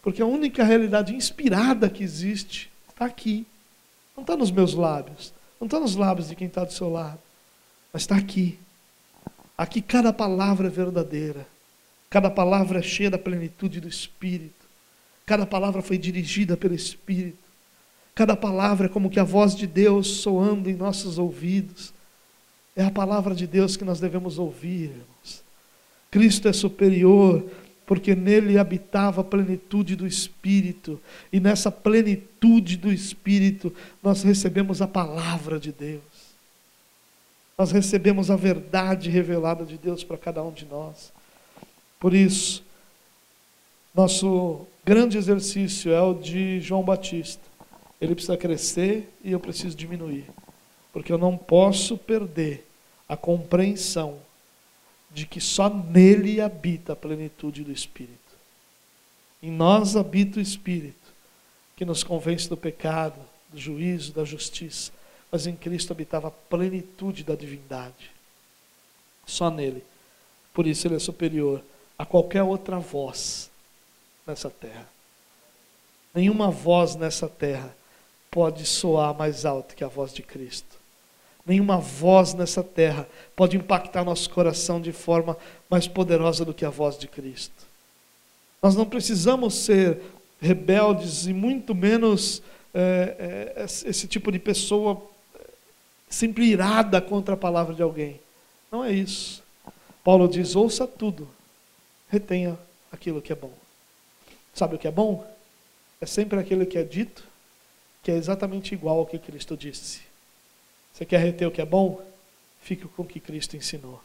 porque 0.04 0.22
a 0.22 0.28
única 0.28 0.64
realidade 0.64 1.16
inspirada 1.16 1.90
que 1.90 2.04
existe 2.04 2.70
está 2.88 3.06
aqui. 3.06 3.48
Não 4.16 4.22
está 4.22 4.38
nos 4.38 4.52
meus 4.52 4.76
lábios. 4.76 5.39
Não 5.60 5.66
está 5.66 5.80
nos 5.80 5.96
lábios 5.96 6.30
de 6.30 6.36
quem 6.36 6.48
está 6.48 6.64
do 6.64 6.74
seu 6.74 6.90
lado. 6.90 7.20
Mas 7.92 8.04
está 8.04 8.16
aqui. 8.16 8.58
Aqui 9.58 9.82
cada 9.82 10.14
palavra 10.14 10.68
é 10.68 10.70
verdadeira. 10.70 11.46
Cada 12.10 12.30
palavra 12.30 12.80
é 12.80 12.82
cheia 12.82 13.10
da 13.10 13.18
plenitude 13.18 13.80
do 13.80 13.88
Espírito. 13.88 14.66
Cada 15.26 15.46
palavra 15.46 15.82
foi 15.82 15.98
dirigida 15.98 16.58
pelo 16.58 16.74
Espírito. 16.74 17.38
Cada 18.16 18.36
palavra 18.36 18.88
é 18.88 18.90
como 18.90 19.10
que 19.10 19.20
a 19.20 19.24
voz 19.24 19.56
de 19.56 19.68
Deus 19.68 20.08
soando 20.08 20.70
em 20.70 20.76
nossos 20.76 21.18
ouvidos. 21.18 21.94
É 22.76 22.84
a 22.84 22.92
palavra 22.92 23.36
de 23.36 23.46
Deus 23.46 23.78
que 23.78 23.86
nós 23.86 24.00
devemos 24.00 24.40
ouvir, 24.40 24.92
irmãos. 24.92 25.44
Cristo 26.10 26.48
é 26.48 26.54
superior 26.54 27.46
porque 27.90 28.14
nele 28.14 28.60
habitava 28.60 29.22
a 29.22 29.24
plenitude 29.24 29.96
do 29.96 30.06
Espírito, 30.06 31.02
e 31.34 31.40
nessa 31.40 31.72
plenitude 31.72 32.78
do 32.78 32.94
Espírito 32.94 33.74
nós 34.04 34.22
recebemos 34.22 34.80
a 34.80 34.88
palavra 34.88 35.60
de 35.60 35.72
Deus, 35.72 36.04
nós 37.58 37.72
recebemos 37.72 38.30
a 38.30 38.36
verdade 38.36 39.10
revelada 39.10 39.66
de 39.66 39.76
Deus 39.76 40.04
para 40.04 40.20
cada 40.20 40.44
um 40.44 40.52
de 40.52 40.68
nós. 40.68 41.12
Por 42.00 42.14
isso, 42.14 42.64
nosso 43.92 44.68
grande 44.86 45.18
exercício 45.18 45.92
é 45.92 46.00
o 46.00 46.14
de 46.14 46.62
João 46.62 46.84
Batista. 46.84 47.42
Ele 48.00 48.14
precisa 48.14 48.38
crescer 48.38 49.12
e 49.24 49.32
eu 49.32 49.40
preciso 49.40 49.76
diminuir, 49.76 50.26
porque 50.94 51.12
eu 51.12 51.18
não 51.18 51.36
posso 51.36 51.98
perder 51.98 52.68
a 53.08 53.18
compreensão 53.18 54.29
de 55.12 55.26
que 55.26 55.42
só 55.42 55.70
nele 55.70 56.40
habita 56.40 56.94
a 56.94 56.96
plenitude 56.96 57.64
do 57.64 57.72
Espírito. 57.72 58.18
Em 59.42 59.52
nós 59.52 59.96
habita 59.96 60.40
o 60.40 60.42
Espírito, 60.42 60.96
que 61.76 61.86
nos 61.86 62.04
convence 62.04 62.48
do 62.48 62.58
pecado, 62.58 63.20
do 63.50 63.60
juízo, 63.60 64.14
da 64.14 64.24
justiça. 64.24 64.92
Mas 65.32 65.48
em 65.48 65.56
Cristo 65.56 65.92
habitava 65.92 66.28
a 66.28 66.32
plenitude 66.32 67.24
da 67.24 67.36
divindade. 67.36 68.12
Só 69.26 69.50
nele. 69.50 69.84
Por 70.54 70.68
isso 70.68 70.88
ele 70.88 70.96
é 70.96 71.00
superior 71.00 71.64
a 71.98 72.06
qualquer 72.06 72.44
outra 72.44 72.80
voz 72.80 73.50
nessa 74.26 74.50
terra. 74.50 74.88
Nenhuma 76.14 76.50
voz 76.50 76.96
nessa 76.96 77.28
terra 77.28 77.76
pode 78.32 78.66
soar 78.66 79.14
mais 79.16 79.46
alto 79.46 79.76
que 79.76 79.84
a 79.84 79.88
voz 79.88 80.14
de 80.14 80.24
Cristo. 80.24 80.79
Nenhuma 81.50 81.80
voz 81.80 82.36
nessa 82.36 82.64
terra 82.64 83.10
pode 83.36 83.58
impactar 83.58 84.06
nosso 84.06 84.30
coração 84.30 84.80
de 84.80 84.92
forma 84.92 85.36
mais 85.68 85.88
poderosa 85.88 86.46
do 86.46 86.54
que 86.54 86.64
a 86.64 86.70
voz 86.70 86.96
de 86.96 87.08
Cristo. 87.08 87.66
Nós 88.62 88.76
não 88.76 88.86
precisamos 88.86 89.56
ser 89.56 90.00
rebeldes 90.40 91.26
e 91.26 91.34
muito 91.34 91.74
menos 91.74 92.44
é, 92.72 93.56
é, 93.58 93.66
esse 93.66 94.08
tipo 94.08 94.32
de 94.32 94.38
pessoa 94.38 95.02
sempre 96.08 96.46
irada 96.46 97.02
contra 97.02 97.34
a 97.34 97.38
palavra 97.38 97.74
de 97.74 97.82
alguém. 97.82 98.20
Não 98.72 98.86
é 98.86 98.92
isso. 98.92 99.42
Paulo 100.04 100.28
diz: 100.28 100.56
ouça 100.56 100.86
tudo, 100.86 101.28
retenha 102.10 102.60
aquilo 102.92 103.24
que 103.24 103.34
é 103.34 103.36
bom. 103.36 103.54
Sabe 104.54 104.76
o 104.76 104.78
que 104.78 104.88
é 104.88 104.92
bom? 104.92 105.26
É 106.00 106.06
sempre 106.06 106.38
aquilo 106.38 106.64
que 106.68 106.78
é 106.78 106.84
dito, 106.84 107.24
que 108.04 108.12
é 108.12 108.16
exatamente 108.16 108.76
igual 108.76 109.00
ao 109.00 109.06
que 109.08 109.18
Cristo 109.18 109.58
disse. 109.58 110.09
Você 110.94 111.06
quer 111.06 111.20
reter 111.20 111.48
o 111.48 111.52
que 111.52 111.62
é 111.62 111.66
bom? 111.66 112.02
Fique 112.62 112.88
com 112.88 113.04
o 113.04 113.06
que 113.06 113.20
Cristo 113.20 113.56
ensinou. 113.56 114.02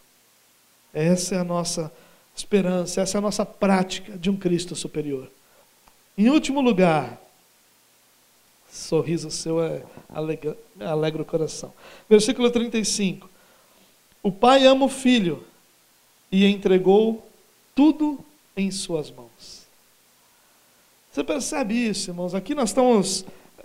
Essa 0.92 1.34
é 1.34 1.38
a 1.38 1.44
nossa 1.44 1.92
esperança, 2.36 3.00
essa 3.00 3.16
é 3.16 3.18
a 3.18 3.22
nossa 3.22 3.44
prática 3.44 4.16
de 4.16 4.30
um 4.30 4.36
Cristo 4.36 4.76
superior. 4.76 5.30
Em 6.16 6.28
último 6.28 6.60
lugar, 6.60 7.20
sorriso 8.70 9.30
seu 9.30 9.62
é 9.62 9.82
alegra, 10.08 10.56
alegra 10.80 11.22
o 11.22 11.24
coração. 11.24 11.72
Versículo 12.08 12.50
35. 12.50 13.28
O 14.22 14.30
pai 14.30 14.66
ama 14.66 14.86
o 14.86 14.88
filho 14.88 15.44
e 16.30 16.46
entregou 16.46 17.28
tudo 17.74 18.24
em 18.56 18.70
suas 18.70 19.10
mãos. 19.10 19.64
Você 21.12 21.22
percebe 21.22 21.74
isso, 21.74 22.10
irmãos? 22.10 22.34
Aqui 22.34 22.54
nós 22.54 22.70
estamos 22.70 23.24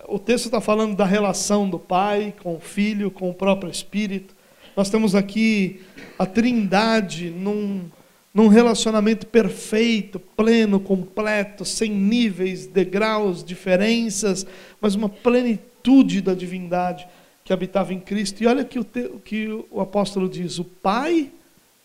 o 0.10 0.20
texto 0.20 0.45
está 0.45 0.60
falando 0.60 0.95
da 0.95 1.05
relação 1.05 1.70
do 1.70 1.78
Pai 1.78 2.34
com 2.41 2.55
o 2.55 2.60
Filho, 2.60 3.12
com 3.12 3.30
o 3.30 3.34
próprio 3.34 3.72
Espírito. 3.72 4.36
Nós 4.76 4.89
temos 4.89 5.16
aqui 5.16 5.82
a 6.18 6.26
Trindade 6.26 7.30
num, 7.30 7.86
num 8.34 8.47
relacionamento 8.47 9.28
perfeito, 9.28 10.20
pleno, 10.20 10.80
completo, 10.80 11.64
sem 11.64 11.91
níveis, 11.91 12.66
degraus, 12.66 13.43
diferenças, 13.43 14.45
mas 14.82 14.95
uma 14.95 15.10
plenitude 15.10 16.22
da 16.22 16.34
divindade 16.34 17.07
que 17.43 17.53
habitava 17.53 17.93
em 17.93 17.99
Cristo. 17.99 18.43
E 18.43 18.47
olha 18.47 18.64
que 18.64 18.80
o, 18.80 18.84
te, 18.84 19.10
que 19.26 19.47
o 19.70 19.82
apóstolo 19.82 20.28
diz: 20.30 20.60
o 20.60 20.64
Pai 20.64 21.32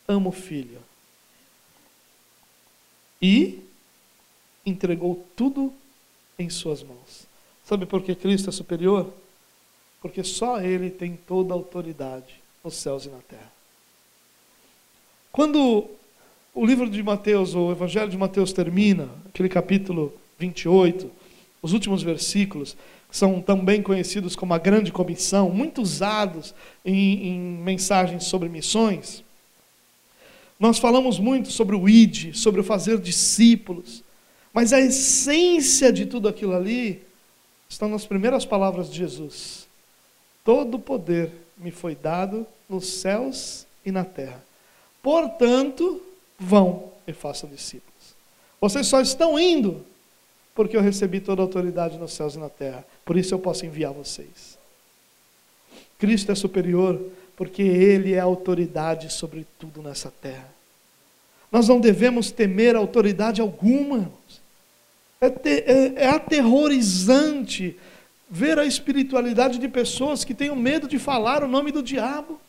ama 0.06 0.28
o 0.28 0.32
Filho 0.32 0.78
e 3.20 3.60
entregou 4.66 5.26
tudo 5.34 5.72
em 6.38 6.50
Suas 6.50 6.82
mãos. 6.82 7.23
Sabe 7.64 7.86
por 7.86 8.02
que 8.02 8.14
Cristo 8.14 8.50
é 8.50 8.52
superior? 8.52 9.12
Porque 10.02 10.22
só 10.22 10.60
Ele 10.60 10.90
tem 10.90 11.18
toda 11.26 11.54
a 11.54 11.56
autoridade 11.56 12.34
nos 12.62 12.74
céus 12.74 13.06
e 13.06 13.08
na 13.08 13.18
terra. 13.28 13.52
Quando 15.32 15.86
o 16.54 16.64
livro 16.64 16.88
de 16.88 17.02
Mateus, 17.02 17.54
o 17.54 17.72
Evangelho 17.72 18.10
de 18.10 18.18
Mateus 18.18 18.52
termina, 18.52 19.08
aquele 19.28 19.48
capítulo 19.48 20.12
28, 20.38 21.10
os 21.62 21.72
últimos 21.72 22.02
versículos, 22.02 22.76
que 23.08 23.16
são 23.16 23.40
também 23.40 23.82
conhecidos 23.82 24.36
como 24.36 24.52
a 24.54 24.58
grande 24.58 24.92
comissão, 24.92 25.48
muito 25.50 25.80
usados 25.80 26.54
em, 26.84 27.28
em 27.28 27.40
mensagens 27.40 28.24
sobre 28.24 28.48
missões, 28.48 29.24
nós 30.60 30.78
falamos 30.78 31.18
muito 31.18 31.50
sobre 31.50 31.74
o 31.74 31.88
id, 31.88 32.34
sobre 32.34 32.60
o 32.60 32.64
fazer 32.64 32.98
discípulos, 32.98 34.04
mas 34.52 34.72
a 34.72 34.80
essência 34.80 35.92
de 35.92 36.06
tudo 36.06 36.28
aquilo 36.28 36.54
ali 36.54 37.02
estão 37.68 37.88
nas 37.88 38.06
primeiras 38.06 38.44
palavras 38.44 38.90
de 38.90 38.98
Jesus: 38.98 39.66
Todo 40.44 40.78
poder 40.78 41.30
me 41.56 41.70
foi 41.70 41.94
dado 41.94 42.46
nos 42.68 42.86
céus 42.86 43.66
e 43.84 43.92
na 43.92 44.04
terra. 44.04 44.42
Portanto, 45.02 46.02
vão 46.38 46.92
e 47.06 47.12
façam 47.12 47.48
discípulos. 47.48 48.14
Vocês 48.60 48.86
só 48.86 49.00
estão 49.00 49.38
indo 49.38 49.84
porque 50.54 50.76
eu 50.76 50.80
recebi 50.80 51.20
toda 51.20 51.42
a 51.42 51.44
autoridade 51.44 51.98
nos 51.98 52.12
céus 52.12 52.34
e 52.34 52.38
na 52.38 52.48
terra. 52.48 52.84
Por 53.04 53.16
isso 53.16 53.34
eu 53.34 53.38
posso 53.38 53.66
enviar 53.66 53.92
vocês. 53.92 54.56
Cristo 55.98 56.32
é 56.32 56.34
superior 56.34 57.00
porque 57.36 57.62
Ele 57.62 58.14
é 58.14 58.20
autoridade 58.20 59.12
sobre 59.12 59.46
tudo 59.58 59.82
nessa 59.82 60.12
terra. 60.22 60.48
Nós 61.50 61.68
não 61.68 61.80
devemos 61.80 62.30
temer 62.30 62.76
autoridade 62.76 63.40
alguma. 63.40 64.10
É, 65.24 65.48
é, 65.48 66.04
é 66.04 66.08
aterrorizante 66.08 67.78
ver 68.28 68.58
a 68.58 68.64
espiritualidade 68.64 69.58
de 69.58 69.68
pessoas 69.68 70.24
que 70.24 70.34
têm 70.34 70.54
medo 70.56 70.88
de 70.88 70.98
falar 70.98 71.42
o 71.42 71.48
nome 71.48 71.70
do 71.70 71.82
diabo. 71.82 72.40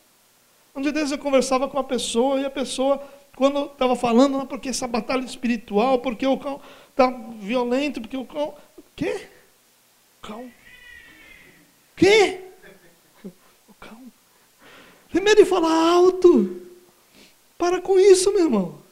Um 0.74 0.80
dia 0.80 0.92
desses 0.92 1.12
eu 1.12 1.18
conversava 1.18 1.68
com 1.68 1.76
uma 1.76 1.84
pessoa 1.84 2.40
e 2.40 2.44
a 2.44 2.50
pessoa, 2.50 3.02
quando 3.34 3.66
estava 3.66 3.96
falando, 3.96 4.38
não, 4.38 4.46
porque 4.46 4.68
essa 4.68 4.86
batalha 4.86 5.24
espiritual, 5.24 6.00
porque 6.00 6.26
o 6.26 6.36
cão 6.36 6.60
está 6.90 7.08
violento, 7.38 8.00
porque 8.00 8.16
o 8.16 8.24
cão. 8.24 8.54
O 8.76 8.82
quê? 8.94 9.28
O 10.22 10.26
cão. 10.26 10.44
O 10.44 10.52
quê? 11.96 12.40
O 13.68 13.74
cão. 13.74 14.02
Tem 15.12 15.22
medo 15.22 15.42
de 15.42 15.48
falar 15.48 15.72
alto. 15.72 16.62
Para 17.56 17.80
com 17.80 17.98
isso, 17.98 18.32
meu 18.32 18.44
irmão. 18.44 18.85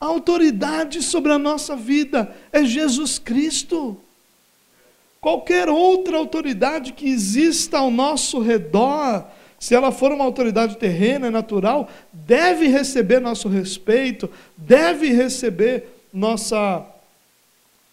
A 0.00 0.06
autoridade 0.06 1.02
sobre 1.02 1.32
a 1.32 1.38
nossa 1.38 1.74
vida 1.74 2.34
é 2.52 2.64
Jesus 2.64 3.18
Cristo. 3.18 3.98
Qualquer 5.20 5.68
outra 5.68 6.18
autoridade 6.18 6.92
que 6.92 7.08
exista 7.08 7.78
ao 7.78 7.90
nosso 7.90 8.40
redor, 8.40 9.26
se 9.58 9.74
ela 9.74 9.90
for 9.90 10.12
uma 10.12 10.24
autoridade 10.24 10.76
terrena, 10.76 11.30
natural, 11.30 11.88
deve 12.12 12.68
receber 12.68 13.20
nosso 13.20 13.48
respeito, 13.48 14.30
deve 14.56 15.12
receber 15.12 15.84
nossa 16.12 16.86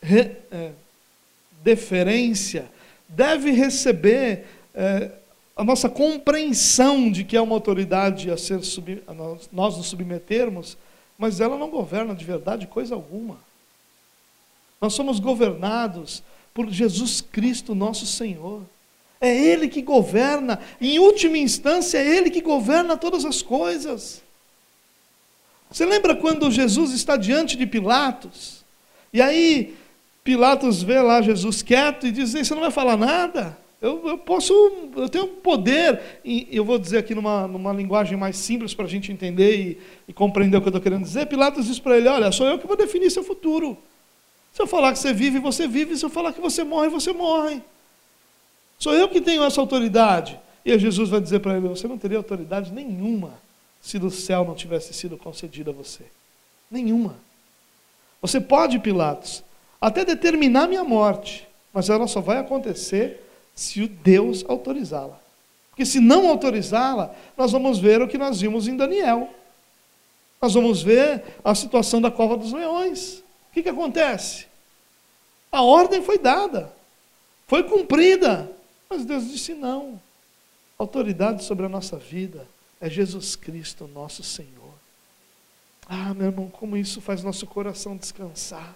re, 0.01 0.31
é, 0.51 0.71
deferência, 1.63 2.65
deve 3.07 3.51
receber 3.51 4.45
é, 4.75 5.09
a 5.55 5.63
nossa 5.63 5.87
compreensão 5.87 7.09
de 7.09 7.23
que 7.23 7.37
é 7.37 7.41
uma 7.41 7.55
autoridade 7.55 8.29
a 8.29 8.37
ser 8.37 8.61
sub, 8.63 9.01
a 9.07 9.13
nós, 9.13 9.49
nós 9.51 9.77
nos 9.77 9.87
submetermos, 9.87 10.77
mas 11.23 11.39
ela 11.39 11.57
não 11.57 11.69
governa 11.69 12.13
de 12.13 12.25
verdade 12.25 12.67
coisa 12.67 12.95
alguma. 12.95 13.37
Nós 14.81 14.93
somos 14.93 15.21
governados 15.21 16.21
por 16.53 16.69
Jesus 16.69 17.21
Cristo, 17.21 17.73
nosso 17.73 18.05
Senhor. 18.05 18.61
É 19.21 19.33
Ele 19.33 19.69
que 19.69 19.81
governa, 19.81 20.59
em 20.81 20.99
última 20.99 21.37
instância, 21.37 21.97
é 21.97 22.05
Ele 22.05 22.29
que 22.29 22.41
governa 22.41 22.97
todas 22.97 23.23
as 23.23 23.41
coisas. 23.41 24.21
Você 25.71 25.85
lembra 25.85 26.13
quando 26.13 26.51
Jesus 26.51 26.91
está 26.91 27.15
diante 27.15 27.55
de 27.55 27.65
Pilatos? 27.65 28.65
E 29.13 29.21
aí 29.21 29.77
Pilatos 30.25 30.83
vê 30.83 30.99
lá 30.99 31.21
Jesus 31.21 31.61
quieto 31.61 32.05
e 32.05 32.11
diz: 32.11 32.33
Você 32.33 32.53
não 32.53 32.63
vai 32.63 32.71
falar 32.71 32.97
nada? 32.97 33.57
Eu, 33.83 34.07
eu 34.07 34.17
posso, 34.17 34.53
eu 34.95 35.09
tenho 35.09 35.27
poder, 35.27 36.21
e 36.23 36.47
eu 36.49 36.63
vou 36.63 36.79
dizer 36.79 36.99
aqui 36.99 37.13
numa, 37.13 37.45
numa 37.49 37.73
linguagem 37.73 38.17
mais 38.17 38.37
simples 38.37 38.73
para 38.73 38.85
a 38.85 38.87
gente 38.87 39.11
entender 39.11 39.57
e, 39.57 39.81
e 40.07 40.13
compreender 40.13 40.55
o 40.55 40.61
que 40.61 40.67
eu 40.67 40.69
estou 40.69 40.81
querendo 40.81 41.03
dizer. 41.03 41.25
Pilatos 41.25 41.65
diz 41.65 41.79
para 41.79 41.97
ele: 41.97 42.07
Olha, 42.07 42.31
sou 42.31 42.47
eu 42.47 42.57
que 42.57 42.65
vou 42.65 42.77
definir 42.77 43.11
seu 43.11 43.25
futuro. 43.25 43.77
Se 44.53 44.61
eu 44.61 44.67
falar 44.67 44.93
que 44.93 44.99
você 44.99 45.11
vive, 45.11 45.37
você 45.37 45.67
vive. 45.67 45.97
Se 45.97 46.05
eu 46.05 46.09
falar 46.09 46.31
que 46.31 46.39
você 46.39 46.63
morre, 46.63 46.87
você 46.87 47.11
morre. 47.11 47.61
Sou 48.79 48.93
eu 48.93 49.09
que 49.09 49.19
tenho 49.19 49.43
essa 49.43 49.59
autoridade. 49.59 50.39
E 50.63 50.79
Jesus 50.79 51.09
vai 51.09 51.19
dizer 51.19 51.39
para 51.39 51.57
ele: 51.57 51.67
Você 51.67 51.85
não 51.85 51.97
teria 51.97 52.17
autoridade 52.17 52.71
nenhuma 52.71 53.33
se 53.81 53.99
do 53.99 54.09
céu 54.09 54.45
não 54.45 54.55
tivesse 54.55 54.93
sido 54.93 55.17
concedida 55.17 55.71
a 55.71 55.73
você. 55.73 56.05
Nenhuma. 56.71 57.17
Você 58.21 58.39
pode, 58.39 58.79
Pilatos, 58.79 59.43
até 59.81 60.05
determinar 60.05 60.69
minha 60.69 60.85
morte, 60.85 61.45
mas 61.73 61.89
ela 61.89 62.07
só 62.07 62.21
vai 62.21 62.37
acontecer 62.37 63.22
se 63.55 63.81
o 63.81 63.87
Deus 63.87 64.43
autorizá-la. 64.47 65.19
Porque 65.69 65.85
se 65.85 65.99
não 65.99 66.27
autorizá-la, 66.29 67.15
nós 67.35 67.51
vamos 67.51 67.79
ver 67.79 68.01
o 68.01 68.07
que 68.07 68.17
nós 68.17 68.39
vimos 68.39 68.67
em 68.67 68.77
Daniel. 68.77 69.29
Nós 70.41 70.53
vamos 70.53 70.83
ver 70.83 71.23
a 71.43 71.55
situação 71.55 72.01
da 72.01 72.11
cova 72.11 72.37
dos 72.37 72.51
leões. 72.51 73.23
O 73.49 73.53
que, 73.53 73.63
que 73.63 73.69
acontece? 73.69 74.45
A 75.51 75.61
ordem 75.61 76.01
foi 76.01 76.17
dada, 76.17 76.73
foi 77.47 77.63
cumprida, 77.63 78.51
mas 78.89 79.05
Deus 79.05 79.31
disse 79.31 79.53
não. 79.53 80.01
A 80.77 80.83
autoridade 80.83 81.43
sobre 81.43 81.65
a 81.65 81.69
nossa 81.69 81.97
vida 81.97 82.47
é 82.81 82.89
Jesus 82.89 83.35
Cristo, 83.35 83.87
nosso 83.87 84.23
Senhor. 84.23 84.73
Ah, 85.87 86.13
meu 86.13 86.27
irmão, 86.27 86.49
como 86.49 86.75
isso 86.75 87.01
faz 87.01 87.23
nosso 87.23 87.45
coração 87.45 87.95
descansar. 87.95 88.75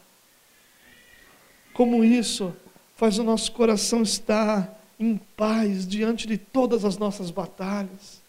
Como 1.73 2.03
isso 2.03 2.55
faz 2.97 3.19
o 3.19 3.23
nosso 3.23 3.51
coração 3.51 4.01
estar 4.01 4.75
em 4.99 5.17
paz 5.37 5.87
diante 5.87 6.27
de 6.27 6.37
todas 6.37 6.83
as 6.83 6.97
nossas 6.97 7.29
batalhas. 7.29 8.21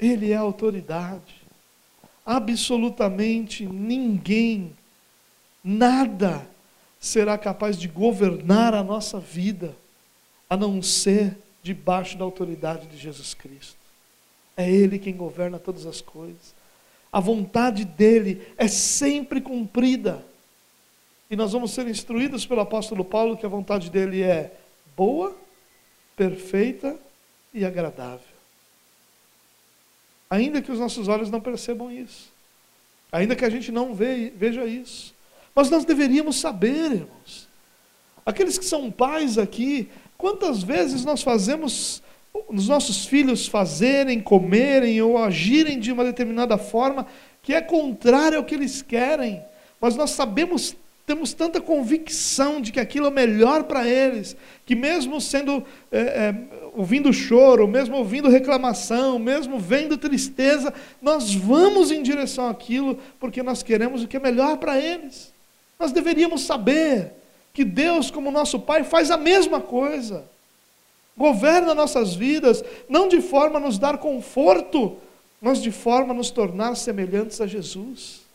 Ele 0.00 0.32
é 0.32 0.36
a 0.36 0.40
autoridade. 0.40 1.34
Absolutamente 2.24 3.66
ninguém, 3.66 4.74
nada 5.62 6.46
será 6.98 7.36
capaz 7.36 7.78
de 7.78 7.86
governar 7.88 8.74
a 8.74 8.82
nossa 8.82 9.20
vida 9.20 9.76
a 10.48 10.56
não 10.56 10.82
ser 10.82 11.36
debaixo 11.62 12.16
da 12.16 12.24
autoridade 12.24 12.86
de 12.86 12.96
Jesus 12.96 13.34
Cristo. 13.34 13.76
É 14.56 14.68
Ele 14.68 14.98
quem 14.98 15.14
governa 15.14 15.58
todas 15.58 15.84
as 15.84 16.00
coisas. 16.00 16.54
A 17.12 17.20
vontade 17.20 17.84
dele 17.84 18.46
é 18.56 18.66
sempre 18.66 19.40
cumprida. 19.40 20.24
E 21.30 21.36
nós 21.36 21.52
vamos 21.52 21.72
ser 21.72 21.86
instruídos 21.88 22.46
pelo 22.46 22.60
apóstolo 22.60 23.04
Paulo 23.04 23.36
que 23.36 23.46
a 23.46 23.48
vontade 23.48 23.90
dele 23.90 24.22
é 24.22 24.52
boa, 24.96 25.36
perfeita 26.16 26.96
e 27.52 27.64
agradável. 27.64 28.20
Ainda 30.30 30.60
que 30.60 30.72
os 30.72 30.78
nossos 30.78 31.08
olhos 31.08 31.30
não 31.30 31.40
percebam 31.40 31.90
isso. 31.90 32.30
Ainda 33.10 33.36
que 33.36 33.44
a 33.44 33.50
gente 33.50 33.72
não 33.72 33.94
veja 33.94 34.64
isso. 34.64 35.14
Mas 35.54 35.70
nós 35.70 35.84
deveríamos 35.84 36.36
saber, 36.36 36.92
irmãos. 36.92 37.48
Aqueles 38.24 38.58
que 38.58 38.64
são 38.64 38.90
pais 38.90 39.38
aqui, 39.38 39.88
Quantas 40.18 40.64
vezes 40.64 41.04
nós 41.04 41.22
fazemos 41.22 42.02
os 42.48 42.66
nossos 42.66 43.06
filhos 43.06 43.46
fazerem, 43.46 44.20
comerem 44.20 45.00
ou 45.00 45.16
agirem 45.16 45.78
de 45.78 45.92
uma 45.92 46.04
determinada 46.04 46.58
forma 46.58 47.06
que 47.40 47.54
é 47.54 47.60
contrária 47.60 48.36
ao 48.36 48.44
que 48.44 48.56
eles 48.56 48.82
querem, 48.82 49.40
mas 49.80 49.94
nós 49.94 50.10
sabemos, 50.10 50.74
temos 51.08 51.32
tanta 51.32 51.58
convicção 51.58 52.60
de 52.60 52.70
que 52.70 52.78
aquilo 52.78 53.06
é 53.06 53.10
melhor 53.10 53.64
para 53.64 53.88
eles, 53.88 54.36
que 54.66 54.76
mesmo 54.76 55.20
sendo 55.22 55.64
é, 55.90 55.98
é, 55.98 56.34
ouvindo 56.74 57.10
choro, 57.14 57.66
mesmo 57.66 57.96
ouvindo 57.96 58.28
reclamação, 58.28 59.18
mesmo 59.18 59.58
vendo 59.58 59.96
tristeza, 59.96 60.72
nós 61.00 61.34
vamos 61.34 61.90
em 61.90 62.02
direção 62.02 62.46
àquilo 62.46 62.98
porque 63.18 63.42
nós 63.42 63.62
queremos 63.62 64.04
o 64.04 64.06
que 64.06 64.18
é 64.18 64.20
melhor 64.20 64.58
para 64.58 64.78
eles. 64.78 65.32
Nós 65.80 65.92
deveríamos 65.92 66.42
saber 66.42 67.14
que 67.54 67.64
Deus, 67.64 68.10
como 68.10 68.30
nosso 68.30 68.60
Pai, 68.60 68.84
faz 68.84 69.10
a 69.10 69.16
mesma 69.16 69.62
coisa. 69.62 70.26
Governa 71.16 71.74
nossas 71.74 72.14
vidas, 72.14 72.62
não 72.86 73.08
de 73.08 73.22
forma 73.22 73.58
a 73.58 73.60
nos 73.60 73.78
dar 73.78 73.96
conforto, 73.96 74.98
mas 75.40 75.62
de 75.62 75.70
forma 75.70 76.12
a 76.12 76.16
nos 76.16 76.30
tornar 76.30 76.74
semelhantes 76.76 77.40
a 77.40 77.46
Jesus. 77.46 78.27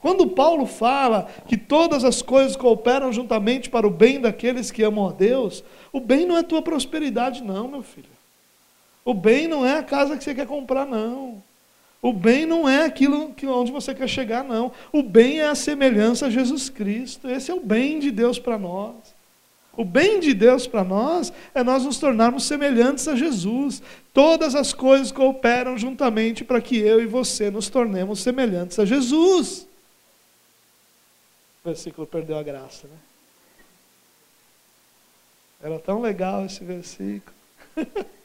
Quando 0.00 0.28
Paulo 0.28 0.64
fala 0.64 1.28
que 1.46 1.56
todas 1.56 2.04
as 2.04 2.22
coisas 2.22 2.56
cooperam 2.56 3.12
juntamente 3.12 3.68
para 3.68 3.86
o 3.86 3.90
bem 3.90 4.18
daqueles 4.20 4.70
que 4.70 4.82
amam 4.82 5.08
a 5.08 5.12
Deus, 5.12 5.62
o 5.92 6.00
bem 6.00 6.26
não 6.26 6.38
é 6.38 6.42
tua 6.42 6.62
prosperidade, 6.62 7.42
não, 7.42 7.68
meu 7.68 7.82
filho. 7.82 8.08
O 9.04 9.12
bem 9.12 9.46
não 9.46 9.64
é 9.66 9.78
a 9.78 9.82
casa 9.82 10.16
que 10.16 10.24
você 10.24 10.34
quer 10.34 10.46
comprar, 10.46 10.86
não. 10.86 11.42
O 12.00 12.14
bem 12.14 12.46
não 12.46 12.66
é 12.66 12.84
aquilo 12.84 13.32
que, 13.34 13.46
onde 13.46 13.70
você 13.70 13.94
quer 13.94 14.08
chegar, 14.08 14.42
não. 14.42 14.72
O 14.90 15.02
bem 15.02 15.40
é 15.40 15.48
a 15.48 15.54
semelhança 15.54 16.26
a 16.26 16.30
Jesus 16.30 16.70
Cristo. 16.70 17.28
Esse 17.28 17.50
é 17.50 17.54
o 17.54 17.60
bem 17.60 17.98
de 17.98 18.10
Deus 18.10 18.38
para 18.38 18.58
nós. 18.58 18.94
O 19.76 19.84
bem 19.84 20.18
de 20.18 20.32
Deus 20.32 20.66
para 20.66 20.82
nós 20.82 21.30
é 21.54 21.62
nós 21.62 21.84
nos 21.84 21.98
tornarmos 21.98 22.44
semelhantes 22.44 23.06
a 23.06 23.14
Jesus. 23.14 23.82
Todas 24.14 24.54
as 24.54 24.72
coisas 24.72 25.12
cooperam 25.12 25.76
juntamente 25.76 26.42
para 26.42 26.60
que 26.60 26.78
eu 26.78 27.02
e 27.02 27.06
você 27.06 27.50
nos 27.50 27.68
tornemos 27.68 28.20
semelhantes 28.20 28.78
a 28.78 28.86
Jesus. 28.86 29.68
O 31.62 31.68
versículo 31.68 32.06
perdeu 32.06 32.38
a 32.38 32.42
graça, 32.42 32.86
né? 32.86 32.98
Era 35.62 35.78
tão 35.78 36.00
legal 36.00 36.46
esse 36.46 36.64
versículo. 36.64 37.36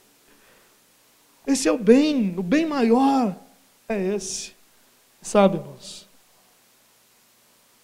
Esse 1.45 1.67
é 1.67 1.71
o 1.71 1.77
bem, 1.77 2.33
o 2.39 2.41
bem 2.41 2.65
maior 2.65 3.35
é 3.87 4.01
esse. 4.15 4.55
Sabe, 5.21 5.57
irmãos? 5.57 6.07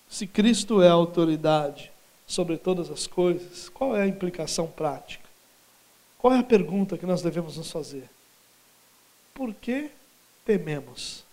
Se 0.10 0.26
Cristo 0.26 0.82
é 0.82 0.88
a 0.88 0.94
autoridade 0.94 1.92
sobre 2.26 2.58
todas 2.58 2.90
as 2.90 3.06
coisas, 3.06 3.70
qual 3.70 3.96
é 3.96 4.02
a 4.02 4.08
implicação 4.08 4.66
prática? 4.66 5.30
Qual 6.18 6.34
é 6.34 6.40
a 6.40 6.44
pergunta 6.44 6.98
que 6.98 7.06
nós 7.06 7.22
devemos 7.22 7.58
nos 7.58 7.72
fazer? 7.72 8.10
Por 9.34 9.54
que 9.54 9.92
tememos? 10.44 11.24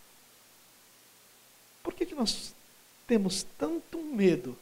Por 1.82 1.94
que, 1.94 2.04
que 2.04 2.14
nós 2.14 2.54
temos 3.06 3.42
tanto 3.56 3.97
medo 4.08 4.56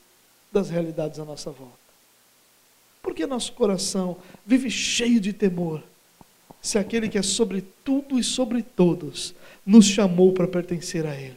das 0.53 0.69
realidades 0.69 1.19
à 1.19 1.25
nossa 1.25 1.51
volta? 1.51 1.75
Por 3.03 3.15
que 3.15 3.27
nosso 3.27 3.53
coração 3.53 4.17
vive 4.45 4.71
cheio 4.71 5.21
de 5.21 5.33
temor? 5.33 5.83
Se 6.61 6.79
aquele 6.79 7.09
que 7.09 7.19
é 7.19 7.23
sobre 7.23 7.63
tudo 7.85 8.19
e 8.19 8.25
sobre 8.25 8.63
todos 8.63 9.35
nos 9.65 9.87
chamou 9.87 10.33
para 10.33 10.49
pertencer 10.49 11.07
a 11.07 11.15
Ele. 11.15 11.37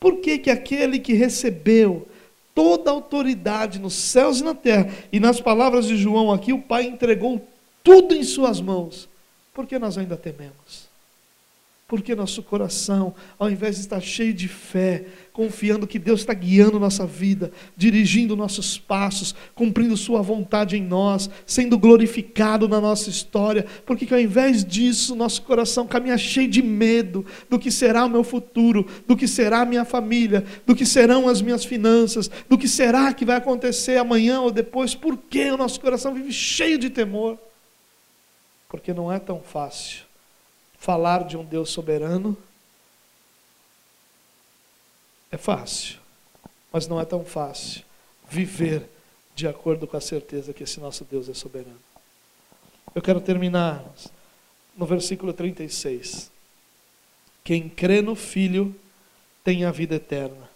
Por 0.00 0.16
que, 0.16 0.38
que 0.38 0.50
aquele 0.50 0.98
que 0.98 1.12
recebeu 1.12 2.08
toda 2.54 2.90
a 2.90 2.94
autoridade 2.94 3.78
nos 3.78 3.94
céus 3.94 4.40
e 4.40 4.44
na 4.44 4.54
terra, 4.54 4.92
e 5.12 5.20
nas 5.20 5.40
palavras 5.40 5.86
de 5.86 5.96
João 5.96 6.32
aqui, 6.32 6.52
o 6.52 6.60
Pai 6.60 6.84
entregou 6.84 7.46
tudo 7.84 8.14
em 8.14 8.22
Suas 8.22 8.60
mãos, 8.60 9.08
por 9.54 9.66
que 9.66 9.78
nós 9.78 9.96
ainda 9.96 10.16
tememos? 10.16 10.91
Porque 11.92 12.14
nosso 12.14 12.42
coração, 12.42 13.14
ao 13.38 13.50
invés 13.50 13.74
de 13.74 13.82
estar 13.82 14.00
cheio 14.00 14.32
de 14.32 14.48
fé, 14.48 15.04
confiando 15.30 15.86
que 15.86 15.98
Deus 15.98 16.20
está 16.20 16.32
guiando 16.32 16.80
nossa 16.80 17.04
vida, 17.04 17.52
dirigindo 17.76 18.34
nossos 18.34 18.78
passos, 18.78 19.34
cumprindo 19.54 19.94
Sua 19.94 20.22
vontade 20.22 20.74
em 20.74 20.82
nós, 20.82 21.28
sendo 21.44 21.76
glorificado 21.78 22.66
na 22.66 22.80
nossa 22.80 23.10
história, 23.10 23.66
porque 23.84 24.06
que 24.06 24.14
ao 24.14 24.18
invés 24.20 24.64
disso, 24.64 25.14
nosso 25.14 25.42
coração 25.42 25.86
caminha 25.86 26.16
cheio 26.16 26.48
de 26.48 26.62
medo 26.62 27.26
do 27.50 27.58
que 27.58 27.70
será 27.70 28.06
o 28.06 28.08
meu 28.08 28.24
futuro, 28.24 28.86
do 29.06 29.14
que 29.14 29.28
será 29.28 29.60
a 29.60 29.66
minha 29.66 29.84
família, 29.84 30.46
do 30.66 30.74
que 30.74 30.86
serão 30.86 31.28
as 31.28 31.42
minhas 31.42 31.62
finanças, 31.62 32.30
do 32.48 32.56
que 32.56 32.68
será 32.68 33.12
que 33.12 33.26
vai 33.26 33.36
acontecer 33.36 33.98
amanhã 33.98 34.40
ou 34.40 34.50
depois, 34.50 34.94
por 34.94 35.18
que 35.18 35.50
o 35.50 35.58
nosso 35.58 35.78
coração 35.78 36.14
vive 36.14 36.32
cheio 36.32 36.78
de 36.78 36.88
temor? 36.88 37.36
Porque 38.66 38.94
não 38.94 39.12
é 39.12 39.18
tão 39.18 39.42
fácil 39.42 40.01
falar 40.82 41.22
de 41.22 41.36
um 41.36 41.44
Deus 41.44 41.70
soberano 41.70 42.36
é 45.30 45.36
fácil, 45.36 46.00
mas 46.72 46.88
não 46.88 47.00
é 47.00 47.04
tão 47.04 47.24
fácil 47.24 47.84
viver 48.28 48.90
de 49.32 49.46
acordo 49.46 49.86
com 49.86 49.96
a 49.96 50.00
certeza 50.00 50.52
que 50.52 50.64
esse 50.64 50.80
nosso 50.80 51.04
Deus 51.04 51.28
é 51.28 51.34
soberano. 51.34 51.78
Eu 52.92 53.00
quero 53.00 53.20
terminar 53.20 53.84
no 54.76 54.84
versículo 54.84 55.32
36. 55.32 56.32
Quem 57.44 57.68
crê 57.68 58.02
no 58.02 58.16
Filho 58.16 58.74
tem 59.44 59.64
a 59.64 59.70
vida 59.70 59.94
eterna. 59.94 60.50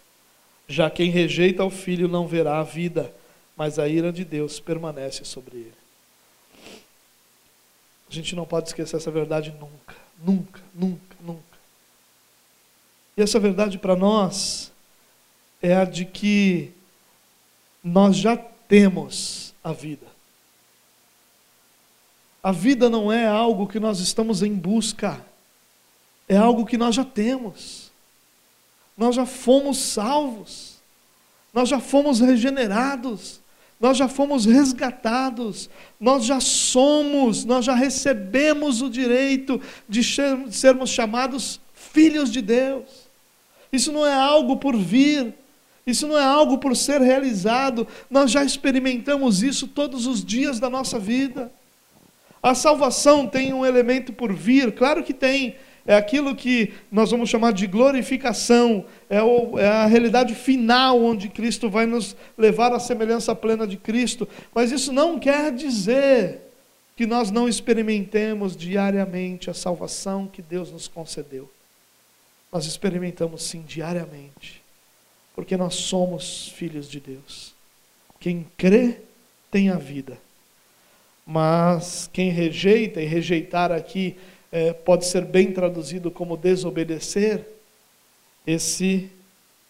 Já 0.67 0.89
quem 0.89 1.09
rejeita 1.09 1.63
o 1.63 1.69
Filho 1.69 2.09
não 2.09 2.27
verá 2.27 2.59
a 2.59 2.63
vida, 2.63 3.15
mas 3.55 3.79
a 3.79 3.87
ira 3.87 4.11
de 4.11 4.25
Deus 4.25 4.59
permanece 4.59 5.23
sobre 5.23 5.55
ele. 5.55 5.77
A 8.09 8.13
gente 8.13 8.35
não 8.35 8.45
pode 8.45 8.67
esquecer 8.67 8.97
essa 8.97 9.09
verdade 9.09 9.55
nunca. 9.57 10.06
Nunca, 10.23 10.61
nunca, 10.73 11.15
nunca. 11.21 11.57
E 13.15 13.21
essa 13.21 13.39
verdade 13.39 13.77
para 13.77 13.95
nós 13.95 14.71
é 15.61 15.75
a 15.75 15.85
de 15.85 16.05
que 16.05 16.71
nós 17.83 18.15
já 18.15 18.37
temos 18.37 19.53
a 19.63 19.71
vida. 19.71 20.07
A 22.43 22.51
vida 22.51 22.89
não 22.89 23.11
é 23.11 23.27
algo 23.27 23.67
que 23.67 23.79
nós 23.79 23.99
estamos 23.99 24.41
em 24.41 24.53
busca, 24.53 25.21
é 26.27 26.37
algo 26.37 26.65
que 26.65 26.77
nós 26.77 26.95
já 26.95 27.03
temos. 27.03 27.91
Nós 28.97 29.15
já 29.15 29.25
fomos 29.25 29.77
salvos, 29.77 30.77
nós 31.53 31.69
já 31.69 31.79
fomos 31.79 32.19
regenerados, 32.19 33.39
nós 33.79 33.97
já 33.97 34.07
fomos 34.07 34.45
resgatados, 34.45 35.69
nós 35.99 36.25
já 36.25 36.39
somos, 36.39 37.45
nós 37.45 37.63
já 37.63 37.75
recebemos 37.75 38.81
o 38.81 38.89
direito 38.89 39.61
de 39.87 40.01
sermos 40.03 40.89
chamados 40.89 41.59
filhos 41.73 42.31
de 42.31 42.41
Deus. 42.41 43.07
Isso 43.71 43.91
não 43.91 44.05
é 44.05 44.13
algo 44.13 44.57
por 44.57 44.75
vir, 44.75 45.33
isso 45.85 46.07
não 46.07 46.17
é 46.17 46.23
algo 46.23 46.57
por 46.57 46.75
ser 46.75 47.01
realizado, 47.01 47.87
nós 48.09 48.31
já 48.31 48.43
experimentamos 48.43 49.43
isso 49.43 49.67
todos 49.67 50.07
os 50.07 50.25
dias 50.25 50.59
da 50.59 50.69
nossa 50.69 50.97
vida. 50.97 51.51
A 52.41 52.55
salvação 52.55 53.27
tem 53.27 53.53
um 53.53 53.65
elemento 53.65 54.11
por 54.11 54.33
vir, 54.33 54.71
claro 54.73 55.03
que 55.03 55.13
tem, 55.13 55.55
é 55.87 55.95
aquilo 55.95 56.35
que 56.35 56.73
nós 56.91 57.11
vamos 57.11 57.29
chamar 57.29 57.53
de 57.53 57.65
glorificação, 57.65 58.85
é, 59.09 59.23
o, 59.23 59.57
é, 59.57 59.65
a 59.65 59.85
realidade 59.85 60.35
final 60.35 61.01
onde 61.01 61.29
Cristo 61.29 61.69
vai 61.69 61.85
nos 61.85 62.13
levar 62.37 62.73
à 62.73 62.79
semelhança 62.79 63.33
plena 63.33 63.65
de 63.65 63.77
Cristo. 63.77 64.27
Mas 64.53 64.69
isso 64.73 64.91
não 64.91 65.17
quer 65.17 65.53
dizer 65.53 66.41
que 66.97 67.07
nós 67.07 67.31
não 67.31 67.47
experimentemos 67.47 68.57
diariamente 68.57 69.49
a 69.49 69.53
salvação 69.53 70.27
que 70.27 70.41
Deus 70.41 70.73
nos 70.73 70.89
concedeu. 70.89 71.49
Nós 72.51 72.65
experimentamos 72.65 73.43
sim 73.43 73.61
diariamente, 73.65 74.61
porque 75.33 75.55
nós 75.55 75.75
somos 75.75 76.49
filhos 76.49 76.89
de 76.89 76.99
Deus. 76.99 77.53
Quem 78.19 78.45
crê 78.57 78.97
tem 79.49 79.69
a 79.69 79.77
vida, 79.77 80.17
mas 81.25 82.09
quem 82.11 82.29
rejeita, 82.29 83.01
e 83.01 83.05
rejeitar 83.05 83.71
aqui 83.71 84.17
é, 84.51 84.73
pode 84.73 85.05
ser 85.05 85.25
bem 85.25 85.51
traduzido 85.51 86.09
como 86.09 86.37
desobedecer, 86.37 87.45
esse 88.45 89.11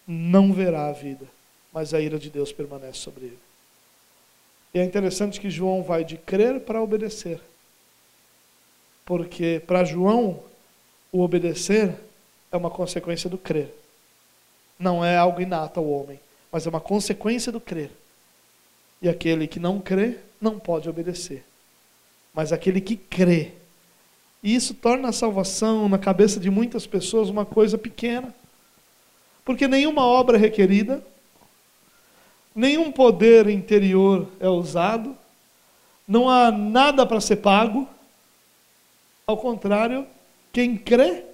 não 0.06 0.52
verá 0.52 0.88
a 0.88 0.92
vida, 0.92 1.26
mas 1.72 1.92
a 1.92 2.00
ira 2.00 2.18
de 2.18 2.30
Deus 2.30 2.52
permanece 2.52 2.98
sobre 2.98 3.26
ele. 3.26 3.38
E 4.72 4.78
é 4.78 4.84
interessante 4.84 5.40
que 5.40 5.50
João 5.50 5.82
vai 5.82 6.04
de 6.04 6.16
crer 6.16 6.60
para 6.60 6.82
obedecer. 6.82 7.40
Porque 9.04 9.60
para 9.66 9.84
João, 9.84 10.42
o 11.10 11.22
obedecer 11.22 11.94
é 12.52 12.56
uma 12.56 12.70
consequência 12.70 13.28
do 13.28 13.38
crer. 13.38 13.74
Não 14.78 15.04
é 15.04 15.16
algo 15.16 15.40
inato 15.40 15.80
ao 15.80 15.88
homem, 15.88 16.20
mas 16.52 16.66
é 16.66 16.70
uma 16.70 16.80
consequência 16.80 17.50
do 17.50 17.60
crer. 17.60 17.90
E 19.00 19.08
aquele 19.08 19.46
que 19.46 19.58
não 19.58 19.80
crê 19.80 20.18
não 20.40 20.58
pode 20.58 20.88
obedecer. 20.88 21.44
Mas 22.32 22.52
aquele 22.52 22.80
que 22.80 22.96
crê 22.96 23.52
e 24.42 24.54
isso 24.54 24.74
torna 24.74 25.08
a 25.08 25.12
salvação 25.12 25.88
na 25.88 25.98
cabeça 25.98 26.38
de 26.38 26.50
muitas 26.50 26.86
pessoas 26.86 27.28
uma 27.28 27.44
coisa 27.44 27.76
pequena. 27.76 28.34
Porque 29.44 29.66
nenhuma 29.66 30.04
obra 30.04 30.36
é 30.36 30.40
requerida, 30.40 31.04
nenhum 32.54 32.92
poder 32.92 33.48
interior 33.48 34.28
é 34.38 34.48
usado, 34.48 35.16
não 36.06 36.28
há 36.28 36.50
nada 36.50 37.04
para 37.04 37.20
ser 37.20 37.36
pago. 37.36 37.88
Ao 39.26 39.36
contrário, 39.36 40.06
quem 40.52 40.76
crê 40.76 41.24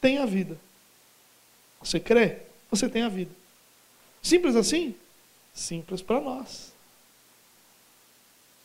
tem 0.00 0.18
a 0.18 0.26
vida. 0.26 0.56
Você 1.82 2.00
crê? 2.00 2.38
Você 2.70 2.88
tem 2.88 3.02
a 3.02 3.08
vida. 3.08 3.30
Simples 4.22 4.56
assim? 4.56 4.94
Simples 5.52 6.00
para 6.00 6.20
nós. 6.20 6.72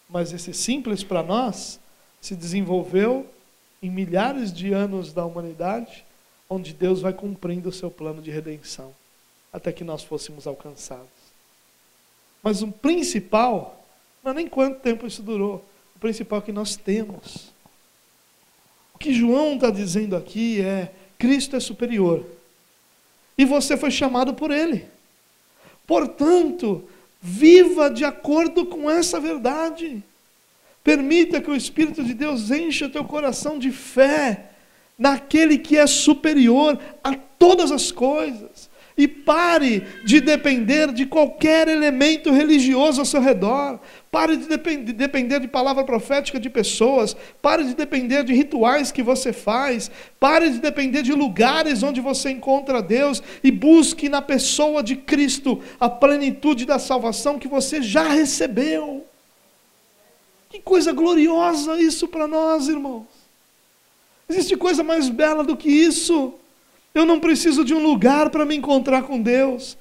Mas 0.09 0.31
esse 0.31 0.53
simples 0.53 1.03
para 1.03 1.21
nós 1.21 1.79
se 2.21 2.35
desenvolveu 2.35 3.29
em 3.81 3.89
milhares 3.89 4.51
de 4.51 4.73
anos 4.73 5.13
da 5.13 5.25
humanidade, 5.25 6.05
onde 6.49 6.73
Deus 6.73 7.01
vai 7.01 7.13
cumprindo 7.13 7.69
o 7.69 7.73
seu 7.73 7.91
plano 7.91 8.21
de 8.21 8.31
redenção, 8.31 8.93
até 9.51 9.71
que 9.71 9.83
nós 9.83 10.03
fôssemos 10.03 10.47
alcançados. 10.47 11.07
Mas 12.41 12.61
o 12.61 12.71
principal, 12.71 13.83
não 14.23 14.31
é 14.31 14.35
nem 14.35 14.47
quanto 14.47 14.79
tempo 14.79 15.05
isso 15.05 15.21
durou, 15.21 15.63
o 15.95 15.99
principal 15.99 16.39
é 16.39 16.41
que 16.43 16.51
nós 16.51 16.75
temos. 16.75 17.51
O 18.93 18.97
que 18.97 19.13
João 19.13 19.55
está 19.55 19.69
dizendo 19.69 20.15
aqui 20.15 20.61
é: 20.61 20.91
Cristo 21.17 21.55
é 21.55 21.59
superior, 21.59 22.25
e 23.37 23.45
você 23.45 23.77
foi 23.77 23.91
chamado 23.91 24.33
por 24.33 24.51
Ele. 24.51 24.87
Portanto, 25.85 26.87
viva 27.21 27.89
de 27.89 28.03
acordo 28.03 28.65
com 28.65 28.89
essa 28.89 29.19
verdade. 29.19 30.03
Permita 30.87 31.41
que 31.41 31.51
o 31.51 31.55
Espírito 31.55 32.01
de 32.01 32.13
Deus 32.13 32.49
encha 32.49 32.85
o 32.85 32.89
teu 32.89 33.03
coração 33.03 33.59
de 33.59 33.71
fé 33.71 34.51
naquele 34.97 35.57
que 35.57 35.77
é 35.77 35.85
superior 35.85 36.79
a 37.03 37.13
todas 37.13 37.73
as 37.73 37.91
coisas. 37.91 38.69
E 38.97 39.05
pare 39.05 39.85
de 40.05 40.21
depender 40.21 40.93
de 40.93 41.05
qualquer 41.05 41.67
elemento 41.67 42.31
religioso 42.31 43.01
ao 43.01 43.05
seu 43.05 43.19
redor. 43.19 43.81
Pare 44.09 44.37
de 44.37 44.93
depender 44.93 45.41
de 45.41 45.47
palavra 45.49 45.83
profética 45.83 46.39
de 46.39 46.49
pessoas. 46.49 47.17
Pare 47.41 47.65
de 47.65 47.75
depender 47.75 48.23
de 48.23 48.33
rituais 48.33 48.89
que 48.89 49.03
você 49.03 49.33
faz. 49.33 49.91
Pare 50.17 50.49
de 50.51 50.59
depender 50.59 51.01
de 51.01 51.11
lugares 51.11 51.83
onde 51.83 51.99
você 51.99 52.29
encontra 52.29 52.81
Deus. 52.81 53.21
E 53.43 53.51
busque 53.51 54.07
na 54.07 54.21
pessoa 54.21 54.81
de 54.81 54.95
Cristo 54.95 55.61
a 55.81 55.89
plenitude 55.89 56.65
da 56.65 56.79
salvação 56.79 57.37
que 57.37 57.49
você 57.49 57.81
já 57.81 58.07
recebeu. 58.07 59.05
Que 60.57 60.63
coisa 60.63 60.91
gloriosa 60.91 61.79
isso 61.79 62.07
para 62.07 62.27
nós, 62.27 62.67
irmãos. 62.67 63.05
Existe 64.27 64.57
coisa 64.57 64.83
mais 64.83 65.07
bela 65.07 65.43
do 65.43 65.55
que 65.55 65.69
isso. 65.69 66.33
Eu 66.95 67.05
não 67.05 67.19
preciso 67.19 67.63
de 67.63 67.75
um 67.75 67.83
lugar 67.83 68.31
para 68.31 68.43
me 68.43 68.55
encontrar 68.55 69.03
com 69.03 69.21
Deus. 69.21 69.77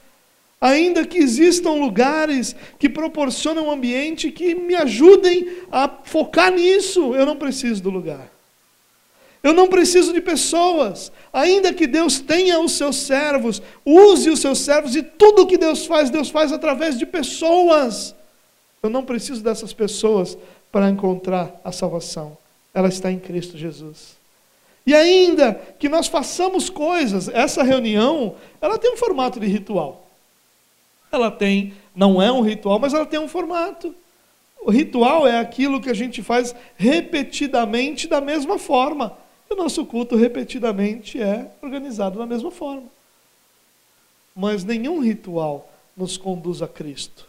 Ainda 0.61 1.07
que 1.07 1.17
existam 1.17 1.71
lugares 1.71 2.55
que 2.79 2.91
proporcionam 2.91 3.69
um 3.69 3.71
ambiente 3.71 4.31
que 4.31 4.55
me 4.55 4.75
ajudem 4.75 5.49
a 5.73 5.89
focar 6.05 6.53
nisso, 6.53 7.15
eu 7.15 7.25
não 7.25 7.37
preciso 7.37 7.83
do 7.83 7.89
lugar. 7.89 8.31
Eu 9.43 9.55
não 9.55 9.69
preciso 9.69 10.13
de 10.13 10.21
pessoas. 10.21 11.11
Ainda 11.33 11.73
que 11.73 11.87
Deus 11.87 12.21
tenha 12.21 12.61
os 12.61 12.73
seus 12.73 12.97
servos, 12.97 13.63
use 13.83 14.29
os 14.29 14.41
seus 14.41 14.59
servos 14.59 14.95
e 14.95 15.03
tudo 15.03 15.47
que 15.47 15.57
Deus 15.57 15.87
faz, 15.87 16.11
Deus 16.11 16.29
faz 16.29 16.53
através 16.53 16.99
de 16.99 17.07
pessoas. 17.07 18.15
Eu 18.83 18.91
não 18.91 19.05
preciso 19.05 19.43
dessas 19.43 19.73
pessoas 19.73 20.37
para 20.77 20.91
encontrar 20.91 21.59
a 21.65 21.73
salvação. 21.73 22.37
Ela 22.75 22.89
está 22.89 23.11
em 23.11 23.19
Cristo 23.19 23.57
Jesus. 23.57 24.15
E 24.87 24.95
ainda 24.95 25.55
que 25.79 25.89
nós 25.89 26.07
façamos 26.07 26.69
coisas, 26.69 27.31
essa 27.31 27.63
reunião, 27.63 28.35
ela 28.61 28.79
tem 28.79 28.93
um 28.93 28.97
formato 28.99 29.41
de 29.41 29.47
ritual. 29.47 30.07
Ela 31.11 31.31
tem, 31.31 31.73
não 31.95 32.21
é 32.21 32.31
um 32.31 32.43
ritual, 32.43 32.79
mas 32.79 32.93
ela 32.93 33.07
tem 33.07 33.19
um 33.19 33.27
formato. 33.27 33.95
O 34.61 34.71
ritual 34.71 35.27
é 35.27 35.39
aquilo 35.41 35.81
que 35.81 35.89
a 35.89 35.95
gente 35.95 36.23
faz 36.23 36.55
repetidamente 36.77 38.07
da 38.07 38.21
mesma 38.21 38.59
forma. 38.59 39.17
E 39.49 39.55
o 39.55 39.57
nosso 39.57 39.83
culto 39.87 40.15
repetidamente 40.15 41.19
é 41.19 41.51
organizado 41.63 42.19
da 42.19 42.27
mesma 42.27 42.51
forma. 42.51 42.89
Mas 44.35 44.63
nenhum 44.63 45.01
ritual 45.01 45.73
nos 45.97 46.19
conduz 46.19 46.61
a 46.61 46.69
Cristo. 46.69 47.27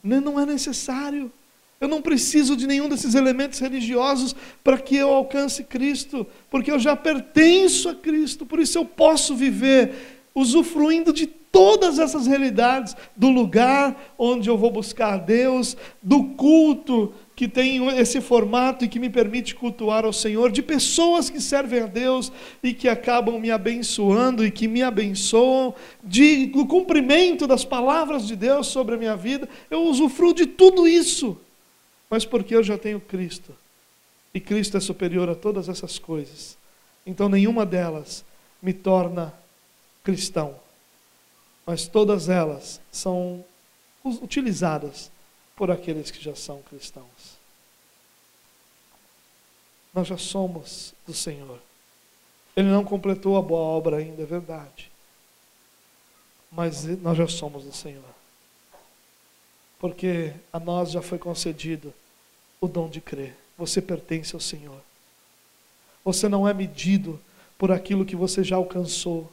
Não 0.00 0.38
é 0.38 0.46
necessário. 0.46 1.32
Eu 1.80 1.88
não 1.88 2.00
preciso 2.00 2.56
de 2.56 2.66
nenhum 2.66 2.88
desses 2.88 3.14
elementos 3.14 3.58
religiosos 3.58 4.34
para 4.64 4.78
que 4.78 4.96
eu 4.96 5.08
alcance 5.08 5.62
Cristo, 5.64 6.26
porque 6.50 6.70
eu 6.70 6.78
já 6.78 6.96
pertenço 6.96 7.88
a 7.88 7.94
Cristo, 7.94 8.46
por 8.46 8.58
isso 8.58 8.78
eu 8.78 8.84
posso 8.84 9.34
viver 9.34 9.92
usufruindo 10.34 11.12
de 11.12 11.26
todas 11.26 11.98
essas 11.98 12.26
realidades, 12.26 12.94
do 13.16 13.30
lugar 13.30 14.12
onde 14.18 14.48
eu 14.50 14.58
vou 14.58 14.70
buscar 14.70 15.16
Deus, 15.16 15.74
do 16.02 16.24
culto 16.24 17.14
que 17.34 17.48
tem 17.48 17.86
esse 17.98 18.20
formato 18.20 18.84
e 18.84 18.88
que 18.88 18.98
me 18.98 19.08
permite 19.08 19.54
cultuar 19.54 20.04
ao 20.04 20.12
Senhor, 20.12 20.50
de 20.50 20.62
pessoas 20.62 21.30
que 21.30 21.40
servem 21.40 21.80
a 21.80 21.86
Deus 21.86 22.30
e 22.62 22.74
que 22.74 22.88
acabam 22.88 23.38
me 23.38 23.50
abençoando 23.50 24.44
e 24.44 24.50
que 24.50 24.68
me 24.68 24.82
abençoam, 24.82 25.74
de, 26.04 26.46
do 26.46 26.66
cumprimento 26.66 27.46
das 27.46 27.64
palavras 27.64 28.26
de 28.26 28.36
Deus 28.36 28.66
sobre 28.66 28.94
a 28.94 28.98
minha 28.98 29.16
vida. 29.16 29.48
Eu 29.70 29.82
usufruo 29.84 30.34
de 30.34 30.44
tudo 30.44 30.86
isso, 30.86 31.38
mas 32.08 32.24
porque 32.24 32.54
eu 32.54 32.62
já 32.62 32.78
tenho 32.78 33.00
Cristo 33.00 33.56
e 34.32 34.40
Cristo 34.40 34.76
é 34.76 34.80
superior 34.80 35.30
a 35.30 35.34
todas 35.34 35.68
essas 35.68 35.98
coisas. 35.98 36.58
Então 37.06 37.28
nenhuma 37.28 37.64
delas 37.64 38.24
me 38.60 38.72
torna 38.72 39.32
cristão, 40.04 40.54
mas 41.64 41.88
todas 41.88 42.28
elas 42.28 42.80
são 42.92 43.44
utilizadas 44.04 45.10
por 45.56 45.70
aqueles 45.70 46.10
que 46.10 46.22
já 46.22 46.34
são 46.34 46.60
cristãos. 46.62 47.38
Nós 49.94 50.06
já 50.06 50.18
somos 50.18 50.92
do 51.06 51.14
Senhor. 51.14 51.58
Ele 52.54 52.68
não 52.68 52.84
completou 52.84 53.38
a 53.38 53.42
boa 53.42 53.60
obra 53.60 53.96
ainda, 53.96 54.22
é 54.22 54.26
verdade. 54.26 54.90
Mas 56.52 56.84
nós 56.98 57.16
já 57.16 57.26
somos 57.26 57.64
do 57.64 57.72
Senhor. 57.72 58.15
Porque 59.78 60.32
a 60.52 60.58
nós 60.58 60.90
já 60.90 61.02
foi 61.02 61.18
concedido 61.18 61.92
o 62.60 62.66
dom 62.66 62.88
de 62.88 63.00
crer. 63.00 63.36
Você 63.58 63.80
pertence 63.80 64.34
ao 64.34 64.40
Senhor. 64.40 64.80
Você 66.04 66.28
não 66.28 66.48
é 66.48 66.54
medido 66.54 67.20
por 67.58 67.70
aquilo 67.70 68.04
que 68.04 68.16
você 68.16 68.44
já 68.44 68.56
alcançou. 68.56 69.30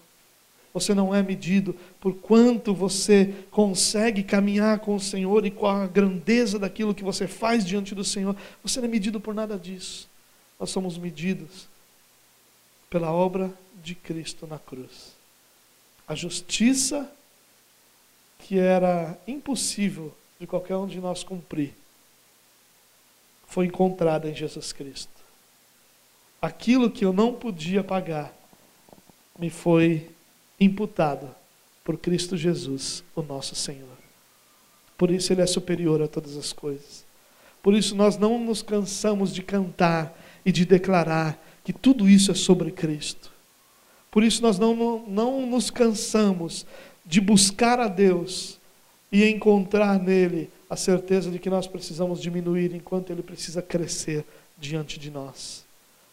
Você 0.74 0.94
não 0.94 1.14
é 1.14 1.22
medido 1.22 1.76
por 2.00 2.16
quanto 2.16 2.74
você 2.74 3.34
consegue 3.52 4.24
caminhar 4.24 4.80
com 4.80 4.96
o 4.96 5.00
Senhor 5.00 5.46
e 5.46 5.52
com 5.52 5.68
a 5.68 5.86
grandeza 5.86 6.58
daquilo 6.58 6.96
que 6.96 7.04
você 7.04 7.28
faz 7.28 7.64
diante 7.64 7.94
do 7.94 8.04
Senhor. 8.04 8.36
Você 8.64 8.80
não 8.80 8.88
é 8.88 8.92
medido 8.92 9.20
por 9.20 9.36
nada 9.36 9.58
disso. 9.58 10.10
Nós 10.60 10.72
somos 10.72 10.98
medidos 10.98 11.68
pela 12.90 13.12
obra 13.12 13.54
de 13.84 13.94
Cristo 13.94 14.48
na 14.48 14.58
cruz. 14.58 15.14
A 16.08 16.16
justiça 16.16 17.10
que 18.40 18.58
era 18.58 19.18
impossível 19.28 20.14
de 20.44 20.48
qualquer 20.48 20.76
um 20.76 20.86
de 20.86 21.00
nós 21.00 21.24
cumprir 21.24 21.74
foi 23.48 23.68
encontrada 23.68 24.30
em 24.30 24.36
Jesus 24.36 24.74
Cristo. 24.74 25.24
Aquilo 26.42 26.92
que 26.92 27.06
eu 27.06 27.14
não 27.14 27.34
podia 27.34 27.82
pagar 27.82 28.34
me 29.40 29.50
foi 29.50 30.10
imputado 30.60 31.34
por 31.82 31.98
Cristo 31.98 32.36
Jesus, 32.36 33.06
o 33.16 33.22
nosso 33.22 33.56
Senhor. 33.56 33.98
Por 34.98 35.12
isso 35.12 35.32
ele 35.32 35.42
é 35.42 35.48
superior 35.48 36.02
a 36.02 36.10
todas 36.10 36.36
as 36.36 36.52
coisas. 36.52 37.06
Por 37.62 37.74
isso 37.74 37.96
nós 37.96 38.18
não 38.18 38.38
nos 38.38 38.62
cansamos 38.62 39.34
de 39.34 39.42
cantar 39.42 40.14
e 40.46 40.52
de 40.52 40.66
declarar 40.66 41.42
que 41.64 41.72
tudo 41.72 42.10
isso 42.10 42.32
é 42.32 42.36
sobre 42.36 42.70
Cristo. 42.70 43.32
Por 44.12 44.24
isso 44.24 44.42
nós 44.42 44.60
não, 44.60 44.76
não, 44.76 45.08
não 45.08 45.46
nos 45.46 45.70
cansamos 45.70 46.66
de 47.06 47.22
buscar 47.22 47.80
a 47.80 47.88
Deus 47.88 48.60
e 49.14 49.30
encontrar 49.30 50.00
nele 50.00 50.50
a 50.68 50.76
certeza 50.76 51.30
de 51.30 51.38
que 51.38 51.48
nós 51.48 51.68
precisamos 51.68 52.20
diminuir 52.20 52.74
enquanto 52.74 53.12
ele 53.12 53.22
precisa 53.22 53.62
crescer 53.62 54.26
diante 54.58 55.00
de 55.00 55.12
nós. 55.12 55.64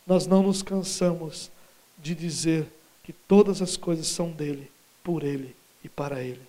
Nós 0.06 0.26
não 0.26 0.42
nos 0.42 0.62
cansamos 0.62 1.50
de 1.96 2.14
dizer 2.14 2.66
que 3.02 3.14
todas 3.14 3.62
as 3.62 3.74
coisas 3.74 4.06
são 4.06 4.30
dele, 4.30 4.70
por 5.02 5.24
ele 5.24 5.56
e 5.82 5.88
para 5.88 6.22
ele. 6.22 6.42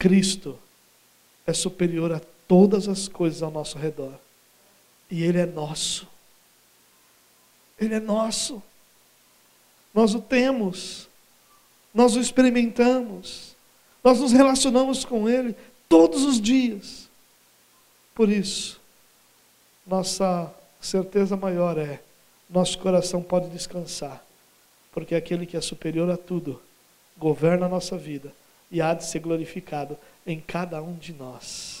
Cristo 0.00 0.58
é 1.46 1.52
superior 1.52 2.12
a 2.12 2.20
todas 2.48 2.88
as 2.88 3.06
coisas 3.06 3.40
ao 3.40 3.52
nosso 3.52 3.78
redor. 3.78 4.18
E 5.08 5.22
ele 5.22 5.38
é 5.38 5.46
nosso. 5.46 6.08
Ele 7.78 7.94
é 7.94 8.00
nosso. 8.00 8.60
Nós 9.94 10.12
o 10.12 10.20
temos. 10.20 11.08
Nós 11.94 12.16
o 12.16 12.20
experimentamos. 12.20 13.53
Nós 14.04 14.20
nos 14.20 14.32
relacionamos 14.32 15.04
com 15.04 15.28
ele 15.28 15.56
todos 15.88 16.22
os 16.22 16.40
dias. 16.40 17.08
Por 18.14 18.28
isso, 18.28 18.80
nossa 19.86 20.52
certeza 20.80 21.36
maior 21.36 21.78
é: 21.78 22.00
nosso 22.48 22.78
coração 22.78 23.22
pode 23.22 23.48
descansar 23.48 24.24
porque 24.94 25.16
aquele 25.16 25.44
que 25.44 25.56
é 25.56 25.60
superior 25.60 26.08
a 26.08 26.16
tudo 26.16 26.62
governa 27.18 27.66
a 27.66 27.68
nossa 27.68 27.98
vida 27.98 28.32
e 28.70 28.80
há 28.80 28.94
de 28.94 29.04
ser 29.04 29.18
glorificado 29.18 29.98
em 30.24 30.40
cada 30.40 30.80
um 30.80 30.94
de 30.94 31.12
nós. 31.12 31.73